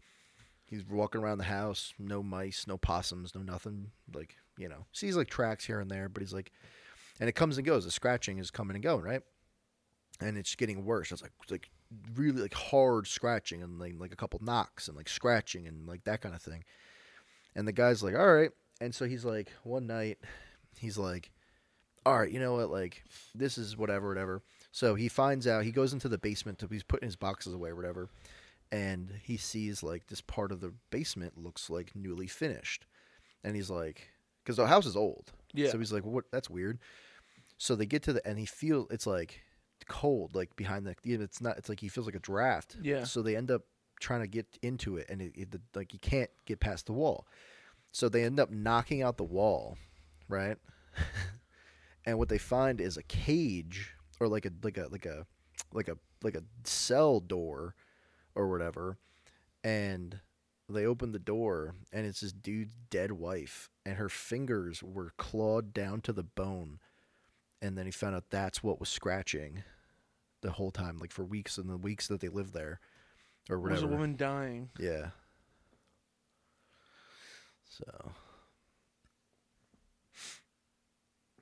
he's 0.67 0.86
walking 0.86 1.21
around 1.21 1.39
the 1.39 1.45
house, 1.45 1.93
no 1.97 2.21
mice, 2.21 2.65
no 2.67 2.77
possums, 2.77 3.34
no 3.34 3.41
nothing, 3.41 3.91
like 4.13 4.36
you 4.58 4.67
know, 4.67 4.86
sees 4.91 5.15
like 5.15 5.30
tracks 5.30 5.65
here 5.65 5.80
and 5.80 5.89
there, 5.89 6.10
but 6.10 6.21
he's 6.21 6.34
like, 6.34 6.51
and 7.19 7.30
it 7.30 7.34
comes 7.34 7.58
and 7.58 7.65
goes. 7.65 7.86
The 7.86 7.91
scratching 7.91 8.38
is 8.38 8.51
coming 8.51 8.75
and 8.75 8.84
going, 8.84 9.03
right? 9.03 9.21
And 10.19 10.38
it's 10.38 10.56
getting 10.56 10.86
worse. 10.86 11.12
It's 11.12 11.21
like 11.21 11.32
like 11.49 11.69
really 12.15 12.41
like 12.41 12.53
hard 12.53 13.08
scratching 13.08 13.63
and 13.63 13.80
like 13.80 13.95
like 13.97 14.12
a 14.12 14.17
couple 14.17 14.39
knocks 14.43 14.88
and 14.88 14.97
like 14.97 15.10
scratching 15.10 15.67
and 15.67 15.88
like 15.88 16.03
that 16.03 16.21
kind 16.21 16.36
of 16.36 16.41
thing. 16.41 16.63
And 17.56 17.67
the 17.67 17.71
guy's 17.71 18.03
like, 18.03 18.15
"All 18.15 18.34
right," 18.34 18.51
and 18.82 18.93
so 18.93 19.06
he's 19.06 19.25
like, 19.25 19.51
one 19.63 19.88
night, 19.88 20.19
he's 20.77 20.97
like, 20.97 21.32
"All 22.06 22.19
right, 22.19 22.32
you 22.32 22.39
know 22.39 22.56
what? 22.56 22.69
Like, 22.69 23.03
this 23.34 23.58
is 23.58 23.77
whatever, 23.77 24.10
whatever." 24.10 24.41
So 24.71 24.95
he 24.95 25.08
finds 25.08 25.47
out. 25.47 25.63
He 25.63 25.71
goes 25.71 25.93
into 25.93 26.10
the 26.10 26.17
basement 26.19 26.60
to 26.60 26.67
he's 26.67 26.84
putting 26.84 27.08
his 27.08 27.15
boxes 27.15 27.53
away, 27.53 27.69
or 27.69 27.75
whatever, 27.75 28.10
and 28.71 29.13
he 29.23 29.38
sees 29.38 29.84
like 29.84 30.08
this 30.08 30.21
part 30.21 30.51
of 30.51 30.62
the 30.62 30.73
basement 30.89 31.38
looks 31.38 31.69
like 31.69 31.95
newly 31.95 32.27
finished, 32.27 32.86
and 33.43 33.56
he's 33.56 33.69
like, 33.69 34.10
because 34.43 34.58
the 34.58 34.67
house 34.67 34.86
is 34.86 34.95
old, 34.95 35.32
Yeah. 35.53 35.69
So 35.69 35.77
he's 35.77 35.91
like, 35.91 36.06
"What? 36.06 36.25
That's 36.32 36.49
weird." 36.49 36.80
So 37.58 37.75
they 37.75 37.86
get 37.86 38.03
to 38.03 38.13
the 38.13 38.25
and 38.27 38.38
he 38.38 38.45
feels 38.45 38.88
it's 38.91 39.08
like 39.08 39.41
cold, 39.88 40.36
like 40.36 40.56
behind 40.56 40.86
the. 40.86 40.95
It's 41.03 41.41
not. 41.41 41.58
It's 41.58 41.69
like 41.69 41.80
he 41.80 41.89
feels 41.89 42.06
like 42.06 42.15
a 42.15 42.19
draft. 42.19 42.77
Yeah. 42.82 43.03
So 43.03 43.21
they 43.21 43.36
end 43.36 43.51
up 43.51 43.63
trying 43.99 44.21
to 44.21 44.27
get 44.27 44.45
into 44.62 44.97
it, 44.97 45.08
and 45.10 45.21
it, 45.21 45.32
it 45.36 45.62
like 45.75 45.91
he 45.91 45.97
can't 45.97 46.30
get 46.45 46.60
past 46.60 46.86
the 46.86 46.93
wall. 46.93 47.27
So 47.91 48.10
they 48.10 48.23
end 48.23 48.39
up 48.39 48.51
knocking 48.51 49.01
out 49.01 49.17
the 49.17 49.23
wall, 49.23 49.77
right? 50.27 50.58
and 52.06 52.17
what 52.17 52.30
they 52.30 52.38
find 52.38 52.80
is 52.80 52.97
a 52.97 53.03
cage 53.03 53.95
or 54.19 54.27
like 54.27 54.45
a 54.45 54.51
like 54.63 54.77
a 54.77 54.88
like 54.91 55.06
a 55.06 55.25
like 55.73 55.88
a 55.88 55.97
like 56.23 56.36
a 56.36 56.43
cell 56.63 57.19
door 57.19 57.75
or 58.38 58.47
whatever. 58.47 58.97
And 59.63 60.19
they 60.69 60.86
opened 60.86 61.13
the 61.13 61.19
door 61.19 61.76
and 61.91 62.06
it's 62.06 62.21
this 62.21 62.32
dude's 62.32 62.73
dead 62.89 63.13
wife 63.13 63.69
and 63.86 63.95
her 63.97 64.10
fingers 64.10 64.84
were 64.84 65.13
clawed 65.17 65.73
down 65.73 66.02
to 66.02 66.13
the 66.13 66.23
bone. 66.23 66.80
And 67.62 67.78
then 67.78 67.86
he 67.86 67.91
found 67.91 68.15
out 68.15 68.26
that's 68.30 68.62
what 68.62 68.80
was 68.80 68.89
scratching 68.89 69.63
the 70.41 70.52
whole 70.52 70.71
time, 70.71 71.00
like 71.00 71.12
for 71.12 71.23
weeks 71.26 71.58
and 71.58 71.67
the 71.69 71.78
weeks 71.78 72.08
that 72.08 72.21
they 72.21 72.28
lived 72.30 72.54
there. 72.54 72.80
Or 73.50 73.60
whatever. 73.60 73.82
There 73.82 73.88
Was 73.88 73.93
a 73.93 73.95
woman 73.97 74.15
dying? 74.15 74.69
Yeah. 74.80 75.08
So 77.69 78.12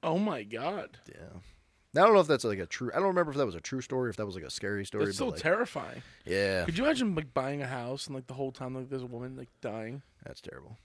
Oh 0.03 0.17
my 0.19 0.43
god. 0.43 0.99
yeah. 1.09 1.39
Now, 1.95 2.01
I 2.03 2.05
don't 2.05 2.13
know 2.15 2.19
if 2.19 2.27
that's 2.27 2.43
like 2.43 2.59
a 2.59 2.65
true. 2.65 2.91
I 2.93 2.97
don't 2.97 3.07
remember 3.07 3.31
if 3.31 3.37
that 3.37 3.45
was 3.45 3.55
a 3.55 3.61
true 3.61 3.79
story, 3.81 4.09
if 4.09 4.17
that 4.17 4.25
was 4.25 4.35
like 4.35 4.43
a 4.43 4.49
scary 4.49 4.85
story. 4.85 5.05
But 5.05 5.15
so 5.15 5.27
like, 5.27 5.41
terrifying. 5.41 6.03
yeah, 6.25 6.65
Could 6.65 6.77
you 6.77 6.83
imagine 6.83 7.15
like 7.15 7.33
buying 7.33 7.61
a 7.61 7.67
house 7.67 8.07
and 8.07 8.15
like 8.15 8.27
the 8.27 8.33
whole 8.33 8.51
time 8.51 8.75
like 8.75 8.89
there's 8.89 9.01
a 9.01 9.07
woman 9.07 9.37
like 9.37 9.49
dying? 9.61 10.01
that's 10.25 10.41
terrible. 10.41 10.77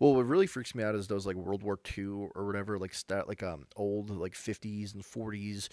Well, 0.00 0.14
what 0.14 0.26
really 0.26 0.46
freaks 0.46 0.74
me 0.74 0.82
out 0.84 0.94
is 0.94 1.08
those 1.08 1.26
like 1.26 1.36
World 1.36 1.62
War 1.62 1.78
II 1.98 2.28
or 2.34 2.46
whatever, 2.46 2.78
like 2.78 2.94
stat, 2.94 3.28
like 3.28 3.42
um 3.42 3.66
old 3.76 4.08
like 4.10 4.34
50s 4.34 4.94
and 4.94 5.02
40s, 5.02 5.68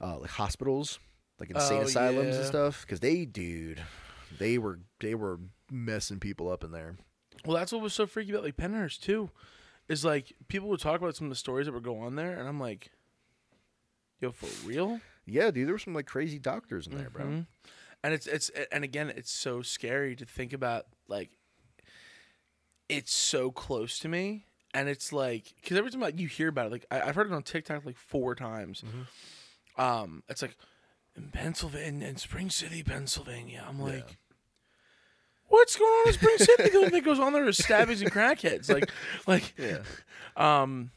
uh, 0.00 0.18
like 0.18 0.30
hospitals, 0.30 0.98
like 1.38 1.50
insane 1.50 1.80
Oh, 1.82 1.84
asylums 1.84 2.36
and 2.36 2.44
stuff. 2.46 2.82
Because 2.82 3.00
they, 3.00 3.24
dude, 3.24 3.80
they 4.38 4.58
were 4.58 4.80
they 5.00 5.14
were 5.14 5.38
messing 5.70 6.18
people 6.18 6.50
up 6.50 6.64
in 6.64 6.72
there. 6.72 6.96
Well, 7.44 7.56
that's 7.56 7.70
what 7.72 7.80
was 7.80 7.94
so 7.94 8.06
freaky 8.06 8.32
about 8.32 8.44
like 8.44 8.56
Pennhurst 8.56 9.00
too, 9.00 9.30
is 9.88 10.04
like 10.04 10.32
people 10.48 10.68
would 10.68 10.80
talk 10.80 11.00
about 11.00 11.14
some 11.16 11.26
of 11.28 11.30
the 11.30 11.36
stories 11.36 11.66
that 11.66 11.72
would 11.72 11.84
go 11.84 12.00
on 12.00 12.16
there, 12.16 12.38
and 12.38 12.48
I'm 12.48 12.58
like, 12.60 12.90
yo, 14.20 14.32
for 14.32 14.46
real? 14.66 15.00
Yeah, 15.26 15.50
dude, 15.50 15.66
there 15.66 15.74
were 15.74 15.78
some 15.78 15.94
like 15.94 16.06
crazy 16.06 16.38
doctors 16.38 16.86
in 16.86 16.96
there, 16.96 17.10
bro. 17.10 17.24
Mhm. 17.24 17.46
And 18.04 18.14
it's 18.14 18.26
it's 18.26 18.50
and 18.70 18.84
again, 18.84 19.10
it's 19.10 19.30
so 19.30 19.62
scary 19.62 20.14
to 20.16 20.24
think 20.24 20.52
about. 20.52 20.86
Like, 21.08 21.30
it's 22.88 23.12
so 23.12 23.50
close 23.50 23.98
to 24.00 24.08
me, 24.08 24.44
and 24.74 24.88
it's 24.88 25.12
like 25.12 25.54
because 25.60 25.76
every 25.76 25.90
time 25.90 26.00
like 26.00 26.18
you 26.20 26.28
hear 26.28 26.48
about 26.48 26.66
it, 26.66 26.72
like 26.72 26.86
I, 26.90 27.00
I've 27.00 27.14
heard 27.16 27.26
it 27.26 27.32
on 27.32 27.42
TikTok 27.42 27.84
like 27.84 27.96
four 27.96 28.34
times. 28.34 28.82
Mm-hmm. 28.86 29.80
Um, 29.80 30.22
it's 30.28 30.42
like 30.42 30.56
in 31.16 31.30
Pennsylvania, 31.30 32.06
in 32.06 32.16
Spring 32.16 32.50
City, 32.50 32.82
Pennsylvania. 32.82 33.64
I'm 33.68 33.80
like. 33.80 33.94
Yeah. 34.08 34.14
What's 35.48 35.76
going 35.76 35.88
on 35.88 36.08
in 36.08 36.14
Spring 36.14 36.38
City? 36.38 36.70
The 36.70 36.76
only 36.76 36.90
thing 36.90 36.98
that 36.98 37.04
goes 37.04 37.20
on 37.20 37.32
there 37.32 37.46
is 37.46 37.56
stabbings 37.56 38.02
and 38.02 38.10
crackheads. 38.10 38.68
Like, 38.68 38.90
like, 39.28 39.54
Yeah, 39.58 39.82
um, 40.36 40.90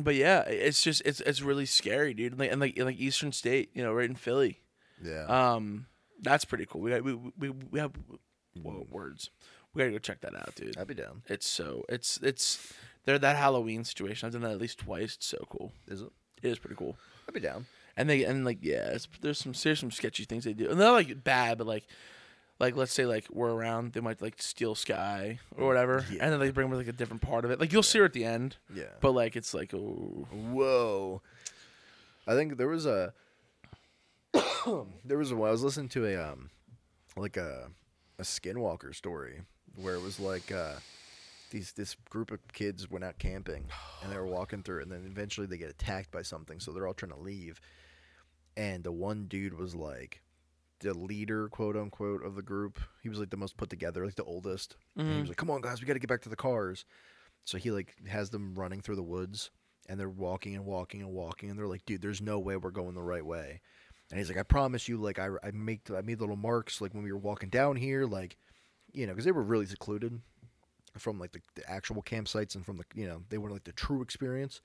but 0.00 0.14
yeah, 0.14 0.40
it's 0.42 0.82
just 0.82 1.02
it's 1.04 1.20
it's 1.20 1.42
really 1.42 1.66
scary, 1.66 2.14
dude. 2.14 2.38
Like 2.38 2.50
and 2.50 2.60
like 2.60 2.76
in 2.76 2.84
like 2.84 2.98
Eastern 2.98 3.32
State, 3.32 3.70
you 3.74 3.82
know, 3.82 3.92
right 3.92 4.08
in 4.08 4.16
Philly. 4.16 4.60
yeah. 5.02 5.24
Um, 5.24 5.86
that's 6.22 6.44
pretty 6.44 6.66
cool. 6.66 6.80
We 6.80 6.90
got, 6.90 7.02
we 7.02 7.14
we 7.14 7.50
we 7.50 7.80
have 7.80 7.92
whoa, 8.60 8.86
words. 8.90 9.30
We 9.72 9.80
gotta 9.80 9.92
go 9.92 9.98
check 9.98 10.20
that 10.20 10.34
out, 10.34 10.54
dude. 10.54 10.76
I'd 10.76 10.86
be 10.86 10.94
down. 10.94 11.22
It's 11.28 11.46
so 11.46 11.84
it's 11.88 12.18
it's 12.22 12.72
they're 13.04 13.18
that 13.18 13.36
Halloween 13.36 13.84
situation. 13.84 14.26
I've 14.26 14.32
done 14.32 14.42
that 14.42 14.52
at 14.52 14.60
least 14.60 14.78
twice. 14.78 15.16
It's 15.16 15.26
so 15.26 15.44
cool. 15.48 15.72
Is 15.88 16.02
it? 16.02 16.08
It 16.42 16.48
is 16.48 16.58
pretty 16.58 16.76
cool. 16.76 16.96
I'd 17.28 17.34
be 17.34 17.40
down. 17.40 17.66
And 17.96 18.08
they 18.08 18.24
and 18.24 18.44
like 18.44 18.58
yeah, 18.60 18.88
it's, 18.88 19.08
there's 19.20 19.38
some 19.38 19.52
there's 19.62 19.80
some 19.80 19.90
sketchy 19.90 20.24
things 20.24 20.44
they 20.44 20.52
do. 20.52 20.70
And 20.70 20.80
they're 20.80 20.92
like 20.92 21.22
bad, 21.24 21.58
but 21.58 21.66
like 21.66 21.86
like 22.60 22.76
let's 22.76 22.92
say 22.92 23.06
like 23.06 23.26
we're 23.32 23.50
around, 23.50 23.92
they 23.94 24.00
might 24.00 24.20
like 24.22 24.40
steal 24.40 24.74
Sky 24.76 25.40
or 25.56 25.66
whatever, 25.66 26.04
Yeah. 26.10 26.22
and 26.24 26.32
then 26.32 26.38
they 26.40 26.50
bring 26.50 26.70
like 26.70 26.86
a 26.86 26.92
different 26.92 27.22
part 27.22 27.44
of 27.44 27.50
it. 27.50 27.58
Like 27.58 27.72
you'll 27.72 27.82
see 27.82 27.98
her 27.98 28.04
at 28.04 28.12
the 28.12 28.24
end, 28.24 28.56
Yeah. 28.72 28.84
but 29.00 29.12
like 29.12 29.34
it's 29.34 29.52
like 29.54 29.74
oh 29.74 30.26
Whoa. 30.30 31.22
I 32.26 32.34
think 32.34 32.56
there 32.58 32.68
was 32.68 32.86
a 32.86 33.12
there 35.04 35.18
was 35.18 35.32
a 35.32 35.34
I 35.34 35.50
was 35.50 35.62
listening 35.62 35.88
to 35.90 36.06
a 36.06 36.16
um 36.32 36.50
like 37.16 37.36
a 37.36 37.68
a 38.18 38.22
skinwalker 38.22 38.94
story 38.94 39.40
where 39.76 39.94
it 39.94 40.02
was 40.02 40.20
like 40.20 40.52
uh 40.52 40.74
these 41.50 41.72
this 41.72 41.96
group 42.10 42.30
of 42.30 42.38
kids 42.52 42.90
went 42.90 43.04
out 43.04 43.18
camping 43.18 43.64
and 44.02 44.12
they 44.12 44.16
were 44.16 44.26
walking 44.38 44.62
through 44.62 44.82
and 44.82 44.92
then 44.92 45.04
eventually 45.10 45.46
they 45.46 45.56
get 45.56 45.70
attacked 45.70 46.10
by 46.10 46.22
something 46.22 46.60
so 46.60 46.70
they're 46.72 46.86
all 46.86 46.94
trying 46.94 47.12
to 47.12 47.18
leave 47.18 47.60
and 48.56 48.84
the 48.84 48.92
one 48.92 49.24
dude 49.26 49.58
was 49.58 49.74
like 49.74 50.20
the 50.80 50.94
leader 50.94 51.48
quote 51.48 51.76
unquote 51.76 52.24
of 52.24 52.34
the 52.34 52.42
group. 52.42 52.80
He 53.02 53.08
was 53.08 53.18
like 53.18 53.30
the 53.30 53.36
most 53.36 53.56
put 53.56 53.70
together 53.70 54.04
like 54.04 54.16
the 54.16 54.24
oldest. 54.24 54.76
And 54.96 55.08
he 55.08 55.14
Mhm. 55.14 55.20
was 55.20 55.28
like 55.30 55.36
come 55.36 55.50
on 55.50 55.60
guys 55.60 55.80
we 55.80 55.86
got 55.86 55.94
to 55.94 55.98
get 55.98 56.08
back 56.08 56.22
to 56.22 56.28
the 56.28 56.36
cars. 56.36 56.84
So 57.44 57.58
he 57.58 57.70
like 57.70 57.94
has 58.08 58.30
them 58.30 58.54
running 58.54 58.80
through 58.80 58.96
the 58.96 59.02
woods 59.02 59.50
and 59.88 59.98
they're 59.98 60.08
walking 60.08 60.54
and 60.54 60.64
walking 60.64 61.00
and 61.00 61.10
walking 61.10 61.50
and 61.50 61.58
they're 61.58 61.66
like 61.66 61.84
dude 61.86 62.02
there's 62.02 62.20
no 62.22 62.38
way 62.38 62.56
we're 62.56 62.70
going 62.70 62.94
the 62.94 63.02
right 63.02 63.24
way. 63.24 63.60
And 64.10 64.18
he's 64.18 64.28
like 64.28 64.38
i 64.38 64.42
promise 64.42 64.88
you 64.88 64.96
like 64.98 65.18
i, 65.18 65.28
I 65.42 65.50
make 65.52 65.90
i 65.90 66.00
made 66.00 66.20
little 66.20 66.36
marks 66.36 66.80
like 66.80 66.94
when 66.94 67.04
we 67.04 67.12
were 67.12 67.18
walking 67.18 67.48
down 67.48 67.76
here 67.76 68.06
like 68.06 68.36
you 68.92 69.06
know 69.06 69.12
because 69.12 69.24
they 69.24 69.30
were 69.32 69.42
really 69.42 69.66
secluded 69.66 70.20
from 70.98 71.18
like 71.20 71.30
the, 71.32 71.40
the 71.54 71.70
actual 71.70 72.02
campsites 72.02 72.56
and 72.56 72.66
from 72.66 72.76
the 72.76 72.84
you 72.94 73.06
know 73.06 73.22
they 73.28 73.38
were 73.38 73.50
like 73.50 73.64
the 73.64 73.72
true 73.72 74.02
experience. 74.02 74.60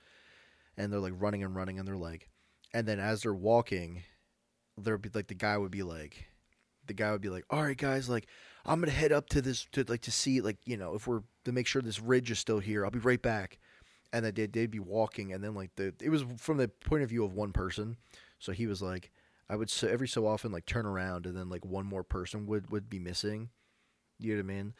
And 0.78 0.92
they're 0.92 1.00
like 1.00 1.14
running 1.16 1.44
and 1.44 1.56
running 1.56 1.78
and 1.80 1.88
they're 1.88 1.96
like 1.96 2.28
and 2.74 2.86
then 2.88 3.00
as 3.00 3.22
they're 3.22 3.34
walking 3.34 4.04
there'd 4.78 5.02
be 5.02 5.10
like 5.14 5.28
the 5.28 5.34
guy 5.34 5.58
would 5.58 5.72
be 5.72 5.84
like 5.84 6.26
the 6.88 6.94
guy 6.94 7.12
would 7.12 7.22
be 7.22 7.30
like 7.30 7.46
all 7.50 7.64
right 7.64 7.78
guys 7.78 8.10
like 8.10 8.28
i'm 8.66 8.80
gonna 8.80 8.92
head 8.92 9.12
up 9.12 9.28
to 9.30 9.42
this 9.42 9.66
to 9.72 9.84
like 9.88 10.02
to 10.02 10.12
see 10.12 10.42
like 10.42 10.58
you 10.66 10.78
know 10.78 10.96
if 10.96 11.08
we're 11.08 11.22
to 11.46 11.52
make 11.52 11.68
sure 11.68 11.82
this 11.82 12.02
ridge 12.02 12.30
is 12.32 12.40
still 12.40 12.60
here 12.60 12.84
i'll 12.84 12.92
be 12.92 13.00
right 13.00 13.22
back. 13.22 13.58
And 14.14 14.24
then 14.24 14.34
they'd, 14.34 14.54
they'd 14.54 14.72
be 14.72 14.80
walking 14.80 15.34
and 15.34 15.44
then 15.44 15.56
like 15.56 15.76
the 15.76 15.94
it 16.02 16.10
was 16.10 16.24
from 16.38 16.58
the 16.58 16.70
point 16.70 17.04
of 17.04 17.10
view 17.10 17.26
of 17.26 17.34
one 17.34 17.52
person. 17.52 17.98
So 18.40 18.54
he 18.54 18.66
was 18.66 18.82
like 18.82 19.12
i 19.50 19.56
would 19.56 19.70
so 19.70 19.88
every 19.88 20.08
so 20.08 20.26
often 20.26 20.52
like 20.52 20.66
turn 20.66 20.86
around 20.86 21.26
and 21.26 21.36
then 21.36 21.50
like 21.50 21.66
one 21.66 21.86
more 21.86 22.04
person 22.04 22.46
would 22.46 22.72
would 22.72 22.90
be 22.90 23.00
missing. 23.00 23.50
You 24.20 24.36
know 24.36 24.44
what 24.44 24.52
i 24.52 24.56
mean? 24.56 24.74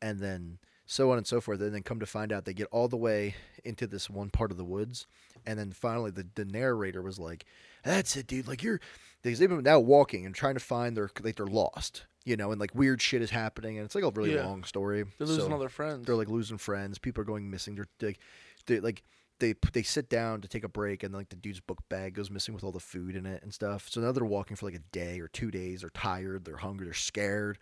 And 0.00 0.20
then 0.20 0.58
so 0.90 1.10
on 1.12 1.18
and 1.18 1.26
so 1.26 1.38
forth 1.38 1.60
and 1.60 1.74
then 1.74 1.82
come 1.82 2.00
to 2.00 2.06
find 2.06 2.32
out 2.32 2.46
they 2.46 2.54
get 2.54 2.66
all 2.72 2.88
the 2.88 2.96
way 2.96 3.34
into 3.62 3.86
this 3.86 4.08
one 4.08 4.30
part 4.30 4.50
of 4.50 4.56
the 4.56 4.64
woods 4.64 5.06
and 5.44 5.58
then 5.58 5.70
finally 5.70 6.10
the, 6.10 6.26
the 6.34 6.46
narrator 6.46 7.02
was 7.02 7.18
like 7.18 7.44
that's 7.84 8.16
it 8.16 8.26
dude 8.26 8.48
like 8.48 8.62
you're 8.62 8.80
because 9.22 9.38
they've 9.38 9.50
been 9.50 9.62
now 9.62 9.78
walking 9.78 10.24
and 10.24 10.34
trying 10.34 10.54
to 10.54 10.60
find 10.60 10.96
their 10.96 11.10
like 11.22 11.36
they're 11.36 11.44
lost 11.46 12.04
you 12.24 12.36
know 12.38 12.50
and 12.52 12.58
like 12.58 12.74
weird 12.74 13.02
shit 13.02 13.20
is 13.20 13.28
happening 13.30 13.76
and 13.76 13.84
it's 13.84 13.94
like 13.94 14.02
a 14.02 14.10
really 14.10 14.34
Yeah. 14.34 14.46
long 14.46 14.64
story 14.64 15.04
they're 15.18 15.26
losing 15.26 15.44
So- 15.44 15.52
all 15.52 15.58
their 15.58 15.68
friends. 15.68 16.06
they're 16.06 16.16
like 16.16 16.28
losing 16.30 16.56
friends. 16.58 16.98
People 16.98 17.20
are 17.20 17.26
going 17.26 17.50
missing. 17.50 17.74
They're 17.74 17.86
like, 18.00 18.18
they 18.66 18.80
like 18.80 19.02
they 19.40 19.54
they 19.74 19.82
sit 19.82 20.08
down 20.08 20.40
to 20.40 20.48
take 20.48 20.64
a 20.64 20.68
break, 20.68 21.02
and 21.04 21.14
like 21.14 21.28
the 21.28 21.36
dude's 21.36 21.60
book 21.60 21.78
bag 21.88 22.14
goes 22.14 22.28
missing 22.30 22.54
with 22.54 22.64
all 22.64 22.72
the 22.72 22.80
food 22.80 23.14
in 23.14 23.24
it 23.24 23.40
and 23.44 23.54
stuff. 23.54 23.88
So 23.88 24.00
now 24.00 24.10
they're 24.10 24.24
walking 24.24 24.56
for 24.56 24.66
like 24.66 24.74
a 24.74 24.80
day 24.90 25.20
or 25.20 25.28
two 25.28 25.50
days. 25.52 25.82
They're 25.82 25.90
tired. 25.90 26.44
They're 26.44 26.56
hungry. 26.56 26.86
They're 26.86 26.92
scared, 26.94 27.56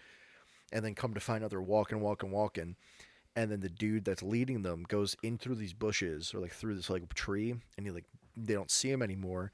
and 0.72 0.82
then 0.82 0.94
come 0.94 1.12
to 1.12 1.20
find 1.20 1.44
out 1.44 1.50
they're 1.50 1.60
walking, 1.60 2.00
walking, 2.00 2.30
walking, 2.30 2.76
and 3.36 3.50
then 3.50 3.60
the 3.60 3.68
dude 3.68 4.04
that's 4.04 4.22
leading 4.22 4.62
them 4.62 4.84
goes 4.88 5.14
in 5.22 5.38
through 5.38 5.56
these 5.56 5.74
bushes 5.74 6.34
or 6.34 6.40
like 6.40 6.52
through 6.52 6.74
this 6.74 6.90
like 6.90 7.12
tree, 7.14 7.54
and 7.76 7.86
he 7.86 7.92
like 7.92 8.06
they 8.36 8.54
don't 8.54 8.70
see 8.70 8.90
him 8.90 9.02
anymore, 9.02 9.52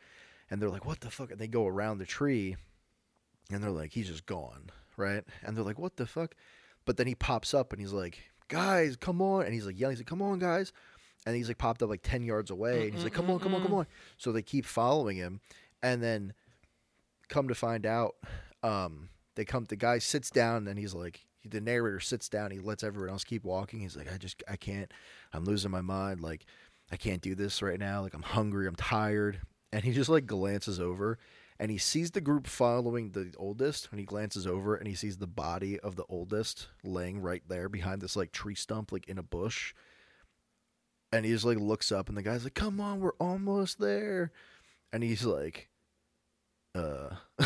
and 0.51 0.63
they're 0.63 0.71
like, 0.71 0.87
what 0.87 1.01
the 1.01 1.11
fuck? 1.11 1.31
And 1.31 1.41
they 1.41 1.49
go 1.49 1.67
around 1.67 1.99
the 1.99 2.07
tree, 2.07 2.57
and 3.51 3.63
they're 3.63 3.71
like, 3.71 3.93
he's 3.93 4.09
just 4.09 4.25
gone, 4.27 4.71
right? 4.97 5.25
And 5.43 5.57
they're 5.57 5.65
like, 5.65 5.79
what 5.79 5.97
the 5.97 6.07
fuck? 6.07 6.35
But 6.85 6.97
then 6.97 7.07
he 7.07 7.15
pops 7.15 7.53
up 7.55 7.73
and 7.73 7.81
he's 7.81 7.93
like, 7.93 8.19
guys, 8.49 8.97
come 8.97 9.21
on. 9.23 9.45
And 9.45 9.53
he's 9.55 9.67
like 9.67 9.79
yelling, 9.79 9.97
he's 9.97 10.01
like, 10.01 10.07
come 10.07 10.23
on, 10.23 10.39
guys. 10.39 10.73
and 11.27 11.37
he's 11.37 11.49
like 11.49 11.59
popped 11.59 11.83
up 11.83 11.89
like 11.91 12.03
ten 12.03 12.25
yards 12.25 12.51
away, 12.51 12.87
and 12.87 12.95
he's 12.95 13.05
like, 13.05 13.13
"Come 13.13 13.31
on, 13.31 13.39
come 13.39 13.55
on, 13.55 13.63
come 13.63 13.75
on!" 13.75 13.87
So 14.17 14.33
they 14.33 14.43
keep 14.43 14.65
following 14.67 15.17
him, 15.17 15.41
and 15.83 16.03
then 16.03 16.35
come 17.29 17.47
to 17.49 17.55
find 17.55 17.87
out, 17.87 18.15
um, 18.63 19.09
they 19.37 19.45
come. 19.45 19.65
The 19.65 19.77
guy 19.77 19.99
sits 19.99 20.31
down, 20.31 20.67
and 20.67 20.79
he's 20.79 20.95
like, 20.95 21.25
the 21.49 21.61
narrator 21.61 22.01
sits 22.01 22.29
down. 22.29 22.51
He 22.51 22.59
lets 22.59 22.83
everyone 22.83 23.11
else 23.11 23.25
keep 23.25 23.45
walking. 23.45 23.81
He's 23.81 23.97
like, 23.97 24.13
"I 24.13 24.17
just, 24.17 24.43
I 24.49 24.57
can't. 24.57 24.93
I'm 25.33 25.45
losing 25.45 25.71
my 25.71 25.81
mind. 25.81 26.21
Like, 26.21 26.47
I 26.91 26.97
can't 26.97 27.23
do 27.23 27.35
this 27.35 27.63
right 27.63 27.79
now. 27.79 28.03
Like, 28.03 28.15
I'm 28.15 28.23
hungry. 28.23 28.67
I'm 28.67 28.77
tired." 28.77 29.41
And 29.73 29.85
he 29.85 29.93
just 29.93 30.11
like 30.11 30.27
glances 30.27 30.79
over, 30.79 31.19
and 31.63 31.71
he 31.71 31.79
sees 31.79 32.11
the 32.11 32.21
group 32.21 32.49
following 32.49 33.13
the 33.13 33.33
oldest 33.39 33.87
and 33.93 34.01
he 34.01 34.05
glances 34.05 34.49
over 34.49 34.75
and 34.75 34.89
he 34.89 34.97
sees 34.97 35.19
the 35.19 35.29
body 35.29 35.79
of 35.79 35.95
the 35.95 36.05
oldest 36.09 36.67
laying 36.83 37.23
right 37.23 37.45
there 37.47 37.69
behind 37.69 38.01
this 38.01 38.17
like 38.17 38.33
tree 38.33 38.57
stump 38.57 38.91
like 38.91 39.09
in 39.09 39.17
a 39.17 39.23
bush 39.23 39.73
and 41.13 41.25
he 41.25 41.31
just 41.31 41.45
like 41.45 41.59
looks 41.59 41.93
up 41.93 42.09
and 42.09 42.19
the 42.19 42.23
guy's 42.23 42.43
like 42.43 42.55
come 42.55 42.81
on 42.81 42.99
we're 42.99 43.15
almost 43.21 43.79
there 43.79 44.33
and 44.93 45.05
he's 45.05 45.25
like 45.25 45.69
uh 46.75 47.11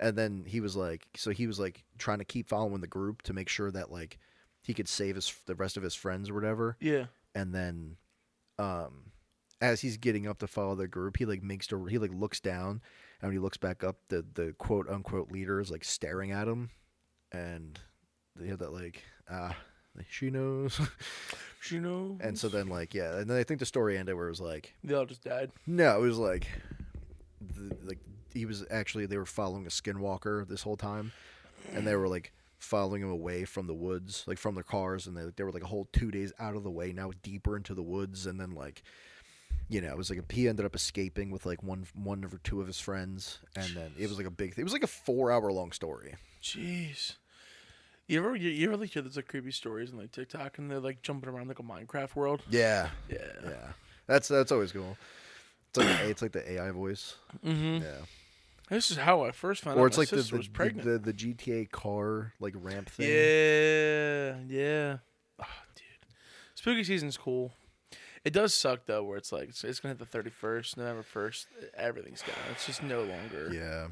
and 0.00 0.16
then 0.16 0.44
he 0.46 0.60
was 0.60 0.76
like 0.76 1.06
so 1.16 1.30
he 1.30 1.46
was 1.46 1.58
like 1.60 1.84
trying 1.98 2.18
to 2.18 2.24
keep 2.24 2.48
following 2.48 2.80
the 2.80 2.86
group 2.86 3.22
to 3.22 3.32
make 3.32 3.48
sure 3.48 3.70
that 3.70 3.90
like 3.90 4.18
he 4.62 4.74
could 4.74 4.88
save 4.88 5.14
his 5.14 5.34
the 5.46 5.54
rest 5.54 5.76
of 5.76 5.82
his 5.82 5.94
friends 5.94 6.28
or 6.30 6.34
whatever 6.34 6.76
Yeah. 6.80 7.06
and 7.34 7.54
then 7.54 7.96
um 8.58 9.12
as 9.60 9.80
he's 9.80 9.96
getting 9.96 10.26
up 10.26 10.38
to 10.40 10.46
follow 10.46 10.74
the 10.74 10.86
group 10.88 11.16
he 11.16 11.24
like 11.24 11.42
makes 11.42 11.66
to 11.68 11.84
he 11.86 11.98
like 11.98 12.12
looks 12.12 12.40
down 12.40 12.80
and 13.20 13.28
when 13.28 13.32
he 13.32 13.38
looks 13.38 13.56
back 13.56 13.82
up 13.84 13.96
the 14.08 14.24
the 14.34 14.54
quote 14.58 14.88
unquote 14.90 15.30
leader 15.32 15.60
is 15.60 15.70
like 15.70 15.84
staring 15.84 16.30
at 16.32 16.46
him 16.48 16.70
and 17.32 17.78
they 18.34 18.48
have 18.48 18.58
that 18.58 18.72
like 18.72 19.02
ah 19.30 19.56
she 20.10 20.28
knows 20.30 20.78
She 21.62 21.78
knows. 21.78 22.18
and 22.20 22.38
so 22.38 22.48
then 22.48 22.68
like 22.68 22.94
yeah 22.94 23.16
and 23.16 23.28
then 23.30 23.36
i 23.36 23.42
think 23.42 23.58
the 23.60 23.66
story 23.66 23.96
ended 23.98 24.14
where 24.14 24.26
it 24.26 24.30
was 24.30 24.40
like 24.40 24.74
they 24.84 24.94
all 24.94 25.06
just 25.06 25.24
died. 25.24 25.50
no 25.66 25.96
it 25.96 26.00
was 26.06 26.18
like 26.18 26.46
the, 27.40 27.76
like 27.82 27.98
he 28.36 28.46
was 28.46 28.64
actually 28.70 29.06
they 29.06 29.16
were 29.18 29.26
following 29.26 29.66
a 29.66 29.70
skinwalker 29.70 30.46
this 30.46 30.62
whole 30.62 30.76
time 30.76 31.12
and 31.74 31.86
they 31.86 31.96
were 31.96 32.08
like 32.08 32.32
following 32.58 33.02
him 33.02 33.10
away 33.10 33.44
from 33.44 33.66
the 33.66 33.74
woods 33.74 34.24
like 34.26 34.38
from 34.38 34.54
their 34.54 34.64
cars 34.64 35.06
and 35.06 35.16
they, 35.16 35.24
they 35.36 35.44
were 35.44 35.52
like 35.52 35.62
a 35.62 35.66
whole 35.66 35.88
two 35.92 36.10
days 36.10 36.32
out 36.38 36.56
of 36.56 36.62
the 36.62 36.70
way 36.70 36.92
now 36.92 37.10
deeper 37.22 37.56
into 37.56 37.74
the 37.74 37.82
woods 37.82 38.26
and 38.26 38.40
then 38.40 38.50
like 38.52 38.82
you 39.68 39.80
know 39.80 39.88
it 39.88 39.96
was 39.96 40.10
like 40.10 40.18
a, 40.18 40.32
he 40.32 40.48
ended 40.48 40.64
up 40.64 40.74
escaping 40.74 41.30
with 41.30 41.44
like 41.44 41.62
one 41.62 41.86
one 41.94 42.24
or 42.24 42.30
two 42.44 42.60
of 42.60 42.66
his 42.66 42.78
friends 42.80 43.38
and 43.56 43.68
then 43.76 43.92
it 43.98 44.08
was 44.08 44.16
like 44.18 44.26
a 44.26 44.30
big 44.30 44.54
thing. 44.54 44.62
it 44.62 44.64
was 44.64 44.72
like 44.72 44.82
a 44.82 44.86
four 44.86 45.30
hour 45.32 45.50
long 45.52 45.72
story 45.72 46.14
Jeez. 46.42 47.14
You 48.06 48.20
ever 48.20 48.36
you, 48.36 48.50
you 48.50 48.68
ever 48.68 48.76
like 48.76 48.90
hear 48.90 49.02
those 49.02 49.16
like 49.16 49.26
creepy 49.28 49.50
stories 49.50 49.90
on 49.92 49.98
like 49.98 50.12
TikTok 50.12 50.58
and 50.58 50.70
they're 50.70 50.78
like 50.80 51.02
jumping 51.02 51.28
around 51.28 51.48
like 51.48 51.58
a 51.58 51.62
Minecraft 51.64 52.14
world? 52.14 52.42
yeah 52.50 52.90
Yeah. 53.10 53.16
yeah 53.44 53.72
that's 54.06 54.28
that's 54.28 54.52
always 54.52 54.70
cool 54.72 54.96
it's 55.68 55.78
like 55.78 56.00
it's 56.04 56.22
like 56.22 56.32
the 56.32 56.52
ai 56.52 56.70
voice 56.70 57.16
Mm-hmm. 57.44 57.82
yeah 57.84 58.04
This 58.68 58.90
is 58.90 58.96
how 58.96 59.24
I 59.24 59.30
first 59.30 59.62
found 59.62 59.78
or 59.78 59.82
out 59.84 59.86
it's 59.86 59.96
my 59.96 60.02
like 60.02 60.08
the 60.10 60.16
the, 60.16 60.36
was 60.36 60.46
the, 60.46 60.52
pregnant. 60.52 60.84
the 60.84 60.98
the 60.98 61.12
gta 61.12 61.70
car 61.70 62.32
like 62.40 62.54
ramp 62.56 62.90
thing 62.90 63.08
Yeah, 63.08 64.36
yeah. 64.48 64.96
Oh, 65.40 65.46
dude, 65.74 65.84
spooky 66.54 66.84
season's 66.84 67.16
cool. 67.16 67.52
It 68.24 68.32
does 68.32 68.54
suck 68.54 68.86
though, 68.86 69.04
where 69.04 69.18
it's 69.18 69.30
like 69.30 69.50
it's, 69.50 69.62
it's 69.62 69.78
gonna 69.78 69.92
hit 69.94 69.98
the 70.00 70.06
thirty 70.06 70.30
first, 70.30 70.76
November 70.76 71.02
first. 71.04 71.46
Everything's 71.76 72.22
gone. 72.22 72.34
It's 72.52 72.66
just 72.66 72.82
no 72.82 73.00
longer. 73.02 73.50
yeah 73.52 73.86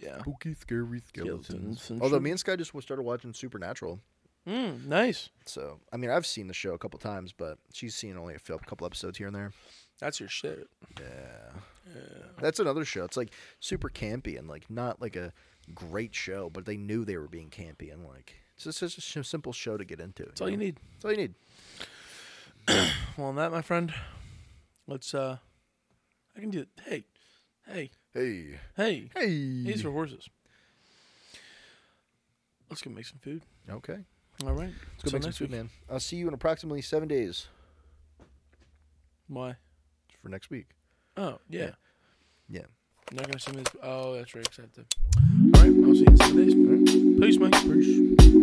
Yeah. 0.00 0.20
spooky 0.20 0.54
scary 0.54 1.00
skeletons 1.06 1.82
Skeletons 1.82 2.02
although 2.02 2.20
me 2.20 2.30
and 2.30 2.40
sky 2.40 2.56
just 2.56 2.72
started 2.82 3.02
watching 3.02 3.32
supernatural 3.34 4.00
Mm, 4.46 4.86
nice. 4.86 5.30
So, 5.46 5.80
I 5.92 5.96
mean, 5.96 6.10
I've 6.10 6.26
seen 6.26 6.48
the 6.48 6.54
show 6.54 6.74
a 6.74 6.78
couple 6.78 6.98
times, 6.98 7.32
but 7.32 7.58
she's 7.72 7.94
seen 7.94 8.18
only 8.18 8.34
a 8.34 8.38
couple 8.38 8.86
episodes 8.86 9.18
here 9.18 9.28
and 9.28 9.36
there. 9.36 9.52
That's 10.00 10.20
your 10.20 10.28
shit. 10.28 10.68
Yeah. 11.00 11.06
Yeah. 11.94 12.00
That's 12.40 12.58
another 12.60 12.84
show. 12.84 13.04
It's 13.04 13.16
like 13.16 13.30
super 13.60 13.88
campy 13.88 14.38
and 14.38 14.48
like 14.48 14.68
not 14.70 15.00
like 15.00 15.16
a 15.16 15.32
great 15.74 16.14
show, 16.14 16.50
but 16.50 16.64
they 16.66 16.76
knew 16.76 17.04
they 17.04 17.16
were 17.16 17.28
being 17.28 17.50
campy 17.50 17.92
and 17.92 18.04
like 18.04 18.34
it's 18.56 18.64
just, 18.64 18.82
it's 18.82 18.94
just 18.96 19.16
a 19.16 19.24
simple 19.24 19.52
show 19.52 19.76
to 19.76 19.84
get 19.84 20.00
into. 20.00 20.24
That's 20.24 20.40
all 20.40 20.48
you 20.50 20.56
need. 20.56 20.78
That's 20.94 21.04
all 21.04 21.10
you 21.12 21.16
need. 21.16 21.34
Well, 23.16 23.28
on 23.28 23.36
that, 23.36 23.52
my 23.52 23.62
friend, 23.62 23.94
let's. 24.88 25.14
uh 25.14 25.36
I 26.36 26.40
can 26.40 26.50
do 26.50 26.60
it. 26.62 26.68
Hey, 26.84 27.04
hey, 27.66 27.90
Hey. 28.12 28.58
hey. 28.76 29.08
Hey. 29.14 29.28
These 29.28 29.84
are 29.84 29.90
horses. 29.92 30.28
Let's 32.68 32.82
go 32.82 32.90
make 32.90 33.06
some 33.06 33.18
food. 33.20 33.42
Okay. 33.70 33.98
All 34.44 34.52
right. 34.52 34.72
Let's 34.98 35.12
go 35.12 35.16
make 35.16 35.22
some 35.22 35.32
food, 35.32 35.50
week. 35.50 35.58
man. 35.58 35.70
I'll 35.88 36.00
see 36.00 36.16
you 36.16 36.26
in 36.26 36.34
approximately 36.34 36.82
seven 36.82 37.06
days 37.06 37.46
Why? 39.28 39.56
For 40.24 40.30
next 40.30 40.50
week. 40.50 40.66
Oh, 41.16 41.38
yeah. 41.48 41.70
Yeah. 42.48 42.62
You're 43.12 43.20
not 43.20 43.26
gonna 43.28 43.38
send 43.38 43.58
me 43.58 43.62
this. 43.62 43.76
Oh, 43.82 44.14
that's 44.14 44.34
right. 44.34 44.44
'cause 44.50 44.58
I 44.58 44.62
have 44.62 44.72
to. 44.72 44.80
All 44.80 45.62
right. 45.62 45.84
I'll 45.86 45.94
see 45.94 46.00
you 46.00 46.06
in 46.06 46.16
seven 46.16 46.36
days. 46.36 47.20
Peace, 47.20 47.38
mate. 47.38 47.52
Peace. 48.18 48.33